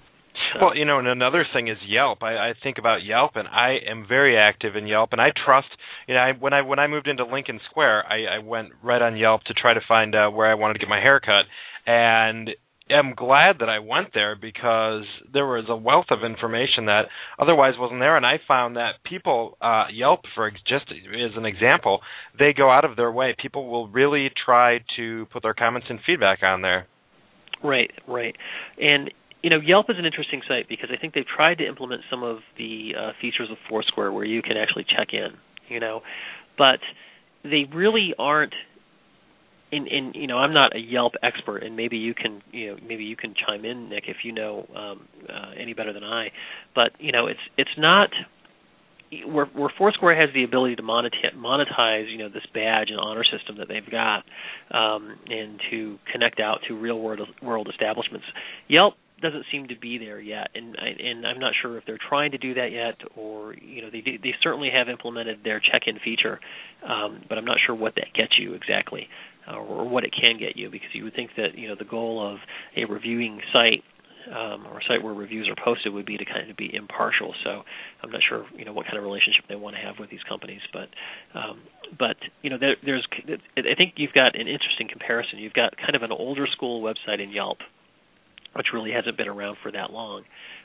Well, 0.61 0.75
you 0.75 0.85
know, 0.85 0.99
and 0.99 1.07
another 1.07 1.45
thing 1.53 1.67
is 1.67 1.77
Yelp. 1.87 2.21
I, 2.21 2.49
I 2.49 2.53
think 2.61 2.77
about 2.77 3.03
Yelp, 3.03 3.31
and 3.35 3.47
I 3.47 3.77
am 3.89 4.05
very 4.07 4.37
active 4.37 4.75
in 4.75 4.87
Yelp, 4.87 5.11
and 5.11 5.21
I 5.21 5.31
trust. 5.45 5.67
You 6.07 6.15
know, 6.15 6.19
I, 6.19 6.31
when 6.33 6.53
I 6.53 6.61
when 6.61 6.79
I 6.79 6.87
moved 6.87 7.07
into 7.07 7.25
Lincoln 7.25 7.59
Square, 7.69 8.05
I, 8.11 8.35
I 8.35 8.39
went 8.39 8.69
right 8.83 9.01
on 9.01 9.17
Yelp 9.17 9.43
to 9.45 9.53
try 9.53 9.73
to 9.73 9.81
find 9.87 10.15
uh, 10.15 10.29
where 10.29 10.49
I 10.49 10.55
wanted 10.55 10.73
to 10.73 10.79
get 10.79 10.89
my 10.89 10.99
hair 10.99 11.19
cut, 11.19 11.45
and 11.85 12.49
am 12.89 13.13
glad 13.15 13.57
that 13.59 13.69
I 13.69 13.79
went 13.79 14.09
there 14.13 14.35
because 14.35 15.03
there 15.31 15.45
was 15.45 15.65
a 15.69 15.75
wealth 15.75 16.07
of 16.11 16.23
information 16.23 16.85
that 16.85 17.03
otherwise 17.39 17.73
wasn't 17.77 17.99
there, 17.99 18.17
and 18.17 18.25
I 18.25 18.39
found 18.47 18.75
that 18.75 19.03
people 19.05 19.57
uh, 19.61 19.85
Yelp, 19.91 20.21
for 20.35 20.51
just 20.51 20.85
as 20.91 21.31
an 21.35 21.45
example, 21.45 22.01
they 22.37 22.53
go 22.53 22.69
out 22.69 22.85
of 22.85 22.95
their 22.95 23.11
way. 23.11 23.35
People 23.41 23.69
will 23.69 23.87
really 23.87 24.29
try 24.45 24.79
to 24.97 25.25
put 25.31 25.43
their 25.43 25.53
comments 25.53 25.87
and 25.89 25.99
feedback 26.05 26.43
on 26.43 26.61
there. 26.61 26.87
Right, 27.63 27.91
right, 28.07 28.35
and 28.77 29.09
you 29.43 29.49
know, 29.49 29.59
Yelp 29.59 29.89
is 29.89 29.97
an 29.99 30.05
interesting 30.05 30.41
site 30.47 30.69
because 30.69 30.89
I 30.91 30.99
think 30.99 31.13
they've 31.13 31.25
tried 31.27 31.57
to 31.59 31.67
implement 31.67 32.01
some 32.09 32.23
of 32.23 32.37
the 32.57 32.93
uh, 32.97 33.11
features 33.21 33.49
of 33.51 33.57
Foursquare 33.69 34.11
where 34.11 34.23
you 34.23 34.41
can 34.41 34.55
actually 34.55 34.85
check 34.85 35.09
in, 35.11 35.31
you 35.67 35.79
know, 35.79 36.01
but 36.57 36.79
they 37.43 37.65
really 37.71 38.15
aren't. 38.17 38.53
In, 39.71 39.87
in 39.87 40.11
you 40.13 40.27
know, 40.27 40.37
I'm 40.37 40.53
not 40.53 40.75
a 40.75 40.79
Yelp 40.79 41.13
expert, 41.23 41.63
and 41.63 41.75
maybe 41.75 41.97
you 41.97 42.13
can 42.13 42.43
you 42.51 42.67
know 42.67 42.77
maybe 42.87 43.05
you 43.05 43.15
can 43.15 43.33
chime 43.33 43.65
in, 43.65 43.89
Nick, 43.89 44.03
if 44.07 44.17
you 44.23 44.31
know 44.31 44.67
um, 44.75 45.07
uh, 45.27 45.51
any 45.59 45.73
better 45.73 45.91
than 45.93 46.03
I. 46.03 46.27
But 46.75 46.91
you 46.99 47.11
know, 47.11 47.25
it's 47.25 47.39
it's 47.57 47.71
not 47.75 48.11
where, 49.27 49.45
where 49.47 49.71
Foursquare 49.77 50.19
has 50.19 50.29
the 50.33 50.43
ability 50.43 50.75
to 50.75 50.83
monetize, 50.83 51.35
monetize, 51.35 52.11
you 52.11 52.19
know, 52.19 52.29
this 52.29 52.45
badge 52.53 52.89
and 52.89 52.99
honor 52.99 53.23
system 53.23 53.57
that 53.57 53.67
they've 53.67 53.89
got, 53.89 54.23
um, 54.71 55.15
and 55.27 55.59
to 55.71 55.97
connect 56.11 56.39
out 56.39 56.59
to 56.67 56.79
real 56.79 56.99
world 56.99 57.21
world 57.41 57.67
establishments. 57.71 58.25
Yelp 58.67 58.93
doesn't 59.23 59.45
seem 59.51 59.67
to 59.69 59.79
be 59.79 59.97
there 59.97 60.19
yet, 60.19 60.49
and 60.53 60.75
and 60.75 61.25
I'm 61.25 61.39
not 61.39 61.53
sure 61.61 61.77
if 61.77 61.85
they're 61.87 61.97
trying 62.09 62.31
to 62.31 62.37
do 62.37 62.53
that 62.53 62.71
yet, 62.71 62.95
or 63.15 63.55
you 63.55 63.81
know 63.81 63.89
they 63.89 64.01
they 64.01 64.33
certainly 64.43 64.69
have 64.69 64.89
implemented 64.89 65.39
their 65.43 65.59
check-in 65.59 65.97
feature, 66.03 66.39
um, 66.87 67.23
but 67.27 67.37
I'm 67.37 67.45
not 67.45 67.57
sure 67.65 67.73
what 67.73 67.95
that 67.95 68.13
gets 68.13 68.33
you 68.37 68.53
exactly, 68.53 69.07
uh, 69.47 69.55
or 69.55 69.89
what 69.89 70.03
it 70.03 70.13
can 70.13 70.37
get 70.37 70.55
you, 70.55 70.69
because 70.69 70.89
you 70.93 71.05
would 71.05 71.15
think 71.15 71.31
that 71.37 71.57
you 71.57 71.67
know 71.67 71.75
the 71.79 71.85
goal 71.85 72.21
of 72.21 72.37
a 72.77 72.85
reviewing 72.85 73.41
site 73.51 73.83
um, 74.29 74.67
or 74.67 74.79
a 74.79 74.83
site 74.87 75.03
where 75.03 75.13
reviews 75.13 75.49
are 75.49 75.55
posted 75.63 75.93
would 75.93 76.05
be 76.05 76.17
to 76.17 76.25
kind 76.25 76.49
of 76.49 76.57
be 76.57 76.73
impartial. 76.73 77.33
So 77.43 77.63
I'm 78.03 78.11
not 78.11 78.21
sure 78.27 78.45
you 78.55 78.65
know 78.65 78.73
what 78.73 78.85
kind 78.85 78.97
of 78.97 79.03
relationship 79.03 79.45
they 79.49 79.55
want 79.55 79.75
to 79.75 79.81
have 79.81 79.95
with 79.99 80.09
these 80.09 80.23
companies, 80.27 80.61
but 80.71 80.89
um, 81.33 81.61
but 81.97 82.17
you 82.41 82.49
know 82.49 82.57
there, 82.59 82.75
there's 82.85 83.07
I 83.57 83.75
think 83.77 83.93
you've 83.97 84.13
got 84.13 84.35
an 84.35 84.47
interesting 84.47 84.87
comparison. 84.91 85.39
You've 85.39 85.53
got 85.53 85.77
kind 85.77 85.95
of 85.95 86.03
an 86.03 86.11
older 86.11 86.45
school 86.51 86.83
website 86.83 87.23
in 87.23 87.31
Yelp 87.31 87.59
which 88.55 88.67
really 88.73 88.91
hasn't 88.91 89.17
been 89.17 89.27
around 89.27 89.57
for 89.61 89.71
that 89.71 89.91
long, 89.91 90.23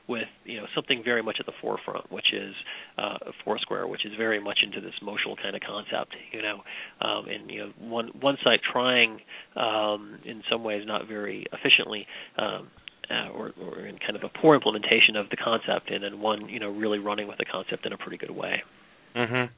with 0.08 0.28
you 0.44 0.56
know 0.56 0.66
something 0.74 1.02
very 1.04 1.22
much 1.22 1.36
at 1.40 1.46
the 1.46 1.52
forefront, 1.60 2.10
which 2.10 2.32
is 2.32 2.54
uh, 2.96 3.18
Foursquare, 3.44 3.86
which 3.86 4.04
is 4.04 4.12
very 4.16 4.40
much 4.40 4.60
into 4.62 4.80
this 4.80 4.94
motional 5.02 5.36
kind 5.40 5.54
of 5.54 5.62
concept, 5.62 6.14
you 6.32 6.42
know, 6.42 6.62
um, 7.00 7.26
and 7.28 7.50
you 7.50 7.58
know 7.60 7.72
one 7.78 8.08
one 8.20 8.36
site 8.42 8.60
trying 8.72 9.20
um, 9.56 10.18
in 10.24 10.42
some 10.50 10.64
ways 10.64 10.82
not 10.86 11.06
very 11.08 11.46
efficiently 11.52 12.06
um, 12.38 12.68
uh, 13.10 13.28
or, 13.30 13.52
or 13.62 13.86
in 13.86 13.98
kind 13.98 14.16
of 14.16 14.22
a 14.22 14.28
poor 14.40 14.54
implementation 14.54 15.16
of 15.16 15.28
the 15.30 15.36
concept, 15.36 15.90
and 15.90 16.02
then 16.02 16.20
one 16.20 16.48
you 16.48 16.60
know 16.60 16.70
really 16.70 16.98
running 16.98 17.28
with 17.28 17.38
the 17.38 17.44
concept 17.44 17.86
in 17.86 17.92
a 17.92 17.98
pretty 17.98 18.16
good 18.16 18.30
way. 18.30 18.62
Mm-hmm. 19.16 19.52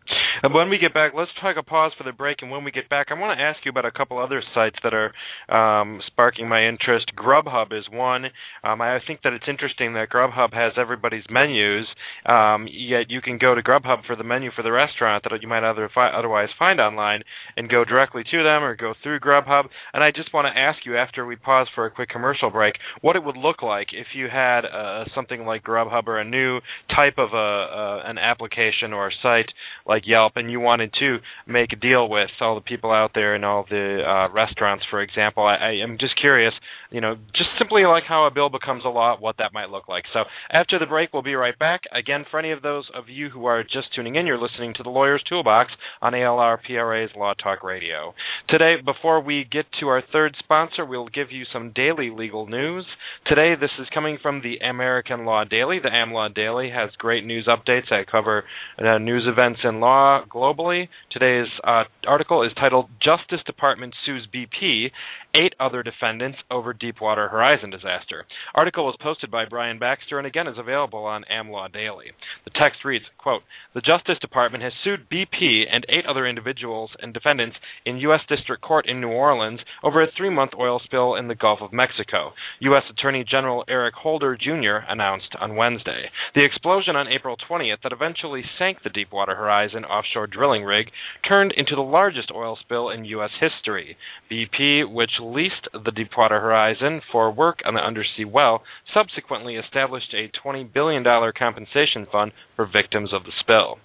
When 0.52 0.68
we 0.68 0.78
get 0.78 0.94
back, 0.94 1.12
let's 1.14 1.30
take 1.42 1.56
a 1.56 1.62
pause 1.62 1.92
for 1.96 2.04
the 2.04 2.12
break. 2.12 2.38
And 2.42 2.50
when 2.50 2.64
we 2.64 2.70
get 2.70 2.88
back, 2.88 3.08
I 3.10 3.14
want 3.14 3.38
to 3.38 3.42
ask 3.42 3.58
you 3.64 3.70
about 3.70 3.84
a 3.84 3.90
couple 3.90 4.18
other 4.18 4.42
sites 4.54 4.76
that 4.82 4.92
are 4.94 5.12
um, 5.48 6.00
sparking 6.06 6.48
my 6.48 6.66
interest. 6.66 7.12
Grubhub 7.16 7.72
is 7.72 7.84
one. 7.90 8.26
Um, 8.64 8.80
I 8.80 8.98
think 9.06 9.20
that 9.22 9.32
it's 9.32 9.44
interesting 9.48 9.94
that 9.94 10.10
Grubhub 10.10 10.52
has 10.52 10.72
everybody's 10.76 11.24
menus, 11.30 11.86
um, 12.26 12.66
yet 12.70 13.10
you 13.10 13.20
can 13.20 13.38
go 13.38 13.54
to 13.54 13.62
Grubhub 13.62 14.04
for 14.06 14.16
the 14.16 14.24
menu 14.24 14.50
for 14.54 14.62
the 14.62 14.72
restaurant 14.72 15.24
that 15.24 15.42
you 15.42 15.48
might 15.48 15.64
other 15.64 15.90
fi- 15.94 16.10
otherwise 16.10 16.48
find 16.58 16.80
online 16.80 17.22
and 17.56 17.68
go 17.68 17.84
directly 17.84 18.22
to 18.30 18.42
them 18.42 18.62
or 18.62 18.76
go 18.76 18.94
through 19.02 19.20
Grubhub. 19.20 19.64
And 19.92 20.02
I 20.04 20.10
just 20.10 20.32
want 20.32 20.46
to 20.46 20.58
ask 20.58 20.84
you, 20.84 20.96
after 20.96 21.26
we 21.26 21.36
pause 21.36 21.68
for 21.74 21.86
a 21.86 21.90
quick 21.90 22.08
commercial 22.08 22.50
break, 22.50 22.74
what 23.00 23.16
it 23.16 23.24
would 23.24 23.36
look 23.36 23.62
like 23.62 23.88
if 23.92 24.08
you 24.14 24.28
had 24.30 24.64
uh, 24.64 25.04
something 25.14 25.44
like 25.44 25.64
Grubhub 25.64 26.06
or 26.06 26.18
a 26.18 26.24
new 26.24 26.60
type 26.94 27.14
of 27.18 27.30
a, 27.32 27.36
uh, 27.36 28.02
an 28.06 28.18
application 28.18 28.92
or 28.92 29.08
a 29.08 29.12
site 29.22 29.50
like 29.86 30.02
Yelp, 30.06 30.19
and 30.34 30.50
you 30.50 30.60
wanted 30.60 30.92
to 31.00 31.18
make 31.46 31.72
a 31.72 31.76
deal 31.76 32.08
with 32.08 32.30
all 32.40 32.54
the 32.54 32.60
people 32.60 32.90
out 32.90 33.12
there 33.14 33.34
and 33.34 33.44
all 33.44 33.64
the 33.68 34.02
uh, 34.02 34.32
restaurants, 34.32 34.84
for 34.90 35.00
example, 35.02 35.44
I, 35.44 35.56
I 35.56 35.70
am 35.82 35.96
just 35.98 36.20
curious, 36.20 36.52
you 36.90 37.00
know, 37.00 37.16
just 37.34 37.50
simply 37.58 37.84
like 37.84 38.04
how 38.08 38.26
a 38.26 38.30
bill 38.30 38.50
becomes 38.50 38.84
a 38.84 38.88
law, 38.88 39.16
what 39.18 39.36
that 39.38 39.52
might 39.52 39.70
look 39.70 39.88
like. 39.88 40.04
So 40.12 40.24
after 40.50 40.78
the 40.78 40.86
break, 40.86 41.12
we'll 41.12 41.22
be 41.22 41.34
right 41.34 41.58
back. 41.58 41.82
Again, 41.92 42.24
for 42.30 42.38
any 42.38 42.52
of 42.52 42.62
those 42.62 42.84
of 42.94 43.08
you 43.08 43.28
who 43.30 43.46
are 43.46 43.62
just 43.62 43.94
tuning 43.94 44.16
in, 44.16 44.26
you're 44.26 44.40
listening 44.40 44.74
to 44.76 44.82
the 44.82 44.90
Lawyer's 44.90 45.22
Toolbox 45.28 45.70
on 46.02 46.12
ALR 46.12 46.58
PRA's 46.62 47.10
Law 47.16 47.34
Talk 47.34 47.62
Radio. 47.62 48.14
Today, 48.48 48.76
before 48.84 49.20
we 49.20 49.46
get 49.50 49.66
to 49.80 49.88
our 49.88 50.02
third 50.12 50.34
sponsor, 50.38 50.84
we'll 50.84 51.08
give 51.08 51.30
you 51.30 51.44
some 51.52 51.72
daily 51.74 52.10
legal 52.10 52.46
news. 52.46 52.86
Today, 53.26 53.54
this 53.60 53.70
is 53.78 53.86
coming 53.94 54.18
from 54.20 54.42
the 54.42 54.58
American 54.58 55.24
Law 55.24 55.44
Daily. 55.44 55.78
The 55.78 55.88
AmLaw 55.88 56.34
Daily 56.34 56.70
has 56.70 56.90
great 56.98 57.24
news 57.24 57.48
updates 57.48 57.90
that 57.90 58.10
cover 58.10 58.44
uh, 58.78 58.98
news 58.98 59.26
events 59.30 59.60
in 59.64 59.80
law 59.80 60.09
globally. 60.32 60.88
Today's 61.10 61.48
uh, 61.64 61.84
article 62.06 62.42
is 62.42 62.52
titled 62.54 62.88
Justice 63.02 63.44
Department 63.46 63.94
Sues 64.04 64.26
BP, 64.32 64.90
Eight 65.34 65.54
Other 65.60 65.82
Defendants 65.82 66.38
Over 66.50 66.72
Deepwater 66.72 67.28
Horizon 67.28 67.70
Disaster. 67.70 68.26
Article 68.54 68.84
was 68.84 68.96
posted 69.00 69.30
by 69.30 69.44
Brian 69.44 69.78
Baxter 69.78 70.18
and 70.18 70.26
again 70.26 70.48
is 70.48 70.58
available 70.58 71.04
on 71.04 71.24
AmLaw 71.32 71.72
Daily. 71.72 72.06
The 72.44 72.50
text 72.58 72.84
reads, 72.84 73.04
quote, 73.18 73.42
The 73.74 73.80
Justice 73.80 74.18
Department 74.20 74.64
has 74.64 74.72
sued 74.82 75.08
BP 75.10 75.64
and 75.70 75.86
eight 75.88 76.06
other 76.06 76.26
individuals 76.26 76.90
and 77.00 77.14
defendants 77.14 77.56
in 77.86 77.98
U.S. 77.98 78.20
District 78.28 78.62
Court 78.62 78.88
in 78.88 79.00
New 79.00 79.08
Orleans 79.08 79.60
over 79.82 80.02
a 80.02 80.08
three-month 80.16 80.52
oil 80.58 80.80
spill 80.84 81.14
in 81.14 81.28
the 81.28 81.34
Gulf 81.34 81.60
of 81.62 81.72
Mexico. 81.72 82.32
U.S. 82.60 82.82
Attorney 82.90 83.24
General 83.28 83.64
Eric 83.68 83.94
Holder 83.94 84.36
Jr. 84.36 84.84
announced 84.88 85.34
on 85.40 85.56
Wednesday. 85.56 86.10
The 86.34 86.44
explosion 86.44 86.96
on 86.96 87.08
April 87.08 87.36
20th 87.48 87.82
that 87.82 87.92
eventually 87.92 88.42
sank 88.58 88.78
the 88.82 88.90
Deepwater 88.90 89.34
Horizon 89.34 89.84
offshore 90.00 90.26
drilling 90.26 90.64
rig 90.64 90.90
turned 91.28 91.52
into 91.52 91.74
the 91.74 91.82
largest 91.82 92.30
oil 92.34 92.56
spill 92.60 92.88
in 92.88 93.04
U.S. 93.04 93.30
history. 93.38 93.96
BP, 94.30 94.90
which 94.90 95.10
leased 95.20 95.68
the 95.72 95.90
Deepwater 95.90 96.40
Horizon 96.40 97.02
for 97.12 97.30
work 97.30 97.58
on 97.66 97.74
the 97.74 97.80
undersea 97.80 98.24
well, 98.24 98.62
subsequently 98.94 99.56
established 99.56 100.14
a 100.14 100.30
$20 100.46 100.72
billion 100.72 101.04
compensation 101.38 102.06
fund 102.10 102.32
for 102.56 102.66
victims 102.66 103.12
of 103.12 103.24
the 103.24 103.32
spill. 103.40 103.78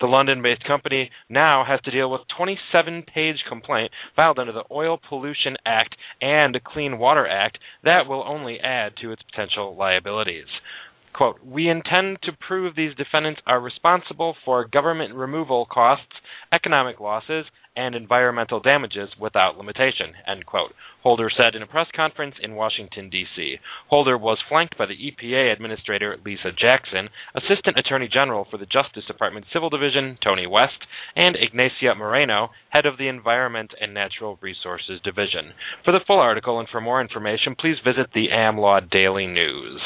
The 0.00 0.06
London 0.06 0.42
based 0.42 0.64
company 0.64 1.10
now 1.28 1.64
has 1.64 1.80
to 1.82 1.90
deal 1.90 2.10
with 2.10 2.22
a 2.22 2.34
27 2.36 3.02
page 3.02 3.38
complaint 3.48 3.90
filed 4.16 4.38
under 4.38 4.52
the 4.52 4.64
Oil 4.70 4.98
Pollution 5.08 5.56
Act 5.64 5.96
and 6.20 6.62
Clean 6.64 6.98
Water 6.98 7.26
Act 7.26 7.58
that 7.84 8.06
will 8.06 8.24
only 8.26 8.60
add 8.60 8.96
to 8.98 9.12
its 9.12 9.22
potential 9.22 9.76
liabilities. 9.76 10.46
Quote, 11.14 11.38
we 11.44 11.68
intend 11.68 12.18
to 12.24 12.32
prove 12.32 12.74
these 12.74 12.96
defendants 12.96 13.40
are 13.46 13.60
responsible 13.60 14.34
for 14.44 14.66
government 14.66 15.14
removal 15.14 15.64
costs, 15.64 16.12
economic 16.52 16.98
losses, 16.98 17.46
and 17.76 17.94
environmental 17.94 18.58
damages 18.58 19.08
without 19.20 19.56
limitation, 19.56 20.12
end 20.26 20.44
quote. 20.44 20.72
Holder 21.04 21.30
said 21.36 21.54
in 21.54 21.62
a 21.62 21.68
press 21.68 21.86
conference 21.94 22.34
in 22.42 22.56
Washington, 22.56 23.10
D.C. 23.10 23.58
Holder 23.88 24.18
was 24.18 24.38
flanked 24.48 24.76
by 24.76 24.86
the 24.86 24.96
EPA 24.96 25.52
Administrator 25.52 26.16
Lisa 26.24 26.50
Jackson, 26.50 27.08
Assistant 27.36 27.78
Attorney 27.78 28.08
General 28.12 28.46
for 28.50 28.58
the 28.58 28.66
Justice 28.66 29.04
Department 29.06 29.46
Civil 29.52 29.70
Division 29.70 30.18
Tony 30.20 30.48
West, 30.48 30.78
and 31.14 31.36
Ignacia 31.36 31.94
Moreno, 31.94 32.50
Head 32.70 32.86
of 32.86 32.98
the 32.98 33.06
Environment 33.06 33.70
and 33.80 33.94
Natural 33.94 34.36
Resources 34.40 35.00
Division. 35.04 35.52
For 35.84 35.92
the 35.92 36.04
full 36.04 36.18
article 36.18 36.58
and 36.58 36.68
for 36.68 36.80
more 36.80 37.00
information, 37.00 37.54
please 37.56 37.76
visit 37.84 38.08
the 38.14 38.28
AmLaw 38.32 38.90
Daily 38.90 39.28
News. 39.28 39.80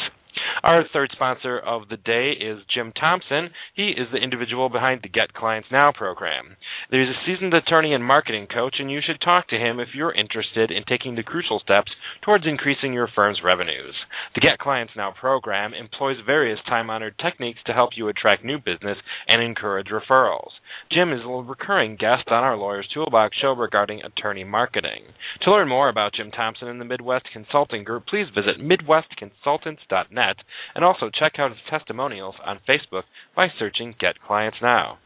Our 0.63 0.85
third 0.93 1.11
sponsor 1.13 1.59
of 1.59 1.89
the 1.89 1.97
day 1.97 2.33
is 2.33 2.59
Jim 2.73 2.93
Thompson. 2.99 3.51
He 3.75 3.91
is 3.91 4.09
the 4.13 4.19
individual 4.19 4.69
behind 4.69 5.01
the 5.03 5.09
Get 5.09 5.33
Clients 5.33 5.69
Now 5.71 5.93
program. 5.93 6.57
There's 6.91 7.09
a 7.09 7.21
seasoned 7.27 7.55
attorney 7.55 7.95
and 7.95 8.05
marketing 8.05 8.47
coach, 8.53 8.77
and 8.79 8.91
you 8.91 9.01
should 9.05 9.21
talk 9.21 9.49
to 9.49 9.57
him 9.57 9.81
if 9.81 9.89
you're 9.95 10.13
interested 10.13 10.71
in 10.71 10.85
taking 10.85 11.15
the 11.15 11.23
crucial 11.23 11.61
steps 11.61 11.93
towards 12.23 12.47
increasing 12.47 12.93
your 12.93 13.09
firm's 13.15 13.41
revenues. 13.45 13.95
The 14.35 14.41
Get 14.41 14.59
Clients 14.59 14.93
Now 14.97 15.13
program 15.19 15.75
employs 15.75 16.19
various 16.25 16.59
time 16.67 16.91
honored 16.91 17.15
techniques 17.19 17.61
to 17.67 17.73
help 17.73 17.91
you 17.97 18.09
attract 18.09 18.45
new 18.45 18.59
business 18.59 18.99
and 19.27 19.43
encourage 19.43 19.89
referrals. 19.89 20.51
Jim 20.93 21.13
is 21.13 21.21
a 21.25 21.29
recurring 21.29 21.97
guest 21.97 22.29
on 22.29 22.45
our 22.45 22.57
Lawyers 22.57 22.89
Toolbox 22.93 23.37
show 23.41 23.53
regarding 23.55 24.03
attorney 24.03 24.45
marketing. 24.45 25.03
To 25.43 25.51
learn 25.51 25.69
more 25.69 25.89
about 25.89 26.15
Jim 26.15 26.31
Thompson 26.31 26.69
and 26.69 26.81
the 26.81 26.85
Midwest 26.85 27.27
Consulting 27.33 27.85
Group, 27.85 28.07
please 28.07 28.27
visit 28.35 28.61
MidwestConsultants.net 28.61 30.28
and 30.75 30.85
also 30.85 31.11
check 31.11 31.39
out 31.39 31.51
his 31.51 31.61
testimonials 31.71 32.35
on 32.45 32.61
Facebook 32.69 33.05
by 33.35 33.49
searching 33.59 33.95
Get 33.99 34.21
Clients 34.21 34.59
Now. 34.61 34.99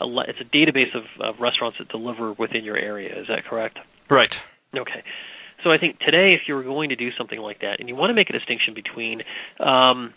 a, 0.00 0.06
it's 0.28 0.40
a 0.40 0.56
database 0.56 0.94
of, 0.94 1.04
of 1.20 1.40
restaurants 1.40 1.78
that 1.78 1.88
deliver 1.88 2.32
within 2.32 2.64
your 2.64 2.76
area. 2.76 3.20
Is 3.20 3.26
that 3.28 3.44
correct? 3.48 3.78
Right. 4.10 4.30
Okay. 4.74 5.02
So 5.64 5.70
I 5.70 5.78
think 5.78 5.98
today, 5.98 6.34
if 6.34 6.42
you 6.48 6.54
were 6.54 6.62
going 6.62 6.90
to 6.90 6.96
do 6.96 7.10
something 7.16 7.38
like 7.38 7.60
that, 7.60 7.80
and 7.80 7.88
you 7.88 7.96
want 7.96 8.10
to 8.10 8.14
make 8.14 8.30
a 8.30 8.32
distinction 8.32 8.74
between, 8.74 9.22
um, 9.58 10.12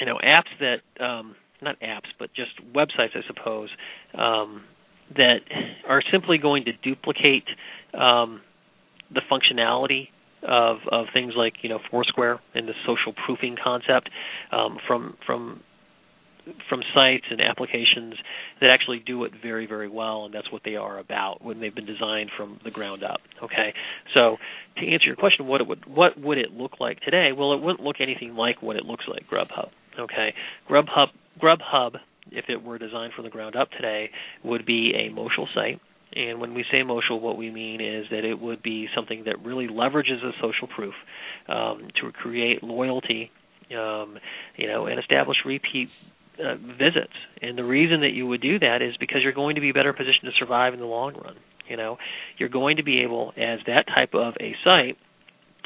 you 0.00 0.06
know, 0.06 0.18
apps 0.24 0.50
that 0.60 1.04
um, 1.04 1.34
not 1.62 1.80
apps, 1.80 2.08
but 2.18 2.30
just 2.34 2.50
websites, 2.74 3.16
I 3.16 3.26
suppose, 3.26 3.70
um, 4.14 4.64
that 5.16 5.38
are 5.88 6.02
simply 6.12 6.38
going 6.38 6.64
to 6.66 6.72
duplicate 6.72 7.44
um, 7.94 8.40
the 9.12 9.22
functionality 9.30 10.08
of 10.42 10.78
of 10.92 11.06
things 11.12 11.32
like 11.36 11.54
you 11.62 11.68
know 11.68 11.78
Foursquare 11.90 12.40
and 12.54 12.68
the 12.68 12.74
social 12.86 13.12
proofing 13.26 13.56
concept 13.62 14.10
um, 14.52 14.78
from 14.86 15.16
from 15.26 15.62
from 16.68 16.80
sites 16.94 17.26
and 17.30 17.40
applications 17.40 18.14
that 18.60 18.70
actually 18.70 19.00
do 19.00 19.24
it 19.24 19.32
very 19.42 19.66
very 19.66 19.88
well, 19.88 20.24
and 20.24 20.34
that's 20.34 20.50
what 20.50 20.62
they 20.64 20.76
are 20.76 20.98
about 20.98 21.42
when 21.42 21.60
they've 21.60 21.74
been 21.74 21.86
designed 21.86 22.30
from 22.36 22.58
the 22.64 22.70
ground 22.70 23.02
up. 23.02 23.20
Okay, 23.42 23.74
so 24.14 24.36
to 24.76 24.86
answer 24.86 25.06
your 25.06 25.16
question, 25.16 25.46
what 25.46 25.66
would 25.66 25.84
what 25.86 26.18
would 26.20 26.38
it 26.38 26.52
look 26.52 26.80
like 26.80 27.00
today? 27.00 27.30
Well, 27.36 27.52
it 27.52 27.60
wouldn't 27.60 27.82
look 27.82 27.96
anything 28.00 28.34
like 28.34 28.62
what 28.62 28.76
it 28.76 28.84
looks 28.84 29.04
like 29.08 29.24
Grubhub. 29.30 29.70
Okay, 29.98 30.34
Grubhub 30.68 31.08
Grubhub, 31.42 31.96
if 32.30 32.46
it 32.48 32.62
were 32.62 32.78
designed 32.78 33.12
from 33.14 33.24
the 33.24 33.30
ground 33.30 33.56
up 33.56 33.70
today, 33.70 34.10
would 34.44 34.64
be 34.64 34.92
a 34.94 35.12
Moshel 35.12 35.46
site. 35.54 35.80
And 36.14 36.40
when 36.40 36.54
we 36.54 36.64
say 36.70 36.78
Moshel, 36.78 37.20
what 37.20 37.36
we 37.36 37.50
mean 37.50 37.80
is 37.80 38.06
that 38.10 38.24
it 38.24 38.40
would 38.40 38.62
be 38.62 38.88
something 38.94 39.24
that 39.26 39.44
really 39.44 39.68
leverages 39.68 40.24
a 40.24 40.32
social 40.40 40.68
proof 40.74 40.94
um, 41.48 41.88
to 42.00 42.10
create 42.12 42.62
loyalty, 42.62 43.30
um, 43.70 44.18
you 44.56 44.66
know, 44.66 44.86
and 44.86 44.98
establish 44.98 45.36
repeat 45.44 45.88
uh, 46.38 46.54
visits. 46.56 47.12
And 47.42 47.58
the 47.58 47.64
reason 47.64 48.00
that 48.00 48.12
you 48.12 48.26
would 48.26 48.40
do 48.40 48.58
that 48.58 48.80
is 48.80 48.96
because 48.98 49.18
you're 49.22 49.32
going 49.32 49.56
to 49.56 49.60
be 49.60 49.72
better 49.72 49.92
positioned 49.92 50.24
to 50.24 50.32
survive 50.38 50.72
in 50.72 50.80
the 50.80 50.86
long 50.86 51.14
run. 51.14 51.36
You 51.68 51.76
know, 51.76 51.98
you're 52.38 52.48
going 52.48 52.78
to 52.78 52.82
be 52.82 53.00
able, 53.02 53.32
as 53.36 53.58
that 53.66 53.84
type 53.94 54.14
of 54.14 54.34
a 54.40 54.54
site, 54.64 54.96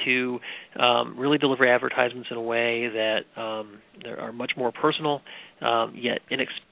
to 0.04 0.40
um, 0.80 1.18
really 1.18 1.38
deliver 1.38 1.66
advertisements 1.66 2.28
in 2.30 2.36
a 2.36 2.42
way 2.42 2.88
that 2.88 3.20
um, 3.40 3.78
are 4.18 4.32
much 4.32 4.52
more 4.56 4.72
personal, 4.72 5.20
um, 5.60 5.94
yet 5.94 6.20
inexpensive, 6.30 6.71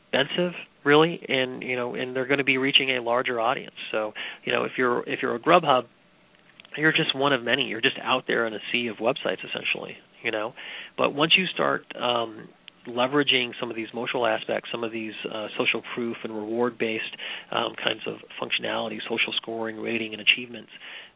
really, 0.84 1.20
and 1.28 1.62
you 1.62 1.76
know, 1.76 1.94
and 1.94 2.14
they're 2.14 2.26
going 2.26 2.38
to 2.38 2.44
be 2.44 2.58
reaching 2.58 2.90
a 2.96 3.02
larger 3.02 3.40
audience. 3.40 3.74
So, 3.92 4.12
you 4.44 4.52
know, 4.52 4.64
if 4.64 4.72
you're 4.78 5.08
if 5.08 5.20
you're 5.22 5.34
a 5.34 5.40
Grubhub, 5.40 5.84
you're 6.76 6.92
just 6.92 7.14
one 7.14 7.32
of 7.32 7.42
many. 7.42 7.64
You're 7.64 7.80
just 7.80 7.98
out 8.02 8.24
there 8.26 8.46
in 8.46 8.54
a 8.54 8.60
sea 8.72 8.88
of 8.88 8.96
websites, 8.96 9.38
essentially. 9.44 9.96
You 10.22 10.30
know, 10.30 10.52
but 10.98 11.14
once 11.14 11.32
you 11.36 11.46
start 11.46 11.84
um, 11.96 12.48
leveraging 12.88 13.50
some 13.60 13.70
of 13.70 13.76
these 13.76 13.88
Moshel 13.94 14.28
aspects, 14.28 14.70
some 14.72 14.84
of 14.84 14.92
these 14.92 15.12
uh, 15.32 15.48
social 15.58 15.82
proof 15.94 16.16
and 16.24 16.34
reward 16.34 16.78
based 16.78 17.16
um, 17.52 17.74
kinds 17.82 18.00
of 18.06 18.16
functionality, 18.40 18.98
social 19.08 19.32
scoring, 19.36 19.78
rating, 19.78 20.12
and 20.12 20.22
achievements, 20.22 20.70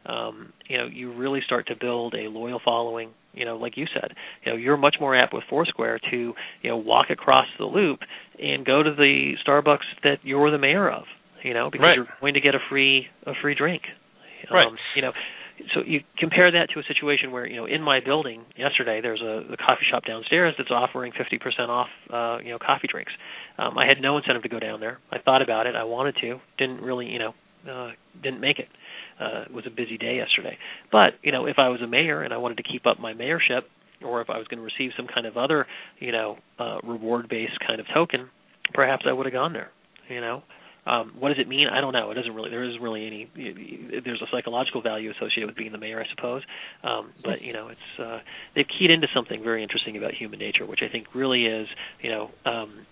um, 0.05 0.53
you 0.67 0.77
know, 0.77 0.85
you 0.85 1.13
really 1.13 1.41
start 1.45 1.67
to 1.67 1.75
build 1.75 2.13
a 2.13 2.29
loyal 2.29 2.61
following. 2.63 3.11
You 3.33 3.45
know, 3.45 3.57
like 3.57 3.75
you 3.75 3.85
said, 3.93 4.11
you 4.45 4.51
know, 4.51 4.57
you're 4.57 4.77
much 4.77 4.95
more 4.99 5.15
apt 5.15 5.33
with 5.33 5.43
Foursquare 5.49 5.99
to, 6.11 6.33
you 6.61 6.69
know, 6.69 6.77
walk 6.77 7.09
across 7.09 7.47
the 7.57 7.65
loop 7.65 7.99
and 8.41 8.65
go 8.65 8.81
to 8.81 8.93
the 8.93 9.33
Starbucks 9.45 9.85
that 10.03 10.19
you're 10.23 10.51
the 10.51 10.57
mayor 10.57 10.89
of. 10.89 11.03
You 11.43 11.53
know, 11.53 11.69
because 11.69 11.85
right. 11.85 11.95
you're 11.95 12.07
going 12.21 12.33
to 12.35 12.41
get 12.41 12.55
a 12.55 12.59
free 12.69 13.07
a 13.25 13.33
free 13.41 13.55
drink. 13.55 13.83
Right. 14.49 14.67
Um, 14.67 14.77
you 14.95 15.01
know, 15.01 15.11
so 15.73 15.81
you 15.85 16.01
compare 16.17 16.51
that 16.51 16.69
to 16.73 16.79
a 16.79 16.83
situation 16.83 17.31
where 17.31 17.45
you 17.47 17.55
know 17.55 17.65
in 17.65 17.81
my 17.81 17.99
building 17.99 18.43
yesterday 18.57 19.01
there's 19.01 19.21
a 19.21 19.43
the 19.49 19.57
coffee 19.57 19.85
shop 19.89 20.03
downstairs 20.05 20.53
that's 20.57 20.71
offering 20.71 21.11
50% 21.13 21.69
off 21.69 21.87
uh 22.11 22.37
you 22.43 22.51
know 22.51 22.59
coffee 22.59 22.87
drinks. 22.87 23.11
Um 23.57 23.77
i 23.77 23.85
had 23.85 24.01
no 24.01 24.17
incentive 24.17 24.43
to 24.43 24.49
go 24.49 24.59
down 24.59 24.79
there. 24.79 24.99
I 25.11 25.19
thought 25.19 25.41
about 25.41 25.67
it. 25.67 25.75
I 25.75 25.83
wanted 25.83 26.15
to. 26.21 26.39
Didn't 26.57 26.81
really 26.81 27.07
you 27.07 27.19
know 27.19 27.33
uh 27.69 27.91
didn't 28.21 28.41
make 28.41 28.59
it. 28.59 28.67
Uh 29.19 29.43
it 29.43 29.53
was 29.53 29.65
a 29.65 29.69
busy 29.69 29.97
day 29.97 30.17
yesterday. 30.17 30.57
But 30.91 31.13
you 31.23 31.31
know 31.31 31.45
if 31.45 31.57
i 31.57 31.69
was 31.69 31.81
a 31.81 31.87
mayor 31.87 32.21
and 32.21 32.33
i 32.33 32.37
wanted 32.37 32.57
to 32.57 32.63
keep 32.63 32.85
up 32.85 32.99
my 32.99 33.13
mayorship 33.13 33.61
or 34.03 34.21
if 34.21 34.29
i 34.29 34.37
was 34.37 34.47
going 34.47 34.59
to 34.59 34.63
receive 34.65 34.91
some 34.97 35.07
kind 35.07 35.25
of 35.25 35.37
other 35.37 35.65
you 35.99 36.11
know 36.11 36.37
uh 36.59 36.77
reward 36.83 37.29
based 37.29 37.57
kind 37.65 37.79
of 37.79 37.85
token 37.93 38.29
perhaps 38.73 39.05
i 39.07 39.13
would 39.13 39.25
have 39.25 39.33
gone 39.33 39.53
there 39.53 39.71
you 40.09 40.19
know 40.19 40.43
um, 40.85 41.13
what 41.19 41.29
does 41.29 41.39
it 41.39 41.47
mean? 41.47 41.67
I 41.67 41.81
don't 41.81 41.93
know. 41.93 42.11
It 42.11 42.15
doesn't 42.15 42.33
really. 42.33 42.49
There 42.49 42.63
isn't 42.63 42.81
really 42.81 43.07
any. 43.07 43.29
There's 44.03 44.21
a 44.21 44.27
psychological 44.31 44.81
value 44.81 45.11
associated 45.11 45.47
with 45.47 45.55
being 45.55 45.71
the 45.71 45.77
mayor, 45.77 45.99
I 45.99 46.09
suppose. 46.15 46.43
Um, 46.83 47.11
but 47.23 47.41
you 47.41 47.53
know, 47.53 47.69
it's 47.69 47.99
uh, 47.99 48.19
they've 48.55 48.67
keyed 48.79 48.91
into 48.91 49.07
something 49.13 49.43
very 49.43 49.63
interesting 49.63 49.97
about 49.97 50.13
human 50.13 50.39
nature, 50.39 50.65
which 50.65 50.81
I 50.87 50.91
think 50.91 51.07
really 51.15 51.45
is, 51.45 51.67
you 52.01 52.11
know, 52.11 52.29
um, 52.45 52.85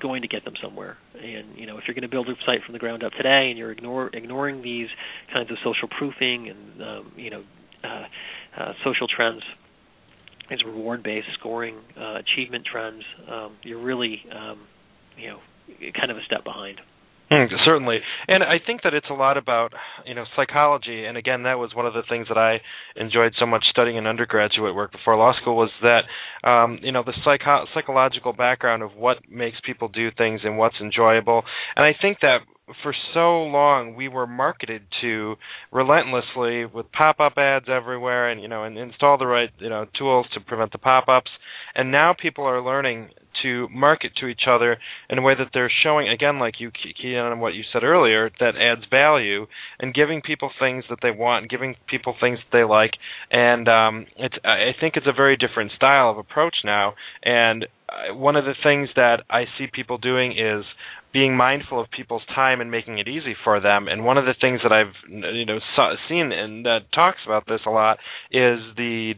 going 0.00 0.22
to 0.22 0.28
get 0.28 0.44
them 0.44 0.54
somewhere. 0.62 0.96
And 1.14 1.56
you 1.56 1.66
know, 1.66 1.78
if 1.78 1.84
you're 1.86 1.94
going 1.94 2.02
to 2.02 2.08
build 2.08 2.28
a 2.28 2.34
site 2.46 2.62
from 2.64 2.74
the 2.74 2.78
ground 2.78 3.02
up 3.02 3.12
today, 3.12 3.48
and 3.50 3.58
you're 3.58 3.72
ignore, 3.72 4.10
ignoring 4.12 4.62
these 4.62 4.88
kinds 5.32 5.50
of 5.50 5.56
social 5.64 5.88
proofing 5.88 6.48
and 6.48 6.82
um, 6.82 7.12
you 7.16 7.30
know, 7.30 7.42
uh, 7.82 8.04
uh, 8.60 8.72
social 8.84 9.08
trends, 9.08 9.42
these 10.48 10.60
reward-based 10.64 11.26
scoring, 11.38 11.76
uh, 11.98 12.18
achievement 12.18 12.64
trends, 12.70 13.02
um, 13.28 13.56
you're 13.62 13.82
really, 13.82 14.22
um, 14.30 14.60
you 15.18 15.28
know, 15.28 15.38
kind 15.98 16.10
of 16.10 16.16
a 16.16 16.22
step 16.26 16.44
behind. 16.44 16.80
Mm, 17.32 17.48
certainly, 17.64 17.98
and 18.28 18.44
I 18.44 18.56
think 18.64 18.82
that 18.82 18.92
it's 18.92 19.08
a 19.08 19.14
lot 19.14 19.38
about 19.38 19.72
you 20.04 20.14
know 20.14 20.24
psychology. 20.36 21.06
And 21.06 21.16
again, 21.16 21.44
that 21.44 21.58
was 21.58 21.74
one 21.74 21.86
of 21.86 21.94
the 21.94 22.02
things 22.06 22.28
that 22.28 22.36
I 22.36 22.60
enjoyed 22.94 23.32
so 23.40 23.46
much 23.46 23.64
studying 23.70 23.96
in 23.96 24.06
undergraduate 24.06 24.74
work 24.74 24.92
before 24.92 25.16
law 25.16 25.32
school 25.40 25.56
was 25.56 25.70
that 25.82 26.02
um, 26.46 26.78
you 26.82 26.92
know 26.92 27.02
the 27.02 27.14
psycho- 27.24 27.64
psychological 27.72 28.34
background 28.34 28.82
of 28.82 28.94
what 28.96 29.16
makes 29.30 29.56
people 29.64 29.88
do 29.88 30.10
things 30.10 30.42
and 30.44 30.58
what's 30.58 30.76
enjoyable. 30.82 31.42
And 31.74 31.86
I 31.86 31.94
think 32.02 32.18
that 32.20 32.40
for 32.82 32.94
so 33.14 33.42
long 33.42 33.94
we 33.94 34.08
were 34.08 34.26
marketed 34.26 34.82
to 35.00 35.36
relentlessly 35.72 36.64
with 36.66 36.90
pop-up 36.92 37.34
ads 37.36 37.66
everywhere 37.68 38.30
and 38.30 38.40
you 38.40 38.48
know 38.48 38.64
and 38.64 38.78
install 38.78 39.18
the 39.18 39.26
right 39.26 39.50
you 39.58 39.68
know 39.68 39.84
tools 39.98 40.26
to 40.32 40.40
prevent 40.40 40.70
the 40.72 40.78
pop-ups 40.78 41.30
and 41.74 41.90
now 41.90 42.14
people 42.20 42.44
are 42.44 42.62
learning 42.62 43.08
to 43.42 43.68
market 43.70 44.12
to 44.20 44.26
each 44.26 44.42
other 44.48 44.78
in 45.10 45.18
a 45.18 45.22
way 45.22 45.34
that 45.34 45.48
they're 45.52 45.70
showing 45.82 46.08
again 46.08 46.38
like 46.38 46.54
you 46.58 46.70
key 46.70 47.16
on 47.16 47.38
what 47.40 47.54
you 47.54 47.62
said 47.72 47.82
earlier 47.82 48.30
that 48.40 48.54
adds 48.56 48.82
value 48.90 49.46
and 49.78 49.94
giving 49.94 50.20
people 50.22 50.50
things 50.58 50.84
that 50.88 50.98
they 51.02 51.10
want 51.10 51.50
giving 51.50 51.74
people 51.88 52.14
things 52.20 52.38
that 52.38 52.56
they 52.56 52.64
like 52.64 52.92
and 53.30 53.68
um 53.68 54.06
it's 54.16 54.36
i 54.44 54.70
think 54.80 54.96
it's 54.96 55.06
a 55.06 55.12
very 55.12 55.36
different 55.36 55.72
style 55.72 56.10
of 56.10 56.18
approach 56.18 56.56
now 56.64 56.94
and 57.22 57.66
uh, 57.88 58.14
one 58.14 58.36
of 58.36 58.44
the 58.44 58.54
things 58.62 58.88
that 58.96 59.22
i 59.30 59.44
see 59.58 59.66
people 59.72 59.98
doing 59.98 60.32
is 60.32 60.64
being 61.12 61.36
mindful 61.36 61.80
of 61.80 61.90
people's 61.90 62.22
time 62.34 62.60
and 62.60 62.70
making 62.70 62.98
it 62.98 63.06
easy 63.06 63.36
for 63.44 63.60
them. 63.60 63.86
And 63.86 64.04
one 64.04 64.16
of 64.16 64.24
the 64.24 64.34
things 64.40 64.60
that 64.62 64.72
I've 64.72 64.94
you 65.08 65.44
know 65.44 65.58
saw, 65.76 65.94
seen 66.08 66.32
and 66.32 66.64
that 66.64 66.90
talks 66.94 67.18
about 67.26 67.44
this 67.46 67.60
a 67.66 67.70
lot 67.70 67.98
is 68.30 68.58
the 68.76 69.14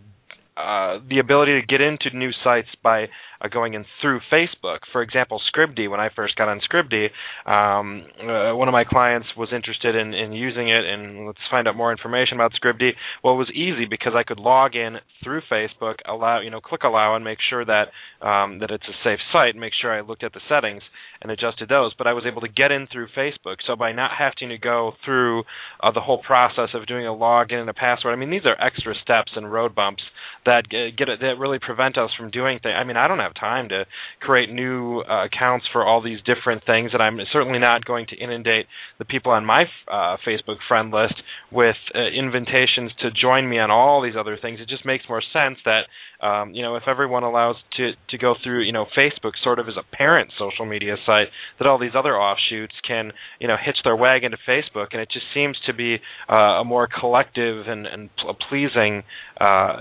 uh, 0.57 0.99
the 1.09 1.19
ability 1.19 1.61
to 1.61 1.67
get 1.67 1.81
into 1.81 2.17
new 2.17 2.31
sites 2.45 2.69
by 2.83 3.07
uh, 3.45 3.49
going 3.49 3.75
in 3.75 3.85
through 4.01 4.21
Facebook. 4.33 4.79
For 4.93 5.03
example, 5.03 5.41
Scribd. 5.53 5.91
When 5.91 6.01
I 6.01 6.09
first 6.15 6.37
got 6.37 6.49
on 6.49 6.61
Scribd, 6.61 7.11
um, 7.47 8.07
uh, 8.21 8.57
one 8.57 8.69
of 8.69 8.73
my 8.73 8.85
clients 8.85 9.29
was 9.37 9.51
interested 9.55 9.95
in, 9.95 10.15
in 10.15 10.33
using 10.33 10.69
it, 10.69 10.85
and 10.85 11.27
let's 11.27 11.39
find 11.51 11.69
out 11.69 11.77
more 11.77 11.93
information 11.93 12.37
about 12.37 12.53
Scribd. 12.53 12.93
Well, 13.23 13.35
it 13.35 13.39
was 13.39 13.51
easy 13.51 13.87
because 13.89 14.13
I 14.17 14.23
could 14.23 14.39
log 14.39 14.75
in 14.75 14.97
through 15.23 15.43
Facebook, 15.51 15.97
allow 16.07 16.41
you 16.41 16.51
know, 16.51 16.61
click 16.61 16.83
allow, 16.85 17.17
and 17.17 17.25
make 17.25 17.39
sure 17.49 17.65
that 17.65 17.89
um, 18.25 18.59
that 18.61 18.71
it's 18.71 18.85
a 18.89 18.97
safe 19.05 19.21
site. 19.33 19.57
Make 19.57 19.73
sure 19.81 19.93
I 19.93 20.01
looked 20.01 20.25
at 20.25 20.33
the 20.33 20.41
settings 20.49 20.83
and 21.21 21.31
adjusted 21.31 21.69
those. 21.69 21.93
But 21.97 22.07
I 22.07 22.13
was 22.13 22.25
able 22.27 22.41
to 22.43 22.49
get 22.49 22.71
in 22.71 22.87
through 22.91 23.09
Facebook. 23.17 23.57
So 23.67 23.77
by 23.77 23.93
not 23.93 24.13
having 24.17 24.49
to 24.49 24.59
go 24.59 24.93
through 25.05 25.45
uh, 25.83 25.93
the 25.93 26.01
whole 26.01 26.19
process 26.19 26.71
of 26.75 26.87
doing 26.87 27.07
a 27.07 27.11
login 27.11 27.61
and 27.61 27.71
a 27.71 27.75
password, 27.75 28.13
I 28.13 28.17
mean 28.17 28.31
these 28.31 28.47
are 28.47 28.61
extra 28.61 28.95
steps 29.03 29.33
and 29.37 29.53
road 29.53 29.75
bumps 29.75 30.03
that 30.47 30.69
get 30.71 31.09
that 31.21 31.39
really 31.39 31.59
prevent 31.59 31.99
us 31.99 32.11
from 32.19 32.31
doing 32.31 32.59
things. 32.63 32.75
I 32.79 32.85
mean 32.85 32.97
I 32.97 33.09
don't 33.09 33.19
have 33.19 33.34
time 33.35 33.69
to 33.69 33.85
create 34.21 34.51
new 34.51 35.01
uh, 35.01 35.27
accounts 35.27 35.67
for 35.73 35.85
all 35.85 36.03
these 36.03 36.19
different 36.25 36.65
things, 36.65 36.91
and 36.93 37.03
I'm 37.03 37.19
certainly 37.33 37.59
not 37.59 37.85
going 37.85 38.07
to 38.07 38.17
inundate 38.17 38.67
the 38.99 39.05
people 39.05 39.33
on 39.33 39.45
my 39.45 39.65
uh, 39.89 40.17
Facebook 40.27 40.59
friend 40.69 40.91
list 40.91 41.15
with 41.51 41.77
uh, 41.95 41.99
invitations 42.01 42.93
to 43.01 43.11
join 43.11 43.49
me 43.49 43.59
on 43.59 43.71
all 43.71 44.03
these 44.03 44.17
other 44.19 44.39
things. 44.41 44.61
It 44.61 44.69
just 44.69 44.85
makes 44.85 45.05
more 45.09 45.23
sense 45.33 45.59
that 45.65 45.83
um, 46.25 46.55
you 46.55 46.63
know 46.63 46.77
if 46.77 46.85
everyone 46.87 47.23
allows 47.23 47.57
to 47.77 47.93
to 48.11 48.19
go 48.19 48.35
through 48.43 48.63
you 48.63 48.73
know 48.73 48.87
Facebook 48.97 49.33
sort 49.43 49.59
of 49.59 49.69
as 49.69 49.75
a 49.77 49.97
parent 49.97 50.31
social 50.39 50.67
media 50.67 50.97
site, 51.05 51.29
that 51.59 51.67
all 51.67 51.79
these 51.79 51.95
other 51.97 52.17
offshoots 52.17 52.75
can 52.87 53.13
you 53.41 53.49
know 53.49 53.57
hitch 53.63 53.79
their 53.85 53.97
wagon 53.97 54.31
to 54.31 54.39
Facebook, 54.49 54.89
and 54.93 55.01
it 55.01 55.09
just 55.13 55.27
seems 55.35 55.57
to 55.67 55.75
be 55.75 55.99
uh, 56.29 56.61
a 56.61 56.65
more 56.65 56.89
collective 56.89 57.67
and, 57.69 57.87
and 57.87 58.11
pleasing 58.49 59.03
uh, 59.41 59.77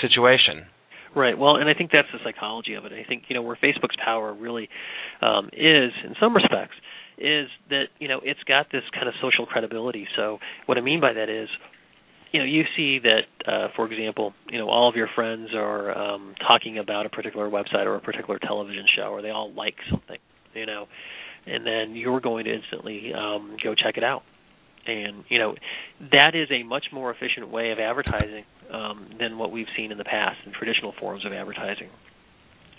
situation. 0.00 0.66
Right. 1.14 1.38
Well, 1.38 1.56
and 1.56 1.68
I 1.68 1.74
think 1.74 1.90
that's 1.92 2.08
the 2.12 2.18
psychology 2.24 2.74
of 2.74 2.84
it. 2.84 2.92
I 2.92 3.06
think 3.08 3.24
you 3.28 3.34
know 3.34 3.42
where 3.42 3.56
Facebook's 3.56 3.96
power 4.04 4.34
really 4.34 4.68
um, 5.22 5.46
is, 5.52 5.92
in 6.04 6.14
some 6.18 6.34
respects, 6.34 6.74
is 7.18 7.48
that 7.70 7.84
you 8.00 8.08
know 8.08 8.20
it's 8.24 8.42
got 8.44 8.66
this 8.72 8.82
kind 8.92 9.06
of 9.08 9.14
social 9.22 9.46
credibility. 9.46 10.08
So 10.16 10.38
what 10.66 10.76
I 10.76 10.80
mean 10.80 11.00
by 11.00 11.12
that 11.12 11.28
is, 11.28 11.48
you 12.32 12.40
know, 12.40 12.46
you 12.46 12.64
see 12.76 12.98
that, 12.98 13.22
uh, 13.46 13.68
for 13.76 13.90
example, 13.90 14.34
you 14.50 14.58
know, 14.58 14.68
all 14.68 14.88
of 14.88 14.96
your 14.96 15.08
friends 15.14 15.50
are 15.54 15.96
um, 15.96 16.34
talking 16.46 16.78
about 16.78 17.06
a 17.06 17.08
particular 17.08 17.48
website 17.48 17.86
or 17.86 17.94
a 17.94 18.00
particular 18.00 18.40
television 18.40 18.84
show, 18.96 19.04
or 19.04 19.22
they 19.22 19.30
all 19.30 19.52
like 19.52 19.76
something, 19.88 20.18
you 20.52 20.66
know, 20.66 20.86
and 21.46 21.64
then 21.64 21.94
you're 21.94 22.20
going 22.20 22.46
to 22.46 22.52
instantly 22.52 23.12
um, 23.14 23.56
go 23.62 23.74
check 23.76 23.96
it 23.96 24.02
out 24.02 24.22
and 24.86 25.24
you 25.28 25.38
know 25.38 25.54
that 26.12 26.34
is 26.34 26.48
a 26.50 26.62
much 26.62 26.86
more 26.92 27.10
efficient 27.10 27.50
way 27.50 27.70
of 27.70 27.78
advertising 27.78 28.44
um, 28.72 29.08
than 29.18 29.38
what 29.38 29.50
we've 29.50 29.66
seen 29.76 29.92
in 29.92 29.98
the 29.98 30.04
past 30.04 30.36
in 30.46 30.52
traditional 30.52 30.92
forms 30.98 31.24
of 31.24 31.32
advertising. 31.32 31.88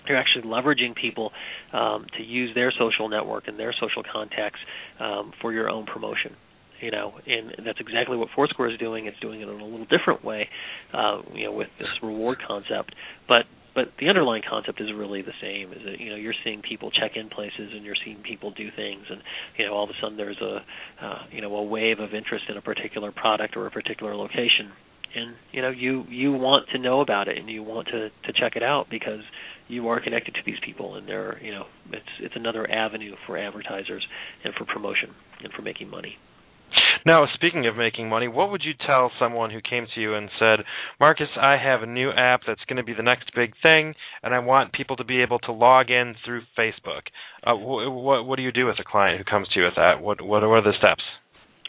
You're 0.08 0.18
actually 0.18 0.44
leveraging 0.44 0.96
people 0.96 1.32
um, 1.74 2.06
to 2.18 2.24
use 2.24 2.54
their 2.54 2.72
social 2.72 3.10
network 3.10 3.48
and 3.48 3.60
their 3.60 3.74
social 3.74 4.04
contacts 4.12 4.60
um, 5.00 5.34
for 5.42 5.52
your 5.52 5.70
own 5.70 5.86
promotion. 5.86 6.36
You 6.82 6.92
know, 6.92 7.14
and 7.26 7.66
that's 7.66 7.80
exactly 7.80 8.18
what 8.18 8.28
Foursquare 8.36 8.70
is 8.70 8.78
doing. 8.78 9.06
It's 9.08 9.20
doing 9.22 9.40
it 9.40 9.48
in 9.48 9.62
a 9.62 9.66
little 9.66 9.86
different 9.86 10.26
way, 10.26 10.50
uh, 10.94 11.22
you 11.34 11.46
know, 11.46 11.54
with 11.54 11.70
this 11.80 11.88
reward 12.04 12.38
concept. 12.46 12.94
But 13.30 13.46
but 13.76 13.90
the 14.00 14.08
underlying 14.08 14.42
concept 14.50 14.80
is 14.82 14.88
really 14.96 15.22
the 15.22 15.36
same. 15.42 15.74
Is 15.74 15.80
that 15.86 16.00
you 16.00 16.10
know 16.10 16.16
you're 16.16 16.34
seeing 16.44 16.62
people 16.62 16.90
check 16.92 17.12
in 17.16 17.30
places 17.30 17.72
and 17.76 17.84
you're 17.84 18.00
seeing 18.04 18.24
people 18.24 18.52
do 18.52 18.70
things, 18.76 19.04
and 19.10 19.22
you 19.58 19.66
know 19.66 19.74
all 19.74 19.84
of 19.84 19.90
a 19.90 19.94
sudden 20.02 20.18
there's 20.18 20.42
a 20.42 20.64
uh, 21.06 21.20
you 21.32 21.42
know 21.42 21.54
a 21.56 21.64
wave 21.64 22.00
of 22.00 22.14
interest 22.14 22.46
in 22.50 22.58
a 22.58 22.62
particular 22.62 23.12
product 23.12 23.58
or 23.58 23.68
a 23.68 23.72
particular 23.72 24.16
location, 24.16 24.72
and 25.16 25.36
you 25.52 25.62
know 25.62 25.70
you 25.70 26.06
you 26.10 26.32
want 26.32 26.70
to 26.70 26.80
know 26.80 27.02
about 27.02 27.28
it 27.28 27.38
and 27.38 27.50
you 27.50 27.62
want 27.62 27.88
to 27.88 28.10
to 28.10 28.34
check 28.40 28.56
it 28.56 28.64
out 28.64 28.88
because 28.90 29.22
you 29.68 29.88
are 29.90 30.00
connected 30.00 30.34
to 30.36 30.42
these 30.46 30.60
people 30.64 30.96
and 30.96 31.08
they're 31.08 31.38
you 31.44 31.52
know 31.52 31.66
it's 31.92 32.06
it's 32.22 32.36
another 32.36 32.70
avenue 32.72 33.16
for 33.28 33.38
advertisers 33.38 34.06
and 34.44 34.54
for 34.56 34.66
promotion 34.66 35.10
and 35.44 35.52
for 35.54 35.62
making 35.62 35.90
money. 35.90 36.16
Now, 37.06 37.26
speaking 37.34 37.66
of 37.68 37.76
making 37.76 38.10
money, 38.10 38.28
what 38.28 38.52
would 38.52 38.64
you 38.64 38.74
tell 38.86 39.12
someone 39.20 39.52
who 39.52 39.62
came 39.62 39.88
to 39.94 40.02
you 40.02 40.14
and 40.16 40.30
said, 40.40 40.60
"Marcus, 41.00 41.30
I 41.40 41.58
have 41.58 41.84
a 41.84 41.88
new 41.88 42.12
app 42.12 42.42
that's 42.46 42.64
going 42.66 42.78
to 42.78 42.84
be 42.84 42.94
the 42.94 43.04
next 43.04 43.34
big 43.36 43.54
thing, 43.62 43.96
and 44.24 44.34
I 44.34 44.40
want 44.40 44.74
people 44.74 44.96
to 44.98 45.04
be 45.04 45.22
able 45.22 45.40
to 45.40 45.52
log 45.52 45.90
in 45.90 46.16
through 46.24 46.44
Facebook." 46.58 47.02
Uh, 47.44 47.56
wh- 47.56 47.94
what 47.94 48.26
what 48.26 48.36
do 48.38 48.44
you 48.44 48.52
do 48.52 48.66
with 48.68 48.80
a 48.80 48.84
client 48.84 49.18
who 49.18 49.24
comes 49.24 49.48
to 49.50 49.60
you 49.60 49.66
with 49.66 49.76
that? 49.76 50.02
What 50.02 50.22
what 50.22 50.44
are 50.44 50.62
the 50.62 50.74
steps? 50.78 51.04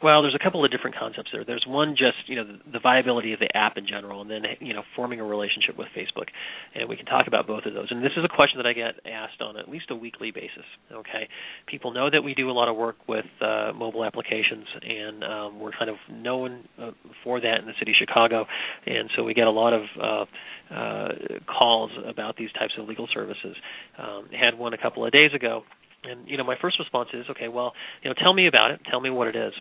Well, 0.02 0.20
there's 0.20 0.34
a 0.34 0.42
couple 0.42 0.62
of 0.62 0.70
different 0.70 0.96
concepts 0.96 1.30
there. 1.32 1.44
There's 1.44 1.64
one 1.66 1.96
just 1.96 2.28
you 2.28 2.36
know 2.36 2.44
the, 2.44 2.72
the, 2.72 2.80
viability 2.80 3.32
of 3.32 3.40
the 3.40 3.48
app 3.56 3.78
in 3.78 3.86
general, 3.86 4.20
and 4.20 4.30
then 4.30 4.42
you 4.60 4.74
know 4.74 4.82
forming 4.94 5.20
a 5.20 5.24
relationship 5.24 5.78
with 5.78 5.88
Facebook, 5.96 6.28
and 6.74 6.88
we 6.88 6.96
can 6.96 7.06
talk 7.06 7.26
about 7.26 7.46
both 7.46 7.64
of 7.64 7.72
those. 7.72 7.88
And 7.90 8.04
this 8.04 8.12
is 8.16 8.24
a 8.24 8.28
question 8.28 8.58
that 8.58 8.66
I 8.66 8.74
get 8.74 9.00
asked 9.06 9.40
on 9.40 9.56
at 9.56 9.70
least 9.70 9.86
a 9.90 9.96
weekly 9.96 10.32
basis. 10.32 10.64
Okay, 10.92 11.28
people 11.66 11.92
know 11.92 12.10
that 12.10 12.22
we 12.22 12.34
do 12.34 12.50
a 12.50 12.52
lot 12.52 12.68
of 12.68 12.76
work 12.76 12.96
with 13.08 13.24
uh, 13.40 13.72
mobile 13.74 14.04
applications, 14.04 14.66
and 14.82 15.24
um, 15.24 15.60
we're 15.60 15.72
kind 15.72 15.88
of 15.88 15.96
known 16.10 16.68
uh, 16.78 16.90
for 17.24 17.40
that 17.40 17.60
in 17.60 17.66
the 17.66 17.74
city 17.78 17.92
of 17.92 17.96
Chicago, 17.98 18.44
and 18.84 19.08
so 19.16 19.24
we 19.24 19.32
get 19.32 19.46
a 19.46 19.50
lot 19.50 19.72
of 19.72 19.82
uh, 20.00 20.24
uh 20.68 21.08
calls 21.46 21.92
about 22.06 22.36
these 22.36 22.52
types 22.52 22.74
of 22.78 22.86
legal 22.86 23.08
services. 23.14 23.56
Um, 23.98 24.28
had 24.30 24.58
one 24.58 24.74
a 24.74 24.78
couple 24.78 25.06
of 25.06 25.12
days 25.12 25.30
ago. 25.34 25.62
And 26.04 26.28
you 26.28 26.36
know, 26.36 26.44
my 26.44 26.54
first 26.60 26.78
response 26.78 27.08
is, 27.14 27.24
okay, 27.30 27.48
well, 27.48 27.72
you 28.02 28.10
know, 28.10 28.14
tell 28.22 28.32
me 28.32 28.46
about 28.46 28.70
it. 28.70 28.80
Tell 28.88 29.00
me 29.00 29.10
what 29.10 29.26
it 29.26 29.34
is. 29.34 29.52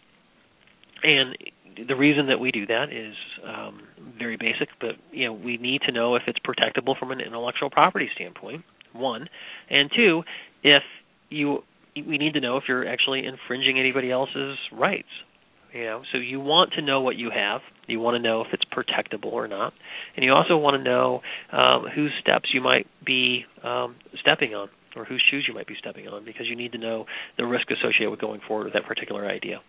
And 1.04 1.38
the 1.88 1.96
reason 1.96 2.28
that 2.28 2.40
we 2.40 2.52
do 2.52 2.66
that 2.68 2.86
is 2.92 3.16
um, 3.46 3.82
very 4.18 4.38
basic, 4.38 4.70
but 4.80 4.92
you 5.12 5.26
know 5.26 5.34
we 5.34 5.58
need 5.58 5.82
to 5.86 5.92
know 5.92 6.16
if 6.16 6.24
it's 6.28 6.40
protectable 6.40 6.98
from 6.98 7.12
an 7.12 7.20
intellectual 7.20 7.70
property 7.70 8.10
standpoint. 8.16 8.64
One, 8.94 9.28
and 9.70 9.90
two, 9.94 10.24
if 10.64 10.84
you 11.30 11.64
we 11.96 12.18
need 12.18 12.34
to 12.34 12.42
know 12.42 12.58
if 12.58 12.64
you're 12.68 12.88
actually 12.88 13.26
infringing 13.26 13.80
anybody 13.80 14.12
else's 14.12 14.58
rights. 14.72 15.08
You 15.74 15.84
know, 15.84 16.02
so 16.14 16.18
you 16.18 16.40
want 16.40 16.72
to 16.74 16.82
know 16.82 17.02
what 17.02 17.18
you 17.18 17.30
have. 17.36 17.60
You 17.88 18.00
want 18.00 18.16
to 18.16 18.22
know 18.22 18.42
if 18.42 18.48
it's 18.54 18.64
protectable 18.66 19.34
or 19.34 19.48
not, 19.50 19.74
and 20.16 20.24
you 20.24 20.32
also 20.32 20.56
want 20.56 20.78
to 20.78 20.84
know 20.84 21.22
um, 21.52 21.86
whose 21.94 22.12
steps 22.22 22.50
you 22.54 22.62
might 22.62 22.88
be 23.06 23.44
um, 23.62 23.96
stepping 24.22 24.56
on, 24.56 24.70
or 24.96 25.04
whose 25.04 25.22
shoes 25.30 25.46
you 25.48 25.54
might 25.54 25.68
be 25.68 25.76
stepping 25.78 26.08
on, 26.08 26.24
because 26.24 26.46
you 26.48 26.56
need 26.56 26.72
to 26.72 26.78
know 26.78 27.06
the 27.38 27.46
risk 27.46 27.68
associated 27.72 28.10
with 28.10 28.22
going 28.22 28.40
forward 28.48 28.64
with 28.64 28.74
that 28.74 28.86
particular 28.86 29.28
idea. 29.28 29.60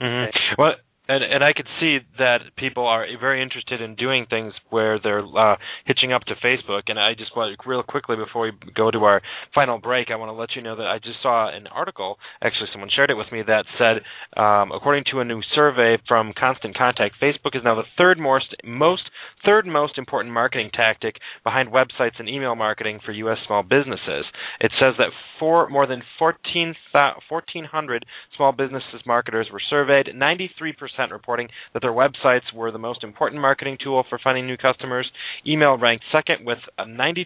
Mm-hmm. 0.00 0.54
Well, 0.58 0.74
and 1.08 1.22
and 1.22 1.44
I 1.44 1.52
could 1.52 1.68
see 1.80 1.98
that 2.18 2.38
people 2.56 2.86
are 2.86 3.06
very 3.20 3.42
interested 3.42 3.80
in 3.80 3.94
doing 3.94 4.26
things 4.28 4.54
where 4.70 4.98
they're 4.98 5.24
uh, 5.24 5.56
hitching 5.84 6.12
up 6.12 6.22
to 6.24 6.34
Facebook. 6.36 6.82
And 6.88 6.98
I 6.98 7.14
just 7.14 7.36
want 7.36 7.58
to 7.58 7.68
real 7.68 7.82
quickly 7.82 8.16
before 8.16 8.42
we 8.42 8.52
go 8.74 8.90
to 8.90 8.98
our 9.04 9.20
final 9.54 9.78
break, 9.78 10.08
I 10.10 10.16
want 10.16 10.30
to 10.30 10.32
let 10.32 10.56
you 10.56 10.62
know 10.62 10.76
that 10.76 10.86
I 10.86 10.98
just 10.98 11.22
saw 11.22 11.54
an 11.54 11.66
article. 11.66 12.18
Actually, 12.42 12.68
someone 12.72 12.90
shared 12.94 13.10
it 13.10 13.16
with 13.16 13.30
me 13.32 13.42
that 13.46 13.64
said, 13.78 14.02
um, 14.40 14.72
according 14.72 15.04
to 15.12 15.20
a 15.20 15.24
new 15.24 15.42
survey 15.54 15.98
from 16.08 16.32
Constant 16.38 16.76
Contact, 16.76 17.16
Facebook 17.22 17.54
is 17.54 17.62
now 17.64 17.74
the 17.74 17.88
third 17.98 18.18
most 18.18 18.54
most 18.64 19.02
third 19.44 19.66
most 19.66 19.98
important 19.98 20.32
marketing 20.32 20.70
tactic 20.72 21.16
behind 21.42 21.68
websites 21.68 22.18
and 22.18 22.28
email 22.28 22.54
marketing 22.54 22.98
for 23.04 23.12
U.S. 23.12 23.38
small 23.46 23.62
businesses. 23.62 24.24
It 24.60 24.72
says 24.80 24.94
that 24.98 25.10
for 25.38 25.68
more 25.68 25.86
than 25.86 26.02
14, 26.18 26.74
1,400 26.92 28.04
small 28.36 28.52
businesses 28.52 29.02
marketers 29.06 29.48
were 29.52 29.60
surveyed. 29.68 30.06
93% 30.14 30.93
reporting 31.10 31.48
that 31.72 31.82
their 31.82 31.92
websites 31.92 32.52
were 32.54 32.70
the 32.70 32.78
most 32.78 33.04
important 33.04 33.40
marketing 33.40 33.76
tool 33.82 34.04
for 34.08 34.18
finding 34.22 34.46
new 34.46 34.56
customers. 34.56 35.10
Email 35.46 35.76
ranked 35.76 36.04
second 36.12 36.44
with 36.44 36.58
92%, 36.78 37.24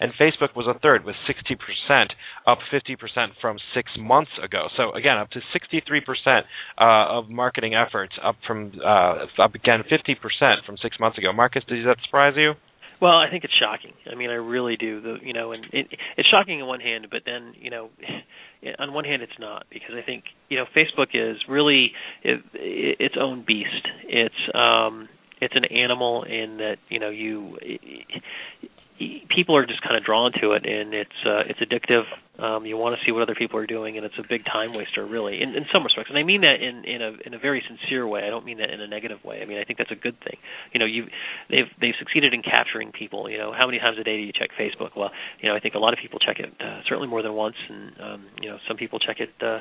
and 0.00 0.12
Facebook 0.20 0.54
was 0.56 0.66
a 0.66 0.78
third 0.78 1.04
with 1.04 1.16
60%, 1.28 2.06
up 2.46 2.58
50% 2.72 3.28
from 3.40 3.56
six 3.74 3.90
months 3.98 4.32
ago. 4.42 4.68
So 4.76 4.92
again, 4.92 5.18
up 5.18 5.30
to 5.30 5.40
63% 5.54 6.02
uh, 6.28 6.42
of 6.78 7.28
marketing 7.28 7.74
efforts, 7.74 8.14
up 8.22 8.36
from 8.46 8.72
uh, 8.84 9.26
up 9.38 9.54
again 9.54 9.82
50% 9.90 10.64
from 10.64 10.76
six 10.82 10.98
months 10.98 11.18
ago. 11.18 11.32
Marcus, 11.32 11.64
does 11.68 11.84
that 11.86 11.98
surprise 12.04 12.34
you? 12.36 12.54
Well, 13.02 13.18
I 13.18 13.28
think 13.28 13.42
it's 13.42 13.52
shocking. 13.58 13.94
I 14.08 14.14
mean, 14.14 14.30
I 14.30 14.34
really 14.34 14.76
do. 14.76 15.00
The 15.00 15.16
you 15.24 15.32
know, 15.32 15.50
and 15.50 15.64
it, 15.72 15.88
it's 16.16 16.28
shocking 16.28 16.62
on 16.62 16.68
one 16.68 16.78
hand, 16.78 17.08
but 17.10 17.22
then 17.26 17.52
you 17.60 17.68
know, 17.68 17.90
on 18.78 18.92
one 18.92 19.04
hand, 19.04 19.22
it's 19.22 19.32
not 19.40 19.66
because 19.70 19.96
I 20.00 20.06
think 20.06 20.22
you 20.48 20.56
know, 20.56 20.66
Facebook 20.76 21.08
is 21.12 21.38
really 21.48 21.90
it, 22.22 22.40
it, 22.54 22.96
its 23.00 23.16
own 23.20 23.44
beast. 23.44 23.88
It's 24.04 24.54
um, 24.54 25.08
it's 25.40 25.54
an 25.56 25.64
animal 25.64 26.22
in 26.22 26.58
that 26.58 26.76
you 26.90 27.00
know 27.00 27.10
you 27.10 27.56
people 28.98 29.56
are 29.56 29.66
just 29.66 29.82
kind 29.82 29.96
of 29.96 30.04
drawn 30.04 30.32
to 30.40 30.52
it, 30.52 30.66
and 30.66 30.94
it's 30.94 31.10
uh, 31.24 31.42
it's 31.48 31.60
addictive. 31.60 32.04
Um, 32.38 32.64
you 32.64 32.76
want 32.76 32.98
to 32.98 33.04
see 33.04 33.12
what 33.12 33.22
other 33.22 33.34
people 33.34 33.58
are 33.58 33.66
doing, 33.66 33.96
and 33.96 34.06
it's 34.06 34.18
a 34.18 34.22
big 34.26 34.44
time 34.44 34.72
waster, 34.72 35.04
really, 35.04 35.42
in, 35.42 35.54
in 35.54 35.66
some 35.72 35.84
respects. 35.84 36.08
And 36.10 36.18
I 36.18 36.22
mean 36.22 36.40
that 36.42 36.62
in 36.62 36.84
in 36.84 37.02
a 37.02 37.12
in 37.26 37.34
a 37.34 37.38
very 37.38 37.62
sincere 37.66 38.06
way. 38.06 38.22
I 38.26 38.30
don't 38.30 38.44
mean 38.44 38.58
that 38.58 38.70
in 38.70 38.80
a 38.80 38.86
negative 38.86 39.24
way. 39.24 39.42
I 39.42 39.44
mean 39.44 39.58
I 39.58 39.64
think 39.64 39.78
that's 39.78 39.90
a 39.90 39.96
good 39.96 40.18
thing. 40.20 40.36
You 40.72 40.80
know, 40.80 40.86
you 40.86 41.06
they've 41.50 41.68
they've 41.80 41.94
succeeded 41.98 42.34
in 42.34 42.42
capturing 42.42 42.92
people. 42.92 43.28
You 43.30 43.38
know, 43.38 43.52
how 43.52 43.66
many 43.66 43.78
times 43.78 43.98
a 43.98 44.04
day 44.04 44.16
do 44.16 44.22
you 44.22 44.32
check 44.32 44.50
Facebook? 44.58 44.96
Well, 44.96 45.10
you 45.40 45.48
know, 45.48 45.54
I 45.54 45.60
think 45.60 45.74
a 45.74 45.78
lot 45.78 45.92
of 45.92 45.98
people 45.98 46.18
check 46.18 46.38
it 46.38 46.52
uh, 46.60 46.80
certainly 46.88 47.08
more 47.08 47.22
than 47.22 47.34
once, 47.34 47.56
and 47.68 47.92
um, 48.00 48.26
you 48.40 48.48
know, 48.50 48.58
some 48.68 48.76
people 48.76 48.98
check 48.98 49.20
it 49.20 49.30
uh, 49.40 49.60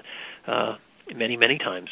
uh, 0.50 0.76
many 1.16 1.38
many 1.38 1.58
times. 1.58 1.90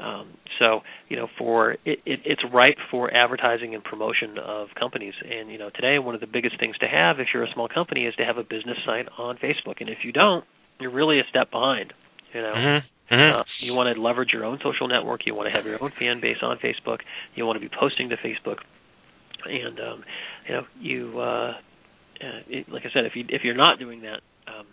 Um, 0.00 0.34
so 0.58 0.80
you 1.08 1.16
know, 1.16 1.28
for 1.38 1.72
it, 1.72 2.00
it, 2.06 2.20
it's 2.24 2.42
ripe 2.52 2.78
for 2.90 3.12
advertising 3.14 3.74
and 3.74 3.84
promotion 3.84 4.38
of 4.38 4.68
companies. 4.78 5.14
And 5.22 5.50
you 5.50 5.58
know, 5.58 5.70
today 5.74 5.98
one 5.98 6.14
of 6.14 6.20
the 6.20 6.26
biggest 6.26 6.58
things 6.58 6.76
to 6.78 6.86
have 6.86 7.20
if 7.20 7.28
you're 7.32 7.44
a 7.44 7.52
small 7.52 7.68
company 7.68 8.06
is 8.06 8.14
to 8.16 8.24
have 8.24 8.38
a 8.38 8.44
business 8.44 8.78
site 8.86 9.06
on 9.18 9.36
Facebook. 9.36 9.80
And 9.80 9.88
if 9.88 9.98
you 10.04 10.12
don't, 10.12 10.44
you're 10.80 10.92
really 10.92 11.20
a 11.20 11.24
step 11.28 11.50
behind. 11.50 11.92
You 12.32 12.42
know. 12.42 12.54
Mm-hmm. 12.54 13.14
Mm-hmm. 13.14 13.40
Uh, 13.40 13.44
you 13.60 13.74
want 13.74 13.94
to 13.94 14.00
leverage 14.00 14.30
your 14.32 14.44
own 14.44 14.58
social 14.62 14.88
network. 14.88 15.26
You 15.26 15.34
want 15.34 15.46
to 15.46 15.52
have 15.54 15.66
your 15.66 15.82
own 15.82 15.92
fan 15.98 16.20
base 16.22 16.38
on 16.40 16.56
Facebook. 16.58 17.00
You 17.34 17.44
want 17.44 17.60
to 17.60 17.60
be 17.60 17.68
posting 17.68 18.08
to 18.08 18.16
Facebook, 18.16 18.58
and 19.44 19.78
um, 19.80 20.04
you 20.48 20.54
know 20.54 20.62
you. 20.80 21.20
Uh, 21.20 21.52
uh, 22.22 22.40
it, 22.48 22.68
like 22.70 22.84
I 22.86 22.92
said, 22.94 23.04
if 23.04 23.12
you 23.14 23.24
if 23.28 23.42
you're 23.44 23.56
not 23.56 23.78
doing 23.78 24.02
that, 24.02 24.20
um, 24.46 24.66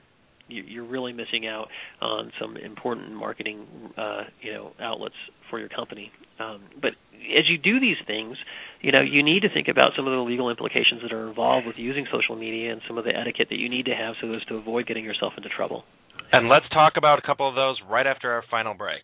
you're 0.49 0.87
really 0.87 1.13
missing 1.13 1.47
out 1.47 1.67
on 2.01 2.31
some 2.39 2.57
important 2.57 3.13
marketing, 3.13 3.65
uh, 3.97 4.23
you 4.41 4.53
know, 4.53 4.71
outlets 4.81 5.15
for 5.49 5.59
your 5.59 5.69
company. 5.69 6.11
Um, 6.39 6.63
but 6.81 6.91
as 7.37 7.49
you 7.49 7.57
do 7.57 7.79
these 7.79 7.97
things, 8.07 8.37
you 8.81 8.91
know, 8.91 9.01
you 9.01 9.23
need 9.23 9.41
to 9.41 9.49
think 9.53 9.67
about 9.67 9.91
some 9.95 10.07
of 10.07 10.11
the 10.11 10.19
legal 10.19 10.49
implications 10.49 11.01
that 11.03 11.11
are 11.11 11.27
involved 11.27 11.67
with 11.67 11.75
using 11.77 12.05
social 12.11 12.35
media 12.35 12.71
and 12.71 12.81
some 12.87 12.97
of 12.97 13.03
the 13.05 13.15
etiquette 13.15 13.47
that 13.49 13.57
you 13.59 13.69
need 13.69 13.85
to 13.85 13.95
have 13.95 14.15
so 14.21 14.33
as 14.33 14.43
to 14.45 14.55
avoid 14.55 14.87
getting 14.87 15.03
yourself 15.03 15.33
into 15.37 15.49
trouble. 15.49 15.83
And 16.31 16.47
let's 16.47 16.67
talk 16.69 16.93
about 16.97 17.19
a 17.19 17.21
couple 17.21 17.49
of 17.49 17.55
those 17.55 17.77
right 17.89 18.05
after 18.05 18.31
our 18.31 18.43
final 18.51 18.73
break. 18.73 19.01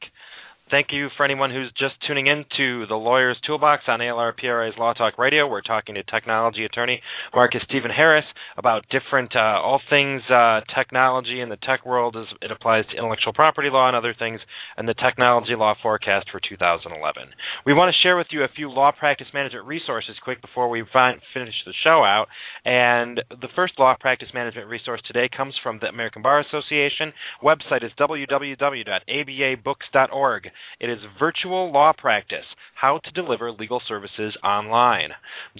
Thank 0.71 0.87
you 0.91 1.09
for 1.15 1.23
anyone 1.23 1.51
who's 1.51 1.71
just 1.77 1.93
tuning 2.07 2.25
in 2.25 2.43
to 2.57 2.87
the 2.87 2.95
Lawyer's 2.95 3.37
Toolbox 3.45 3.83
on 3.87 3.99
ALRPRA's 3.99 4.75
Law 4.79 4.93
Talk 4.93 5.19
Radio. 5.19 5.47
We're 5.47 5.61
talking 5.61 5.93
to 5.93 6.01
technology 6.01 6.65
attorney 6.65 7.03
Marcus 7.35 7.61
Stephen 7.69 7.91
Harris 7.91 8.25
about 8.57 8.83
different, 8.89 9.35
uh, 9.35 9.61
all 9.61 9.79
things 9.91 10.23
uh, 10.27 10.61
technology 10.75 11.39
in 11.39 11.49
the 11.49 11.57
tech 11.57 11.85
world 11.85 12.17
as 12.17 12.25
it 12.41 12.49
applies 12.49 12.83
to 12.87 12.97
intellectual 12.97 13.31
property 13.31 13.69
law 13.69 13.87
and 13.87 13.95
other 13.95 14.15
things, 14.17 14.41
and 14.75 14.89
the 14.89 14.95
technology 14.95 15.53
law 15.55 15.75
forecast 15.83 16.31
for 16.31 16.39
2011. 16.39 17.29
We 17.63 17.75
want 17.75 17.93
to 17.93 18.01
share 18.01 18.17
with 18.17 18.31
you 18.31 18.43
a 18.43 18.47
few 18.47 18.71
law 18.71 18.91
practice 18.91 19.27
management 19.35 19.67
resources 19.67 20.15
quick 20.23 20.41
before 20.41 20.67
we 20.67 20.83
fin- 20.91 21.21
finish 21.31 21.53
the 21.67 21.73
show 21.83 22.03
out. 22.03 22.25
And 22.65 23.21
the 23.29 23.49
first 23.55 23.77
law 23.77 23.95
practice 23.99 24.29
management 24.33 24.67
resource 24.67 25.03
today 25.05 25.29
comes 25.29 25.53
from 25.61 25.77
the 25.79 25.89
American 25.89 26.23
Bar 26.23 26.39
Association. 26.39 27.13
Website 27.43 27.83
is 27.85 27.91
www.ababooks.org. 27.99 30.49
It 30.79 30.89
is 30.89 30.99
virtual 31.19 31.71
law 31.71 31.93
practice, 31.97 32.45
how 32.75 32.99
to 33.03 33.11
deliver 33.11 33.51
legal 33.51 33.81
services 33.87 34.35
online. 34.43 35.09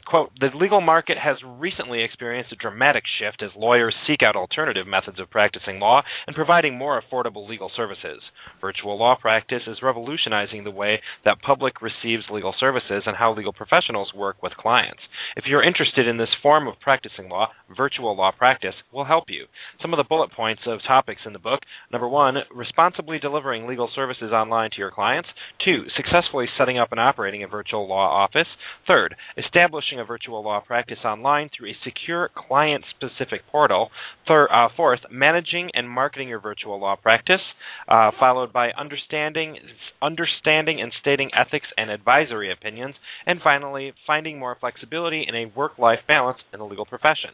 Quote, 0.06 0.32
the 0.40 0.50
legal 0.56 0.82
market 0.82 1.18
has 1.18 1.38
recently 1.46 2.04
experienced 2.04 2.52
a 2.52 2.56
dramatic 2.56 3.04
shift 3.20 3.42
as 3.42 3.50
lawyers 3.56 3.96
seek 4.08 4.22
out 4.22 4.36
alternative 4.36 4.86
methods 4.88 5.20
of 5.20 5.30
practicing 5.30 5.80
law 5.80 6.02
and 6.28 6.36
providing 6.36 6.78
more 6.78 7.02
affordable 7.02 7.48
legal 7.48 7.72
services. 7.76 8.22
Virtual 8.62 9.00
law 9.00 9.16
practice 9.20 9.64
is 9.68 9.82
revolutionizing 9.82 10.64
the 10.64 10.72
way 10.72 11.02
that 11.24 11.42
public 11.42 11.82
receives 11.82 12.24
legal 12.30 12.54
services 12.60 13.04
and 13.06 13.16
how 13.16 13.34
legal 13.34 13.54
professionals 13.54 14.14
work 14.14 14.42
with 14.44 14.54
clients. 14.58 15.02
If 15.36 15.46
you're 15.48 15.64
interested 15.64 16.08
in 16.08 16.18
this 16.18 16.30
form 16.42 16.68
of 16.68 16.80
practicing 16.80 17.30
law, 17.30 17.48
virtual 17.76 18.16
law 18.16 18.32
practice 18.32 18.76
will 18.92 19.06
help 19.06 19.26
you. 19.30 19.46
Some 19.82 19.94
of 19.94 19.98
the 19.98 20.04
bullet 20.08 20.32
points 20.32 20.62
of 20.66 20.80
topics 20.88 21.22
in 21.26 21.34
the 21.34 21.40
book. 21.40 21.62
Number 21.92 22.08
one, 22.08 22.36
responsibly 22.54 23.20
delivering 23.20 23.68
legal 23.68 23.90
services 23.96 24.32
online 24.32 24.70
to 24.72 24.78
your 24.78 24.85
your 24.86 24.92
clients. 24.92 25.30
Two, 25.64 25.84
successfully 25.98 26.46
setting 26.58 26.78
up 26.78 26.92
and 26.92 27.00
operating 27.00 27.44
a 27.44 27.48
virtual 27.48 27.88
law 27.88 28.08
office. 28.08 28.48
Third, 28.88 29.16
establishing 29.38 30.00
a 30.00 30.06
virtual 30.06 30.44
law 30.44 30.60
practice 30.60 31.00
online 31.04 31.50
through 31.50 31.70
a 31.70 31.78
secure 31.84 32.30
client 32.36 32.84
specific 32.96 33.42
portal. 33.52 33.90
Third, 34.28 34.48
uh, 34.52 34.70
fourth, 34.76 35.00
managing 35.12 35.72
and 35.74 35.90
marketing 35.90 36.30
your 36.30 36.40
virtual 36.40 36.80
law 36.80 36.96
practice. 36.96 37.42
Uh, 37.88 38.12
followed 38.20 38.54
by 38.54 38.70
understanding, 38.72 39.58
understanding 40.02 40.82
and 40.82 40.92
stating 41.02 41.32
ethics 41.34 41.68
and 41.78 41.90
advisory 41.90 42.52
opinions. 42.52 42.96
And 43.26 43.40
finally, 43.44 43.94
finding 44.06 44.40
more 44.40 44.56
flexibility 44.60 45.26
in 45.28 45.36
a 45.36 45.52
work 45.58 45.78
life 45.80 46.00
balance 46.08 46.40
in 46.54 46.60
the 46.60 46.66
legal 46.66 46.86
profession. 46.86 47.32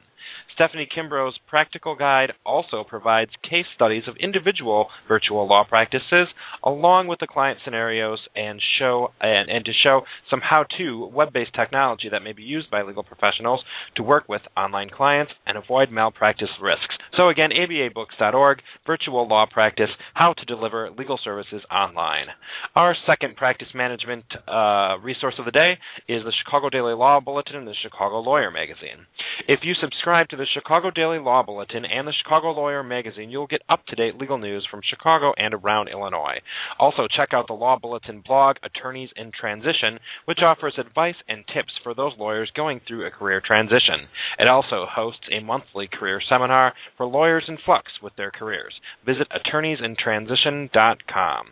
Stephanie 0.54 0.88
Kimbro's 0.94 1.40
practical 1.48 1.96
guide 1.96 2.34
also 2.46 2.84
provides 2.84 3.32
case 3.42 3.66
studies 3.74 4.04
of 4.08 4.16
individual 4.18 4.90
virtual 5.08 5.48
law 5.48 5.64
practices 5.68 6.28
along 6.64 7.08
with 7.08 7.20
the 7.20 7.28
client 7.28 7.41
scenarios 7.64 8.20
and 8.36 8.62
show 8.80 9.10
and, 9.20 9.50
and 9.50 9.66
to 9.66 9.72
show 9.84 10.02
some 10.30 10.40
how-to 10.42 11.10
web-based 11.14 11.54
technology 11.56 12.10
that 12.12 12.24
may 12.24 12.34
be 12.34 12.44
used 12.44 12.70
by 12.70 12.82
legal 12.82 13.04
professionals 13.04 13.62
to 13.96 14.04
work 14.04 14.26
with 14.28 14.42
online 14.56 14.90
clients 14.90 15.32
and 15.46 15.58
avoid 15.58 15.92
malpractice 15.92 16.50
risks. 16.62 16.96
So 17.18 17.30
again, 17.30 17.50
ababooks.org, 17.52 18.60
virtual 18.86 19.28
law 19.28 19.46
practice, 19.52 19.90
how 20.14 20.34
to 20.34 20.46
deliver 20.46 20.90
legal 20.98 21.20
services 21.24 21.62
online. 21.72 22.28
Our 22.76 22.96
second 23.06 23.36
practice 23.36 23.68
management 23.76 24.26
uh, 24.48 24.98
resource 25.04 25.36
of 25.40 25.46
the 25.46 25.52
day 25.52 25.74
is 26.08 26.24
the 26.24 26.34
Chicago 26.44 26.70
Daily 26.70 26.94
Law 26.94 27.20
Bulletin 27.20 27.56
and 27.56 27.68
the 27.68 27.76
Chicago 27.82 28.20
Lawyer 28.20 28.52
magazine. 28.52 29.06
If 29.48 29.62
you 29.64 29.74
subscribe 29.82 30.30
to 30.30 30.38
the 30.38 30.46
Chicago 30.54 30.92
Daily 30.92 31.20
Law 31.20 31.44
Bulletin 31.44 31.84
and 31.86 32.08
the 32.08 32.14
Chicago 32.24 32.52
Lawyer 32.52 32.84
magazine, 32.84 33.30
you'll 33.30 33.48
get 33.48 33.62
up 33.70 33.86
to 33.88 33.96
date 33.96 34.18
legal 34.18 34.38
news 34.38 34.68
from 34.70 34.82
Chicago 34.88 35.34
and 35.38 35.54
around 35.54 35.90
Illinois. 35.90 36.40
Also, 36.80 37.08
check 37.16 37.31
out 37.34 37.48
the 37.48 37.54
Law 37.54 37.78
Bulletin 37.80 38.22
blog, 38.26 38.56
Attorneys 38.64 39.10
in 39.16 39.32
Transition, 39.32 40.00
which 40.26 40.40
offers 40.44 40.74
advice 40.78 41.16
and 41.28 41.46
tips 41.54 41.74
for 41.84 41.94
those 41.94 42.14
lawyers 42.18 42.50
going 42.56 42.82
through 42.88 43.06
a 43.06 43.12
career 43.12 43.42
transition. 43.46 44.08
It 44.40 44.48
also 44.48 44.88
hosts 44.90 45.28
a 45.32 45.44
monthly 45.44 45.88
career 45.88 46.20
seminar 46.30 46.74
for 46.98 47.06
lawyers 47.06 47.44
in 47.48 47.60
flux 47.66 47.92
with 48.02 48.16
their 48.16 48.32
careers. 48.32 48.74
Visit 49.06 49.28
attorneysintransition.com. 49.30 51.46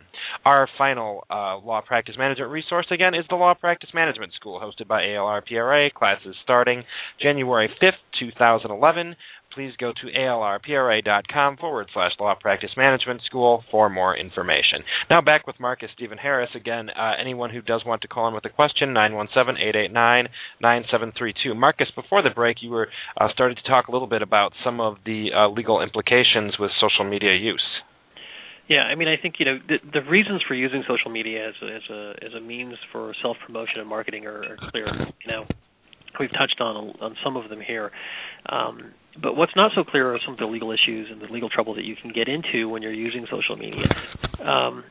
Our 0.44 0.68
final 0.76 1.24
uh, 1.30 1.56
law 1.58 1.80
practice 1.80 2.16
management 2.18 2.50
resource, 2.50 2.86
again, 2.90 3.14
is 3.14 3.24
the 3.28 3.36
Law 3.36 3.54
Practice 3.54 3.90
Management 3.94 4.34
School, 4.34 4.60
hosted 4.60 4.86
by 4.86 5.00
ALR 5.02 5.42
PRA. 5.46 5.90
Classes 5.90 6.36
starting 6.42 6.84
January 7.20 7.70
5th, 7.82 7.92
2011. 8.18 9.16
Please 9.54 9.72
go 9.78 9.92
to 9.92 10.06
alrpra.com 10.16 11.56
forward 11.56 11.88
slash 11.92 12.12
law 12.20 12.34
practice 12.40 12.70
management 12.76 13.22
school 13.26 13.64
for 13.70 13.90
more 13.90 14.16
information. 14.16 14.84
Now 15.10 15.20
back 15.20 15.46
with 15.46 15.58
Marcus 15.58 15.90
Stephen 15.94 16.18
Harris. 16.18 16.50
Again, 16.54 16.88
uh, 16.90 17.12
anyone 17.20 17.50
who 17.50 17.60
does 17.60 17.84
want 17.84 18.02
to 18.02 18.08
call 18.08 18.28
in 18.28 18.34
with 18.34 18.44
a 18.44 18.48
question, 18.48 18.94
917-889-9732. 20.62 21.56
Marcus, 21.56 21.88
before 21.96 22.22
the 22.22 22.30
break, 22.30 22.62
you 22.62 22.70
were 22.70 22.88
uh, 23.20 23.26
starting 23.32 23.56
to 23.56 23.62
talk 23.68 23.88
a 23.88 23.92
little 23.92 24.06
bit 24.06 24.22
about 24.22 24.52
some 24.64 24.80
of 24.80 24.98
the 25.04 25.30
uh, 25.34 25.48
legal 25.48 25.82
implications 25.82 26.56
with 26.58 26.70
social 26.80 27.04
media 27.04 27.34
use. 27.34 27.64
Yeah, 28.70 28.82
I 28.82 28.94
mean, 28.94 29.08
I 29.08 29.16
think 29.20 29.34
you 29.40 29.46
know 29.46 29.58
the, 29.66 29.78
the 29.92 30.08
reasons 30.08 30.42
for 30.46 30.54
using 30.54 30.84
social 30.86 31.10
media 31.10 31.48
as 31.48 31.54
a, 31.60 31.66
as 31.66 31.82
a 31.90 32.14
as 32.24 32.34
a 32.34 32.40
means 32.40 32.76
for 32.92 33.12
self 33.20 33.36
promotion 33.44 33.80
and 33.80 33.88
marketing 33.88 34.26
are, 34.26 34.44
are 34.44 34.56
clear. 34.70 34.86
You 35.26 35.32
know, 35.32 35.44
we've 36.20 36.30
touched 36.30 36.60
on 36.60 36.94
on 37.00 37.16
some 37.24 37.36
of 37.36 37.50
them 37.50 37.60
here, 37.60 37.90
um, 38.48 38.92
but 39.20 39.36
what's 39.36 39.56
not 39.56 39.72
so 39.74 39.84
clear 39.84 40.14
are 40.14 40.18
some 40.24 40.34
of 40.34 40.38
the 40.38 40.46
legal 40.46 40.70
issues 40.70 41.08
and 41.10 41.20
the 41.20 41.32
legal 41.32 41.48
trouble 41.48 41.74
that 41.74 41.84
you 41.84 41.96
can 41.96 42.12
get 42.12 42.28
into 42.28 42.68
when 42.68 42.82
you're 42.82 42.92
using 42.92 43.26
social 43.30 43.56
media. 43.56 43.86
Um, 44.40 44.84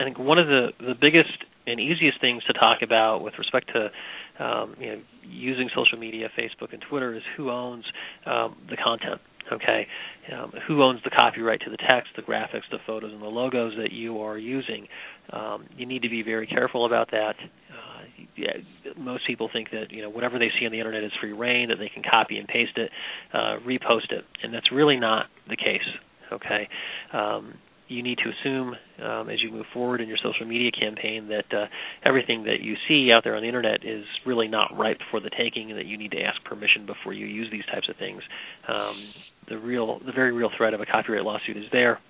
I 0.00 0.04
think 0.04 0.18
one 0.18 0.38
of 0.38 0.46
the 0.46 0.68
the 0.80 0.94
biggest 0.98 1.44
and 1.66 1.80
easiest 1.80 2.20
things 2.20 2.44
to 2.44 2.52
talk 2.52 2.82
about 2.82 3.22
with 3.22 3.34
respect 3.38 3.70
to 3.74 4.44
um, 4.44 4.76
you 4.78 4.86
know 4.86 5.02
using 5.24 5.68
social 5.74 5.98
media, 5.98 6.28
Facebook 6.38 6.72
and 6.72 6.82
Twitter, 6.88 7.14
is 7.14 7.22
who 7.36 7.50
owns 7.50 7.84
um, 8.26 8.56
the 8.68 8.76
content 8.76 9.20
okay 9.52 9.86
um, 10.32 10.52
who 10.66 10.82
owns 10.82 11.00
the 11.04 11.10
copyright 11.10 11.60
to 11.60 11.70
the 11.70 11.76
text 11.76 12.10
the 12.16 12.22
graphics 12.22 12.68
the 12.70 12.78
photos 12.86 13.12
and 13.12 13.22
the 13.22 13.26
logos 13.26 13.74
that 13.78 13.92
you 13.92 14.20
are 14.20 14.38
using? 14.38 14.86
Um, 15.32 15.66
you 15.76 15.86
need 15.86 16.02
to 16.02 16.08
be 16.08 16.22
very 16.22 16.46
careful 16.46 16.86
about 16.86 17.10
that. 17.10 17.34
Uh, 17.40 18.02
yeah, 18.36 18.52
most 18.96 19.26
people 19.26 19.48
think 19.52 19.70
that 19.70 19.90
you 19.90 20.02
know 20.02 20.10
whatever 20.10 20.38
they 20.38 20.50
see 20.58 20.66
on 20.66 20.72
the 20.72 20.78
internet 20.78 21.04
is 21.04 21.12
free 21.20 21.32
rein 21.32 21.68
that 21.68 21.78
they 21.78 21.88
can 21.88 22.02
copy 22.08 22.38
and 22.38 22.48
paste 22.48 22.76
it 22.76 22.90
uh, 23.32 23.56
repost 23.66 24.10
it 24.10 24.24
and 24.42 24.52
that's 24.52 24.70
really 24.72 24.98
not 24.98 25.26
the 25.48 25.56
case 25.56 25.86
okay? 26.32 26.68
Um, 27.12 27.54
you 27.88 28.02
need 28.02 28.18
to 28.18 28.30
assume 28.30 28.74
um, 29.04 29.30
as 29.30 29.42
you 29.42 29.50
move 29.50 29.66
forward 29.72 30.00
in 30.00 30.08
your 30.08 30.18
social 30.22 30.46
media 30.46 30.70
campaign 30.70 31.28
that 31.28 31.56
uh, 31.56 31.66
everything 32.04 32.44
that 32.44 32.60
you 32.60 32.74
see 32.88 33.10
out 33.12 33.22
there 33.24 33.36
on 33.36 33.42
the 33.42 33.48
internet 33.48 33.84
is 33.84 34.04
really 34.24 34.48
not 34.48 34.76
ripe 34.76 34.98
for 35.10 35.20
the 35.20 35.30
taking, 35.30 35.70
and 35.70 35.78
that 35.78 35.86
you 35.86 35.96
need 35.96 36.10
to 36.10 36.20
ask 36.20 36.42
permission 36.44 36.86
before 36.86 37.12
you 37.12 37.26
use 37.26 37.48
these 37.50 37.64
types 37.66 37.88
of 37.88 37.96
things. 37.96 38.22
Um, 38.68 39.12
the 39.48 39.58
real, 39.58 40.00
the 40.04 40.12
very 40.12 40.32
real 40.32 40.50
threat 40.56 40.74
of 40.74 40.80
a 40.80 40.86
copyright 40.86 41.24
lawsuit 41.24 41.56
is 41.56 41.64
there, 41.70 42.00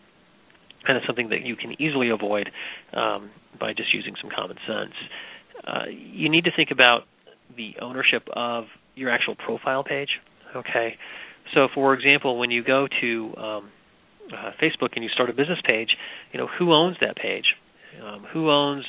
and 0.88 0.96
it's 0.96 1.06
something 1.06 1.28
that 1.30 1.42
you 1.44 1.56
can 1.56 1.80
easily 1.80 2.10
avoid 2.10 2.50
um, 2.94 3.30
by 3.60 3.72
just 3.74 3.92
using 3.92 4.14
some 4.20 4.30
common 4.34 4.56
sense. 4.66 4.94
Uh, 5.66 5.84
you 5.90 6.30
need 6.30 6.44
to 6.44 6.50
think 6.54 6.70
about 6.70 7.02
the 7.56 7.74
ownership 7.80 8.26
of 8.34 8.64
your 8.94 9.10
actual 9.10 9.34
profile 9.34 9.84
page. 9.84 10.08
Okay, 10.54 10.96
so 11.54 11.68
for 11.74 11.92
example, 11.92 12.38
when 12.38 12.50
you 12.50 12.64
go 12.64 12.88
to 13.00 13.34
um, 13.36 13.70
uh, 14.32 14.50
Facebook 14.62 14.90
and 14.94 15.04
you 15.04 15.10
start 15.10 15.30
a 15.30 15.32
business 15.32 15.58
page, 15.64 15.90
you 16.32 16.38
know 16.38 16.48
who 16.58 16.72
owns 16.72 16.96
that 17.00 17.16
page, 17.16 17.44
um, 18.04 18.26
who 18.32 18.50
owns 18.50 18.84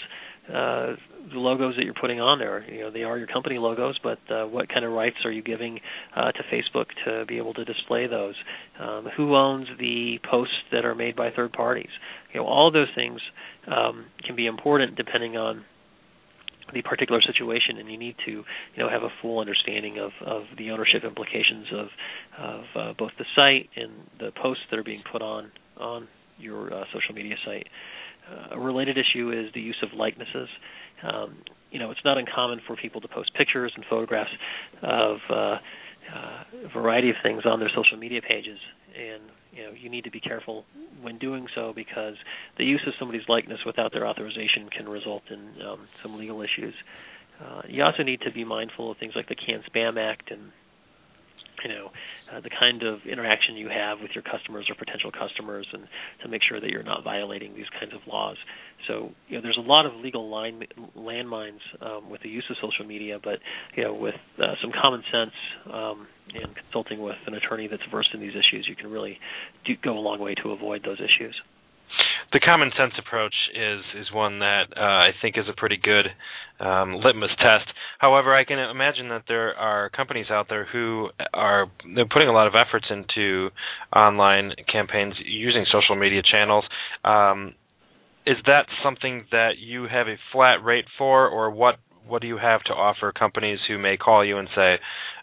uh, 0.50 0.96
the 1.32 1.40
logos 1.40 1.76
that 1.76 1.84
you're 1.84 1.94
putting 1.94 2.22
on 2.22 2.40
there. 2.40 2.64
You 2.72 2.82
know 2.82 2.92
they 2.92 3.04
are 3.04 3.18
your 3.18 3.28
company 3.28 3.58
logos, 3.58 4.00
but 4.02 4.20
uh, 4.30 4.46
what 4.46 4.70
kind 4.70 4.86
of 4.86 4.92
rights 4.92 5.18
are 5.26 5.32
you 5.32 5.44
giving 5.44 5.80
uh, 6.16 6.32
to 6.32 6.40
Facebook 6.52 6.86
to 7.06 7.26
be 7.26 7.38
able 7.38 7.54
to 7.56 7.66
display 7.66 8.08
those? 8.08 8.36
Um, 8.80 9.08
who 9.16 9.36
owns 9.36 9.68
the 9.80 10.20
posts 10.30 10.56
that 10.72 10.86
are 10.86 10.96
made 10.96 11.16
by 11.16 11.32
third 11.32 11.54
parties? 11.54 11.90
You 12.34 12.40
know 12.40 12.48
all 12.48 12.72
those 12.72 12.88
things 12.96 13.20
um, 13.68 14.06
can 14.26 14.36
be 14.36 14.46
important 14.46 14.96
depending 14.96 15.38
on 15.38 15.66
the 16.74 16.82
particular 16.82 17.22
situation, 17.22 17.78
and 17.78 17.90
you 17.90 17.98
need 17.98 18.16
to, 18.26 18.32
you 18.32 18.78
know, 18.78 18.90
have 18.90 19.04
a 19.04 19.10
full 19.22 19.40
understanding 19.40 19.98
of, 20.00 20.12
of 20.26 20.44
the 20.58 20.72
ownership 20.72 21.04
implications 21.04 21.68
of 21.74 21.88
of 22.38 22.64
uh, 22.76 22.94
both 22.98 23.12
the 23.18 23.26
site 23.36 23.70
and 23.76 23.92
the 24.20 24.32
posts 24.42 24.64
that 24.70 24.78
are 24.78 24.84
being 24.84 25.04
put 25.12 25.22
on 25.22 25.52
on 25.80 26.08
your 26.38 26.74
uh, 26.74 26.84
social 26.94 27.16
media 27.16 27.36
site. 27.46 27.68
Uh, 28.30 28.56
a 28.56 28.60
related 28.60 28.98
issue 28.98 29.32
is 29.32 29.54
the 29.54 29.62
use 29.62 29.78
of 29.82 29.98
likenesses. 29.98 30.50
Um, 31.04 31.38
you 31.72 31.80
know, 31.80 31.92
it's 31.92 32.04
not 32.04 32.18
uncommon 32.18 32.62
for 32.68 32.76
people 32.76 33.02
to 33.02 33.08
post 33.08 33.32
pictures 33.36 33.72
and 33.76 33.86
photographs 33.90 34.32
of 34.82 35.18
uh, 35.30 35.34
uh, 35.34 35.60
a 36.66 36.70
variety 36.74 37.10
of 37.10 37.16
things 37.24 37.44
on 37.46 37.60
their 37.60 37.72
social 37.76 37.98
media 37.98 38.22
pages, 38.22 38.60
and 38.96 39.24
you 39.52 39.64
know 39.64 39.72
you 39.72 39.90
need 39.90 40.04
to 40.04 40.12
be 40.12 40.20
careful 40.20 40.66
when 41.02 41.18
doing 41.18 41.48
so 41.56 41.74
because 41.76 42.16
the 42.58 42.66
use 42.66 42.82
of 42.88 42.94
somebody's 43.00 43.28
likeness 43.28 43.60
without 43.66 43.92
their 43.94 44.08
authorization 44.08 44.70
can 44.76 44.88
result 44.88 45.24
in 45.30 45.62
um, 45.66 45.88
some 46.02 46.18
legal 46.18 46.42
issues. 46.42 46.74
Uh, 47.44 47.62
you 47.68 47.84
also 47.84 48.04
need 48.04 48.22
to 48.22 48.32
be 48.32 48.44
mindful 48.44 48.92
of 48.92 48.98
things 48.98 49.14
like 49.16 49.28
the 49.30 49.36
CAN-SPAM 49.36 49.98
Act 49.98 50.32
and 50.32 50.52
you 51.64 51.70
know 51.70 51.90
uh, 52.32 52.42
the 52.42 52.50
kind 52.50 52.84
of 52.84 53.00
interaction 53.10 53.56
you 53.56 53.70
have 53.70 54.00
with 54.02 54.12
your 54.14 54.24
customers 54.24 54.68
or 54.70 54.76
potential 54.76 55.12
customers 55.12 55.68
and 55.74 55.88
to 56.24 56.30
make 56.30 56.42
sure 56.48 56.60
that 56.60 56.70
you're 56.70 56.84
not 56.84 57.04
violating 57.04 57.56
these 57.56 57.70
kinds 57.80 57.94
of 57.94 58.02
laws. 58.08 58.38
So 58.88 59.12
you 59.28 59.38
know 59.38 59.42
there's 59.42 59.58
a 59.58 59.68
lot 59.68 59.86
of 59.86 59.94
legal 59.96 60.30
line 60.30 60.64
landmines 60.98 61.64
um, 61.82 62.10
with 62.10 62.22
the 62.22 62.30
use 62.30 62.46
of 62.50 62.58
social 62.62 62.86
media 62.86 63.18
but 63.24 63.40
you 63.76 63.84
know 63.84 63.94
with 63.94 64.16
uh, 64.40 64.54
some 64.62 64.72
common 64.72 65.04
sense 65.12 65.34
um, 65.74 66.08
and 66.34 66.56
consulting 66.56 67.02
with 67.02 67.18
an 67.26 67.34
attorney 67.34 67.68
that's 67.68 67.84
versed 67.92 68.10
in 68.14 68.20
these 68.20 68.34
issues 68.34 68.66
you 68.68 68.76
can 68.76 68.90
really 68.90 69.18
do, 69.66 69.74
go 69.84 69.98
a 69.98 70.00
long 70.00 70.20
way 70.20 70.36
to 70.44 70.52
avoid 70.52 70.84
those 70.84 71.00
issues 71.00 71.36
the 72.34 72.40
common 72.40 72.72
sense 72.78 72.94
approach 72.98 73.36
is 73.54 73.82
is 74.00 74.12
one 74.12 74.40
that 74.40 74.66
uh, 74.76 74.82
I 74.82 75.12
think 75.22 75.38
is 75.38 75.46
a 75.50 75.54
pretty 75.54 75.78
good 75.78 76.08
um, 76.60 76.96
litmus 76.96 77.32
test. 77.40 77.66
However, 78.00 78.36
I 78.36 78.44
can 78.44 78.60
imagine 78.60 79.10
that 79.10 79.24
there 79.28 79.56
are 79.56 79.90
companies 79.90 80.28
out 80.30 80.48
there 80.50 80.66
who 80.66 81.10
are 81.34 81.68
they're 81.96 82.06
putting 82.06 82.28
a 82.30 82.34
lot 82.34 82.48
of 82.48 82.54
efforts 82.56 82.86
into 82.90 83.50
online 83.96 84.52
campaigns 84.72 85.16
using 85.24 85.66
social 85.72 85.96
media 85.96 86.22
channels. 86.30 86.66
Um, 87.04 87.54
is 88.26 88.36
that 88.46 88.66
something 88.84 89.26
that 89.32 89.52
you 89.58 89.88
have 89.90 90.08
a 90.08 90.18
flat 90.34 90.64
rate 90.64 90.86
for, 90.98 91.30
or 91.30 91.50
what 91.50 91.76
what 92.08 92.22
do 92.22 92.28
you 92.28 92.38
have 92.38 92.62
to 92.64 92.74
offer 92.74 93.12
companies 93.12 93.60
who 93.68 93.78
may 93.78 93.98
call 93.98 94.26
you 94.26 94.38
and 94.38 94.48
say, 94.56 94.76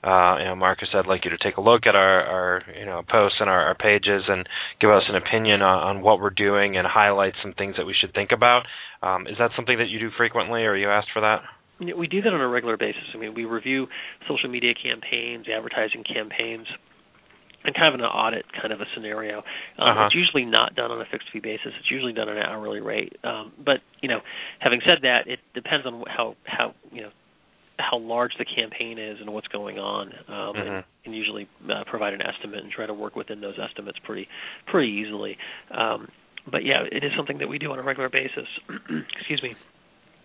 uh, 0.03 0.37
you 0.39 0.45
know, 0.45 0.57
Marcus, 0.57 0.89
I'd 0.95 1.07
like 1.07 1.25
you 1.25 1.31
to 1.31 1.39
take 1.39 1.57
a 1.57 1.61
look 1.61 1.87
at 1.87 1.95
our, 1.95 2.21
our 2.21 2.63
you 2.79 2.85
know 2.85 3.03
posts 3.09 3.39
and 3.41 3.49
our, 3.49 3.69
our 3.69 3.75
pages 3.75 4.23
and 4.29 4.47
give 4.81 4.91
us 4.91 5.05
an 5.09 5.17
opinion 5.17 5.63
on, 5.63 5.97
on 5.97 6.03
what 6.03 6.21
we're 6.21 6.31
doing 6.31 6.77
and 6.77 6.87
highlight 6.87 7.33
some 7.43 7.55
things 7.55 7.77
that 7.77 7.87
we 7.87 7.95
should 7.99 8.13
think 8.13 8.31
about. 8.33 8.63
Um, 9.03 9.27
is 9.27 9.37
that 9.39 9.51
something 9.57 9.79
that 9.79 9.89
you 9.89 9.99
do 9.99 10.11
frequently, 10.17 10.63
or 10.65 10.77
you 10.77 10.91
asked 10.91 11.09
for 11.13 11.21
that? 11.21 11.43
We 11.81 12.07
do 12.07 12.23
that 12.23 12.33
on 12.33 12.41
a 12.41 12.49
regular 12.49 12.77
basis. 12.77 13.03
I 13.15 13.19
mean, 13.19 13.35
we 13.35 13.45
review 13.45 13.87
social 14.29 14.49
media 14.49 14.75
campaigns, 14.75 15.47
advertising 15.49 16.05
campaigns, 16.05 16.67
and 17.65 17.75
kind 17.75 17.95
of 17.95 18.01
an 18.01 18.05
audit 18.07 18.45
kind 18.61 18.73
of 18.73 18.81
a 18.81 18.87
scenario. 18.95 19.39
Um, 19.79 19.89
Uh-huh. 19.89 20.05
It's 20.07 20.15
usually 20.15 20.45
not 20.45 20.75
done 20.75 20.91
on 20.91 21.01
a 21.01 21.05
fixed 21.07 21.29
fee 21.33 21.41
basis. 21.41 21.73
It's 21.79 21.91
usually 21.91 22.13
done 22.13 22.29
on 22.29 22.37
an 22.37 22.43
hourly 22.45 22.81
rate. 22.81 23.17
Um, 23.25 23.53
but 23.59 23.81
you 24.01 24.09
know, 24.09 24.21
having 24.61 24.81
said 24.87 24.99
that, 25.03 25.27
it 25.27 25.41
depends 25.55 25.87
on 25.87 26.05
how 26.07 26.37
how 26.45 26.75
you 26.93 27.03
know 27.03 27.11
how 27.79 27.99
large 27.99 28.33
the 28.39 28.45
campaign 28.45 28.99
is 28.99 29.21
and 29.21 29.33
what's 29.33 29.49
going 29.49 29.79
on. 29.81 30.13
Um, 30.29 30.55
Mhm. 30.55 30.67
and 30.77 30.85
can 31.03 31.13
usually 31.13 31.49
uh, 31.69 31.85
provide 31.85 32.15
an 32.15 32.23
estimate 32.23 32.63
and 32.63 32.71
try 32.71 32.87
to 32.87 32.95
work 32.95 33.17
within 33.17 33.41
those 33.41 33.59
estimates 33.59 33.99
pretty 34.01 34.29
pretty 34.67 34.93
easily. 34.93 35.37
Um, 35.71 36.09
but 36.47 36.65
yeah, 36.65 36.83
it 36.93 37.03
is 37.03 37.13
something 37.17 37.39
that 37.39 37.49
we 37.49 37.59
do 37.59 37.73
on 37.73 37.79
a 37.79 37.83
regular 37.83 38.09
basis. 38.11 38.47
Excuse 39.19 39.43
me. 39.43 39.57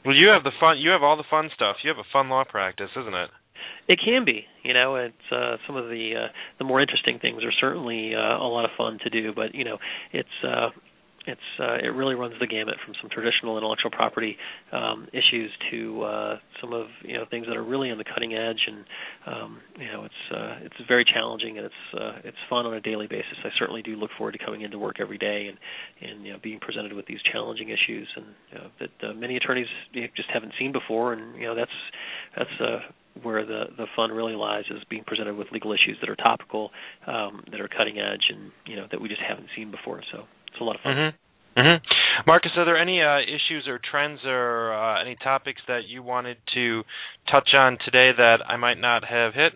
Well, 0.05 0.15
you 0.15 0.27
have 0.29 0.43
the 0.43 0.51
fun. 0.59 0.77
You 0.77 0.91
have 0.91 1.03
all 1.03 1.17
the 1.17 1.23
fun 1.29 1.49
stuff. 1.55 1.77
You 1.83 1.89
have 1.89 1.97
a 1.99 2.03
fun 2.13 2.29
law 2.29 2.43
practice, 2.43 2.91
isn't 2.95 3.13
it? 3.13 3.29
It 3.87 3.99
can 4.03 4.25
be, 4.25 4.45
you 4.63 4.73
know, 4.73 4.95
it's 4.95 5.31
uh 5.31 5.57
some 5.67 5.75
of 5.75 5.85
the 5.89 6.13
uh 6.15 6.27
the 6.59 6.65
more 6.65 6.81
interesting 6.81 7.19
things 7.19 7.43
are 7.43 7.51
certainly 7.59 8.13
uh, 8.15 8.37
a 8.37 8.47
lot 8.47 8.65
of 8.65 8.71
fun 8.77 8.99
to 9.03 9.09
do, 9.09 9.33
but 9.33 9.55
you 9.55 9.63
know, 9.63 9.77
it's 10.13 10.29
uh 10.47 10.69
it's 11.27 11.41
uh 11.59 11.75
it 11.83 11.89
really 11.93 12.15
runs 12.15 12.33
the 12.39 12.47
gamut 12.47 12.75
from 12.85 12.95
some 13.01 13.09
traditional 13.09 13.57
intellectual 13.57 13.91
property 13.91 14.37
um 14.71 15.07
issues 15.11 15.51
to 15.69 16.01
uh 16.03 16.37
some 16.61 16.71
of, 16.73 16.87
you 17.03 17.13
know, 17.13 17.25
things 17.29 17.45
that 17.47 17.57
are 17.57 17.63
really 17.63 17.91
on 17.91 17.97
the 17.97 18.03
cutting 18.05 18.33
edge 18.33 18.61
and 18.67 18.85
um 19.27 19.59
you 19.79 19.87
know, 19.87 20.05
it's 20.05 20.23
uh 20.35 20.55
it's 20.63 20.75
very 20.87 21.03
challenging 21.05 21.57
and 21.57 21.65
it's 21.65 21.83
uh 21.99 22.13
it's 22.23 22.37
fun 22.49 22.65
on 22.65 22.73
a 22.73 22.81
daily 22.81 23.07
basis. 23.07 23.37
I 23.43 23.49
certainly 23.59 23.81
do 23.81 23.95
look 23.95 24.11
forward 24.17 24.33
to 24.33 24.43
coming 24.43 24.61
into 24.61 24.79
work 24.79 24.97
every 24.99 25.17
day 25.17 25.49
and 25.49 25.57
and 26.09 26.25
you 26.25 26.33
know, 26.33 26.39
being 26.41 26.59
presented 26.59 26.93
with 26.93 27.05
these 27.05 27.19
challenging 27.31 27.69
issues 27.69 28.07
and 28.15 28.25
you 28.51 28.57
know, 28.57 28.67
that 28.79 29.09
uh, 29.09 29.13
many 29.13 29.35
attorneys 29.35 29.67
you 29.91 30.01
know, 30.01 30.07
just 30.15 30.29
haven't 30.33 30.53
seen 30.59 30.71
before 30.71 31.13
and 31.13 31.35
you 31.35 31.47
know, 31.47 31.55
that's 31.55 31.71
that's 32.37 32.61
uh 32.61 32.79
where 33.23 33.45
the 33.45 33.65
the 33.77 33.85
fun 33.95 34.11
really 34.11 34.35
lies 34.35 34.65
is 34.69 34.83
being 34.89 35.03
presented 35.05 35.35
with 35.35 35.47
legal 35.51 35.71
issues 35.71 35.97
that 36.01 36.09
are 36.09 36.15
topical, 36.15 36.71
um, 37.07 37.43
that 37.51 37.61
are 37.61 37.67
cutting 37.67 37.99
edge, 37.99 38.29
and 38.29 38.51
you 38.65 38.75
know 38.75 38.87
that 38.91 39.01
we 39.01 39.07
just 39.07 39.21
haven't 39.21 39.47
seen 39.55 39.71
before. 39.71 40.01
So 40.11 40.23
it's 40.51 40.61
a 40.61 40.63
lot 40.63 40.75
of 40.75 40.81
fun. 40.81 40.95
Mm-hmm. 40.95 41.59
Mm-hmm. 41.59 41.83
Marcus, 42.27 42.51
are 42.57 42.65
there 42.65 42.77
any 42.77 43.01
uh, 43.01 43.19
issues 43.19 43.67
or 43.67 43.79
trends 43.79 44.19
or 44.23 44.73
uh, 44.73 45.01
any 45.01 45.15
topics 45.23 45.61
that 45.67 45.81
you 45.87 46.03
wanted 46.03 46.37
to 46.53 46.83
touch 47.31 47.49
on 47.53 47.77
today 47.83 48.11
that 48.15 48.37
I 48.47 48.55
might 48.55 48.77
not 48.77 49.03
have 49.03 49.33
hit? 49.33 49.53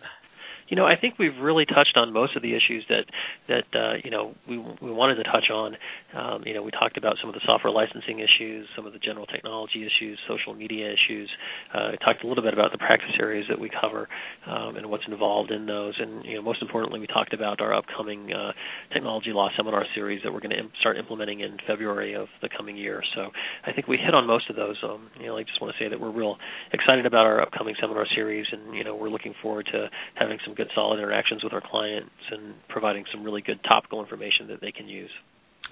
You 0.73 0.77
know, 0.81 0.87
I 0.87 0.95
think 0.99 1.19
we've 1.19 1.37
really 1.39 1.67
touched 1.67 1.97
on 1.97 2.11
most 2.11 2.35
of 2.35 2.41
the 2.41 2.55
issues 2.55 2.83
that 2.89 3.05
that 3.47 3.69
uh, 3.77 3.93
you 4.03 4.09
know 4.09 4.33
we 4.49 4.57
we 4.57 4.89
wanted 4.91 5.21
to 5.21 5.23
touch 5.23 5.51
on. 5.53 5.77
Um, 6.17 6.41
you 6.47 6.55
know, 6.55 6.63
we 6.63 6.71
talked 6.71 6.97
about 6.97 7.17
some 7.21 7.29
of 7.29 7.35
the 7.35 7.41
software 7.45 7.71
licensing 7.71 8.17
issues, 8.17 8.67
some 8.75 8.87
of 8.87 8.93
the 8.93 8.97
general 8.97 9.27
technology 9.27 9.85
issues, 9.85 10.17
social 10.27 10.55
media 10.55 10.89
issues. 10.91 11.29
Uh, 11.71 11.89
we 11.91 11.97
talked 11.97 12.23
a 12.23 12.27
little 12.27 12.43
bit 12.43 12.53
about 12.53 12.71
the 12.71 12.79
practice 12.79 13.13
areas 13.19 13.45
that 13.49 13.59
we 13.59 13.69
cover 13.69 14.09
um, 14.47 14.75
and 14.75 14.89
what's 14.89 15.03
involved 15.07 15.51
in 15.51 15.67
those. 15.67 15.93
And 15.99 16.25
you 16.25 16.33
know, 16.33 16.41
most 16.41 16.63
importantly, 16.63 16.99
we 16.99 17.05
talked 17.05 17.35
about 17.35 17.61
our 17.61 17.75
upcoming 17.75 18.33
uh, 18.33 18.53
technology 18.91 19.29
law 19.29 19.49
seminar 19.55 19.85
series 19.93 20.21
that 20.23 20.33
we're 20.33 20.41
going 20.41 20.57
to 20.57 20.59
imp- 20.59 20.73
start 20.79 20.97
implementing 20.97 21.41
in 21.41 21.57
February 21.67 22.15
of 22.15 22.29
the 22.41 22.49
coming 22.49 22.77
year. 22.77 23.03
So 23.13 23.29
I 23.63 23.73
think 23.73 23.87
we 23.87 23.97
hit 23.97 24.15
on 24.15 24.25
most 24.25 24.49
of 24.49 24.55
those. 24.55 24.77
Um, 24.81 25.11
you 25.19 25.27
know, 25.27 25.37
I 25.37 25.43
just 25.43 25.61
want 25.61 25.75
to 25.77 25.83
say 25.83 25.87
that 25.87 25.99
we're 25.99 26.09
real 26.09 26.37
excited 26.71 27.05
about 27.05 27.27
our 27.27 27.43
upcoming 27.43 27.75
seminar 27.79 28.07
series, 28.15 28.47
and 28.51 28.75
you 28.75 28.83
know, 28.83 28.95
we're 28.95 29.09
looking 29.09 29.35
forward 29.39 29.69
to 29.71 29.87
having 30.15 30.39
some 30.43 30.55
good 30.55 30.62
solid 30.75 30.99
interactions 30.99 31.43
with 31.43 31.53
our 31.53 31.61
clients 31.61 32.11
and 32.31 32.53
providing 32.69 33.05
some 33.11 33.23
really 33.23 33.41
good 33.41 33.59
topical 33.63 34.01
information 34.01 34.47
that 34.47 34.61
they 34.61 34.71
can 34.71 34.87
use. 34.87 35.11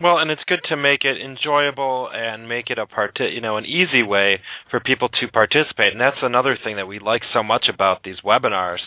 Well, 0.02 0.18
and 0.18 0.32
it's 0.32 0.42
good 0.48 0.62
to 0.70 0.78
make 0.78 1.04
it 1.04 1.22
enjoyable 1.22 2.10
and 2.12 2.50
make 2.50 2.70
it 2.70 2.80
a 2.80 2.88
part, 2.88 3.20
you 3.20 3.42
know, 3.42 3.58
an 3.58 3.66
easy 3.66 4.02
way 4.02 4.40
for 4.72 4.80
people 4.80 5.10
to 5.10 5.28
participate. 5.28 5.92
And 5.92 6.02
that's 6.02 6.18
another 6.24 6.58
thing 6.64 6.78
that 6.78 6.88
we 6.88 6.98
like 6.98 7.22
so 7.34 7.44
much 7.44 7.66
about 7.72 8.02
these 8.04 8.16
webinars 8.26 8.80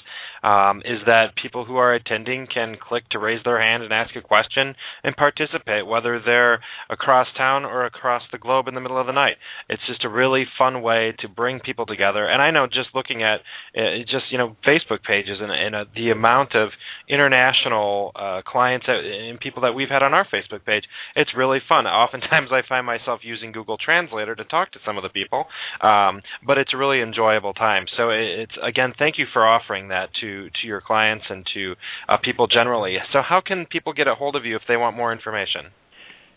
um, 0.45 0.82
is 0.84 1.01
that 1.07 1.32
people 1.40 1.64
who 1.64 1.76
are 1.76 1.95
attending 1.95 2.47
can 2.53 2.76
click 2.76 3.05
to 3.11 3.18
raise 3.18 3.42
their 3.45 3.61
hand 3.61 3.82
and 3.82 3.92
ask 3.92 4.14
a 4.14 4.20
question 4.20 4.74
and 5.03 5.16
participate, 5.16 5.86
whether 5.86 6.20
they're 6.24 6.61
across 6.90 7.26
town 7.36 7.64
or 7.64 7.86
across 7.86 8.22
the 8.30 8.36
globe 8.36 8.68
in 8.68 8.74
the 8.74 8.80
middle 8.80 9.01
of 9.01 9.07
the 9.07 9.12
night. 9.12 9.36
It's 9.70 9.82
just 9.88 10.05
a 10.05 10.09
really 10.09 10.45
fun 10.59 10.82
way 10.82 11.14
to 11.20 11.28
bring 11.28 11.61
people 11.61 11.86
together. 11.86 12.26
And 12.26 12.42
I 12.42 12.51
know 12.51 12.66
just 12.66 12.95
looking 12.95 13.22
at 13.22 13.40
uh, 13.76 14.05
just 14.05 14.30
you 14.30 14.36
know 14.36 14.55
Facebook 14.66 15.03
pages 15.03 15.38
and, 15.40 15.51
and 15.51 15.74
uh, 15.74 15.84
the 15.95 16.11
amount 16.11 16.55
of 16.55 16.68
international 17.09 18.12
uh, 18.14 18.42
clients 18.47 18.86
and 18.86 19.40
people 19.40 19.62
that 19.62 19.72
we've 19.72 19.88
had 19.88 20.03
on 20.03 20.12
our 20.12 20.26
Facebook 20.26 20.64
page, 20.66 20.84
it's 21.16 21.30
really 21.34 21.61
fun. 21.66 21.86
Oftentimes, 22.05 22.51
I 22.53 22.61
find 22.68 22.84
myself 22.84 23.20
using 23.22 23.53
Google 23.53 23.78
Translator 23.78 24.34
to 24.34 24.45
talk 24.45 24.72
to 24.72 24.78
some 24.84 24.99
of 24.99 25.03
the 25.03 25.09
people, 25.09 25.47
um, 25.80 26.20
but 26.47 26.59
it's 26.59 26.74
a 26.74 26.76
really 26.76 27.01
enjoyable 27.01 27.55
time. 27.55 27.86
So 27.97 28.11
it's 28.11 28.53
again, 28.62 28.92
thank 28.99 29.16
you 29.16 29.24
for 29.32 29.47
offering 29.47 29.88
that 29.88 30.11
to 30.20 30.34
to 30.49 30.66
your 30.66 30.80
clients 30.80 31.24
and 31.28 31.45
to 31.55 31.74
uh, 32.09 32.16
people 32.18 32.47
generally. 32.47 32.99
So 33.12 33.20
how 33.22 33.41
can 33.45 33.66
people 33.66 33.93
get 33.93 34.09
a 34.09 34.14
hold 34.14 34.37
of 34.37 34.45
you 34.45 34.57
if 34.57 34.62
they 34.68 34.76
want 34.76 34.97
more 34.97 35.12
information? 35.12 35.66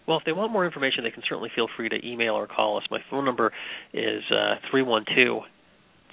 Well, 0.08 0.18
if 0.18 0.24
they 0.26 0.32
want 0.32 0.54
more 0.54 0.66
information, 0.66 1.04
they 1.04 1.12
can 1.12 1.24
certainly 1.28 1.52
feel 1.54 1.68
free 1.76 1.90
to 1.90 2.08
email 2.08 2.36
or 2.36 2.48
call 2.48 2.78
us. 2.78 2.86
My 2.90 3.00
phone 3.10 3.26
number 3.26 3.52
is 3.94 4.24
uh, 4.32 4.56
three 4.72 4.82
one 4.82 5.04
two 5.16 5.42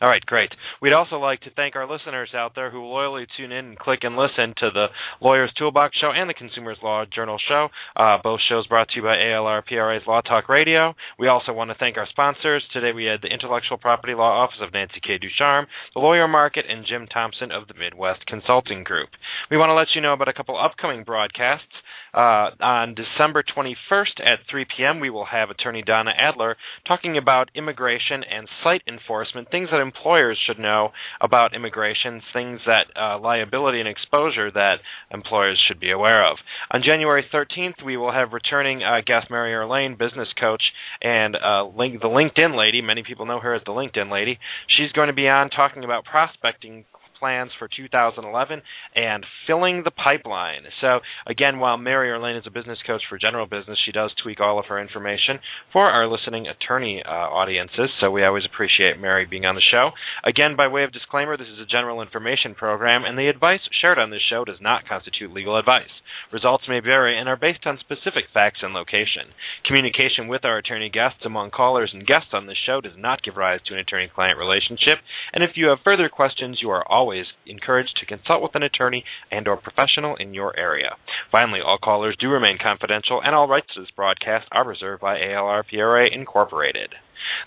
All 0.00 0.08
right, 0.08 0.24
great. 0.26 0.50
We'd 0.82 0.92
also 0.92 1.16
like 1.16 1.40
to 1.40 1.50
thank 1.54 1.74
our 1.74 1.88
listeners 1.88 2.30
out 2.32 2.54
there 2.54 2.70
who 2.70 2.84
loyally 2.84 3.26
tune 3.36 3.50
in 3.50 3.64
and 3.66 3.78
click 3.78 4.00
and 4.02 4.16
listen 4.16 4.54
to 4.58 4.70
the 4.72 4.86
Lawyer's 5.20 5.52
Toolbox 5.58 5.96
Show 6.00 6.12
and 6.14 6.30
the 6.30 6.34
Consumers 6.34 6.78
Law 6.82 7.04
Journal 7.12 7.38
Show. 7.48 7.68
Uh, 7.96 8.18
both 8.22 8.38
shows 8.48 8.66
brought 8.68 8.88
to 8.90 8.96
you 8.96 9.02
by 9.02 9.16
ALR 9.16 9.62
PRA's 9.64 10.06
Law 10.06 10.20
Talk 10.20 10.48
Radio. 10.48 10.94
We 11.18 11.26
also 11.26 11.52
want 11.52 11.70
to 11.70 11.76
thank 11.78 11.96
our 11.96 12.06
sponsors. 12.10 12.64
Today 12.72 12.92
we 12.92 13.06
had 13.06 13.22
the 13.22 13.32
Intellectual 13.32 13.76
Property 13.76 14.14
Law 14.14 14.42
Office 14.42 14.58
of 14.60 14.72
Nancy 14.72 15.00
K. 15.02 15.18
Ducharme, 15.18 15.66
the 15.94 16.00
Lawyer 16.00 16.28
Market, 16.28 16.64
and 16.68 16.86
Jim 16.88 17.08
Thompson 17.08 17.50
of 17.50 17.66
the 17.66 17.74
Midwest 17.74 18.24
Consulting 18.26 18.84
Group. 18.84 19.10
We 19.50 19.56
want 19.56 19.70
to 19.70 19.74
let 19.74 19.88
you 19.96 20.00
know 20.00 20.12
about 20.12 20.28
a 20.28 20.32
couple 20.32 20.56
upcoming 20.60 21.02
broadcasts. 21.02 21.74
Uh, 22.14 22.50
on 22.60 22.94
December 22.94 23.42
21st 23.42 24.20
at 24.20 24.38
3 24.50 24.66
p.m., 24.76 25.00
we 25.00 25.10
will 25.10 25.26
have 25.26 25.50
attorney 25.50 25.82
Donna 25.82 26.12
Adler 26.16 26.56
talking 26.86 27.18
about 27.18 27.50
immigration 27.54 28.22
and 28.24 28.48
site 28.64 28.82
enforcement, 28.88 29.50
things 29.50 29.68
that 29.70 29.80
employers 29.80 30.38
should 30.46 30.58
know 30.58 30.90
about 31.20 31.54
immigration, 31.54 32.22
things 32.32 32.60
that 32.66 32.86
uh, 32.96 33.18
liability 33.18 33.80
and 33.80 33.88
exposure 33.88 34.50
that 34.50 34.76
employers 35.12 35.62
should 35.68 35.80
be 35.80 35.90
aware 35.90 36.28
of. 36.28 36.36
On 36.70 36.82
January 36.84 37.24
13th, 37.32 37.84
we 37.84 37.96
will 37.96 38.12
have 38.12 38.32
returning 38.32 38.82
uh, 38.82 39.00
guest 39.06 39.28
Mary 39.30 39.52
Erlane, 39.52 39.98
business 39.98 40.28
coach, 40.40 40.62
and 41.02 41.36
uh, 41.36 41.66
link, 41.66 42.00
the 42.00 42.08
LinkedIn 42.08 42.56
lady. 42.56 42.80
Many 42.80 43.02
people 43.02 43.26
know 43.26 43.40
her 43.40 43.54
as 43.54 43.62
the 43.66 43.72
LinkedIn 43.72 44.10
lady. 44.10 44.38
She's 44.76 44.92
going 44.92 45.08
to 45.08 45.14
be 45.14 45.28
on 45.28 45.50
talking 45.50 45.84
about 45.84 46.04
prospecting 46.04 46.84
plans 47.18 47.50
for 47.58 47.68
2011 47.68 48.62
and 48.94 49.26
filling 49.46 49.82
the 49.84 49.90
pipeline. 49.90 50.62
So, 50.80 51.00
again, 51.26 51.58
while 51.58 51.76
Mary 51.76 52.10
Erlane 52.10 52.38
is 52.38 52.46
a 52.46 52.50
business 52.50 52.78
coach 52.86 53.02
for 53.08 53.18
general 53.18 53.46
business, 53.46 53.78
she 53.84 53.92
does 53.92 54.12
tweak 54.22 54.40
all 54.40 54.58
of 54.58 54.66
her 54.66 54.80
information 54.80 55.38
for 55.72 55.90
our 55.90 56.06
listening 56.06 56.46
attorney 56.46 57.02
uh, 57.04 57.10
audiences. 57.10 57.90
So, 58.00 58.10
we 58.10 58.24
always 58.24 58.44
appreciate 58.44 59.00
Mary 59.00 59.26
being 59.26 59.44
on 59.44 59.54
the 59.54 59.62
show. 59.70 59.90
Again, 60.24 60.56
by 60.56 60.68
way 60.68 60.84
of 60.84 60.92
disclaimer, 60.92 61.36
this 61.36 61.48
is 61.48 61.60
a 61.60 61.66
general 61.66 62.02
information 62.02 62.54
program, 62.54 63.04
and 63.04 63.18
the 63.18 63.28
advice 63.28 63.60
shared 63.80 63.98
on 63.98 64.10
this 64.10 64.22
show 64.28 64.44
does 64.44 64.60
not 64.60 64.88
constitute 64.88 65.32
legal 65.32 65.58
advice. 65.58 65.90
Results 66.32 66.64
may 66.68 66.80
vary 66.80 67.18
and 67.18 67.28
are 67.28 67.36
based 67.36 67.66
on 67.66 67.78
specific 67.78 68.24
facts 68.34 68.60
and 68.62 68.74
location. 68.74 69.32
Communication 69.66 70.28
with 70.28 70.44
our 70.44 70.58
attorney 70.58 70.90
guests 70.90 71.20
among 71.24 71.50
callers 71.50 71.90
and 71.92 72.06
guests 72.06 72.30
on 72.32 72.46
this 72.46 72.58
show 72.66 72.80
does 72.80 72.96
not 72.96 73.22
give 73.22 73.36
rise 73.36 73.60
to 73.66 73.74
an 73.74 73.80
attorney 73.80 74.10
client 74.14 74.38
relationship, 74.38 74.98
and 75.32 75.42
if 75.42 75.50
you 75.56 75.68
have 75.68 75.78
further 75.84 76.08
questions, 76.08 76.58
you 76.60 76.70
are 76.70 76.86
always 76.86 77.07
encouraged 77.46 77.96
to 77.98 78.06
consult 78.06 78.42
with 78.42 78.54
an 78.54 78.62
attorney 78.62 79.04
and 79.30 79.48
or 79.48 79.56
professional 79.56 80.16
in 80.16 80.34
your 80.34 80.58
area. 80.58 80.96
Finally, 81.30 81.60
all 81.60 81.78
callers 81.82 82.16
do 82.18 82.28
remain 82.28 82.58
confidential 82.62 83.20
and 83.22 83.34
all 83.34 83.48
rights 83.48 83.68
to 83.74 83.80
this 83.80 83.90
broadcast 83.90 84.46
are 84.52 84.66
reserved 84.66 85.00
by 85.00 85.18
ALR 85.18 85.62
PRA 85.68 86.06
Incorporated. 86.12 86.94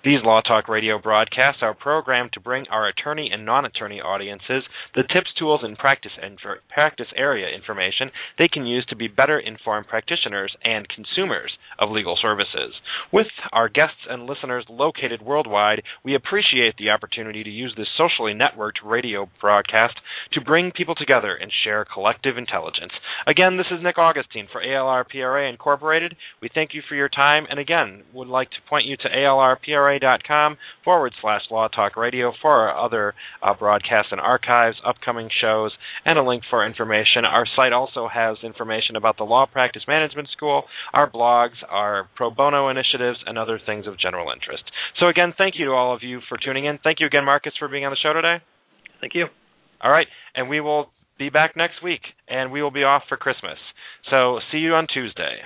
These 0.03 0.23
Law 0.23 0.41
Talk 0.41 0.67
Radio 0.67 0.99
broadcasts 0.99 1.61
are 1.61 1.73
programmed 1.73 2.33
to 2.33 2.39
bring 2.39 2.65
our 2.71 2.87
attorney 2.87 3.29
and 3.31 3.45
non-attorney 3.45 4.01
audiences 4.01 4.63
the 4.95 5.03
tips, 5.03 5.29
tools, 5.37 5.61
and 5.63 5.77
practice 5.77 6.11
and 6.21 6.37
practice 6.73 7.07
area 7.15 7.47
information 7.53 8.11
they 8.37 8.47
can 8.47 8.65
use 8.65 8.85
to 8.89 8.95
be 8.95 9.07
better 9.07 9.39
informed 9.39 9.87
practitioners 9.87 10.55
and 10.63 10.87
consumers 10.89 11.51
of 11.79 11.89
legal 11.89 12.17
services. 12.21 12.73
With 13.11 13.27
our 13.51 13.69
guests 13.69 14.05
and 14.09 14.25
listeners 14.25 14.65
located 14.69 15.21
worldwide, 15.21 15.83
we 16.03 16.15
appreciate 16.15 16.75
the 16.77 16.89
opportunity 16.89 17.43
to 17.43 17.49
use 17.49 17.73
this 17.77 17.87
socially 17.97 18.33
networked 18.33 18.83
radio 18.85 19.29
broadcast 19.39 19.95
to 20.33 20.41
bring 20.41 20.71
people 20.71 20.95
together 20.95 21.35
and 21.35 21.51
share 21.63 21.85
collective 21.85 22.37
intelligence. 22.37 22.91
Again, 23.27 23.57
this 23.57 23.67
is 23.71 23.83
Nick 23.83 23.97
Augustine 23.97 24.47
for 24.51 24.61
ALR 24.61 25.05
PRA 25.07 25.49
Incorporated. 25.49 26.15
We 26.41 26.49
thank 26.53 26.73
you 26.73 26.81
for 26.87 26.95
your 26.95 27.09
time 27.09 27.45
and 27.49 27.59
again 27.59 28.03
would 28.13 28.27
like 28.27 28.49
to 28.51 28.57
point 28.69 28.85
you 28.85 28.97
to 28.97 29.09
ALR 29.09 29.57
npra.com 29.67 30.57
forward 30.83 31.13
slash 31.21 31.41
Law 31.49 31.67
Talk 31.67 31.95
Radio 31.97 32.33
for 32.41 32.51
our 32.51 32.85
other 32.85 33.13
uh, 33.41 33.53
broadcasts 33.53 34.11
and 34.11 34.19
archives, 34.19 34.77
upcoming 34.85 35.29
shows, 35.41 35.71
and 36.05 36.17
a 36.17 36.23
link 36.23 36.43
for 36.49 36.65
information. 36.65 37.25
Our 37.25 37.45
site 37.55 37.73
also 37.73 38.07
has 38.11 38.37
information 38.43 38.95
about 38.95 39.17
the 39.17 39.23
Law 39.23 39.45
Practice 39.45 39.83
Management 39.87 40.29
School, 40.35 40.63
our 40.93 41.09
blogs, 41.09 41.55
our 41.69 42.09
pro 42.15 42.29
bono 42.31 42.69
initiatives, 42.69 43.19
and 43.25 43.37
other 43.37 43.59
things 43.65 43.87
of 43.87 43.99
general 43.99 44.31
interest. 44.31 44.63
So, 44.99 45.07
again, 45.07 45.33
thank 45.37 45.55
you 45.57 45.65
to 45.65 45.71
all 45.71 45.95
of 45.95 46.03
you 46.03 46.19
for 46.29 46.37
tuning 46.43 46.65
in. 46.65 46.79
Thank 46.83 46.99
you 46.99 47.07
again, 47.07 47.25
Marcus, 47.25 47.53
for 47.57 47.67
being 47.67 47.85
on 47.85 47.91
the 47.91 47.97
show 48.01 48.13
today. 48.13 48.43
Thank 48.99 49.15
you. 49.15 49.27
All 49.81 49.91
right, 49.91 50.07
and 50.35 50.47
we 50.47 50.61
will 50.61 50.87
be 51.17 51.29
back 51.29 51.55
next 51.55 51.83
week, 51.83 52.01
and 52.27 52.51
we 52.51 52.61
will 52.61 52.71
be 52.71 52.83
off 52.83 53.03
for 53.09 53.17
Christmas. 53.17 53.57
So, 54.09 54.39
see 54.51 54.59
you 54.59 54.73
on 54.73 54.87
Tuesday. 54.91 55.41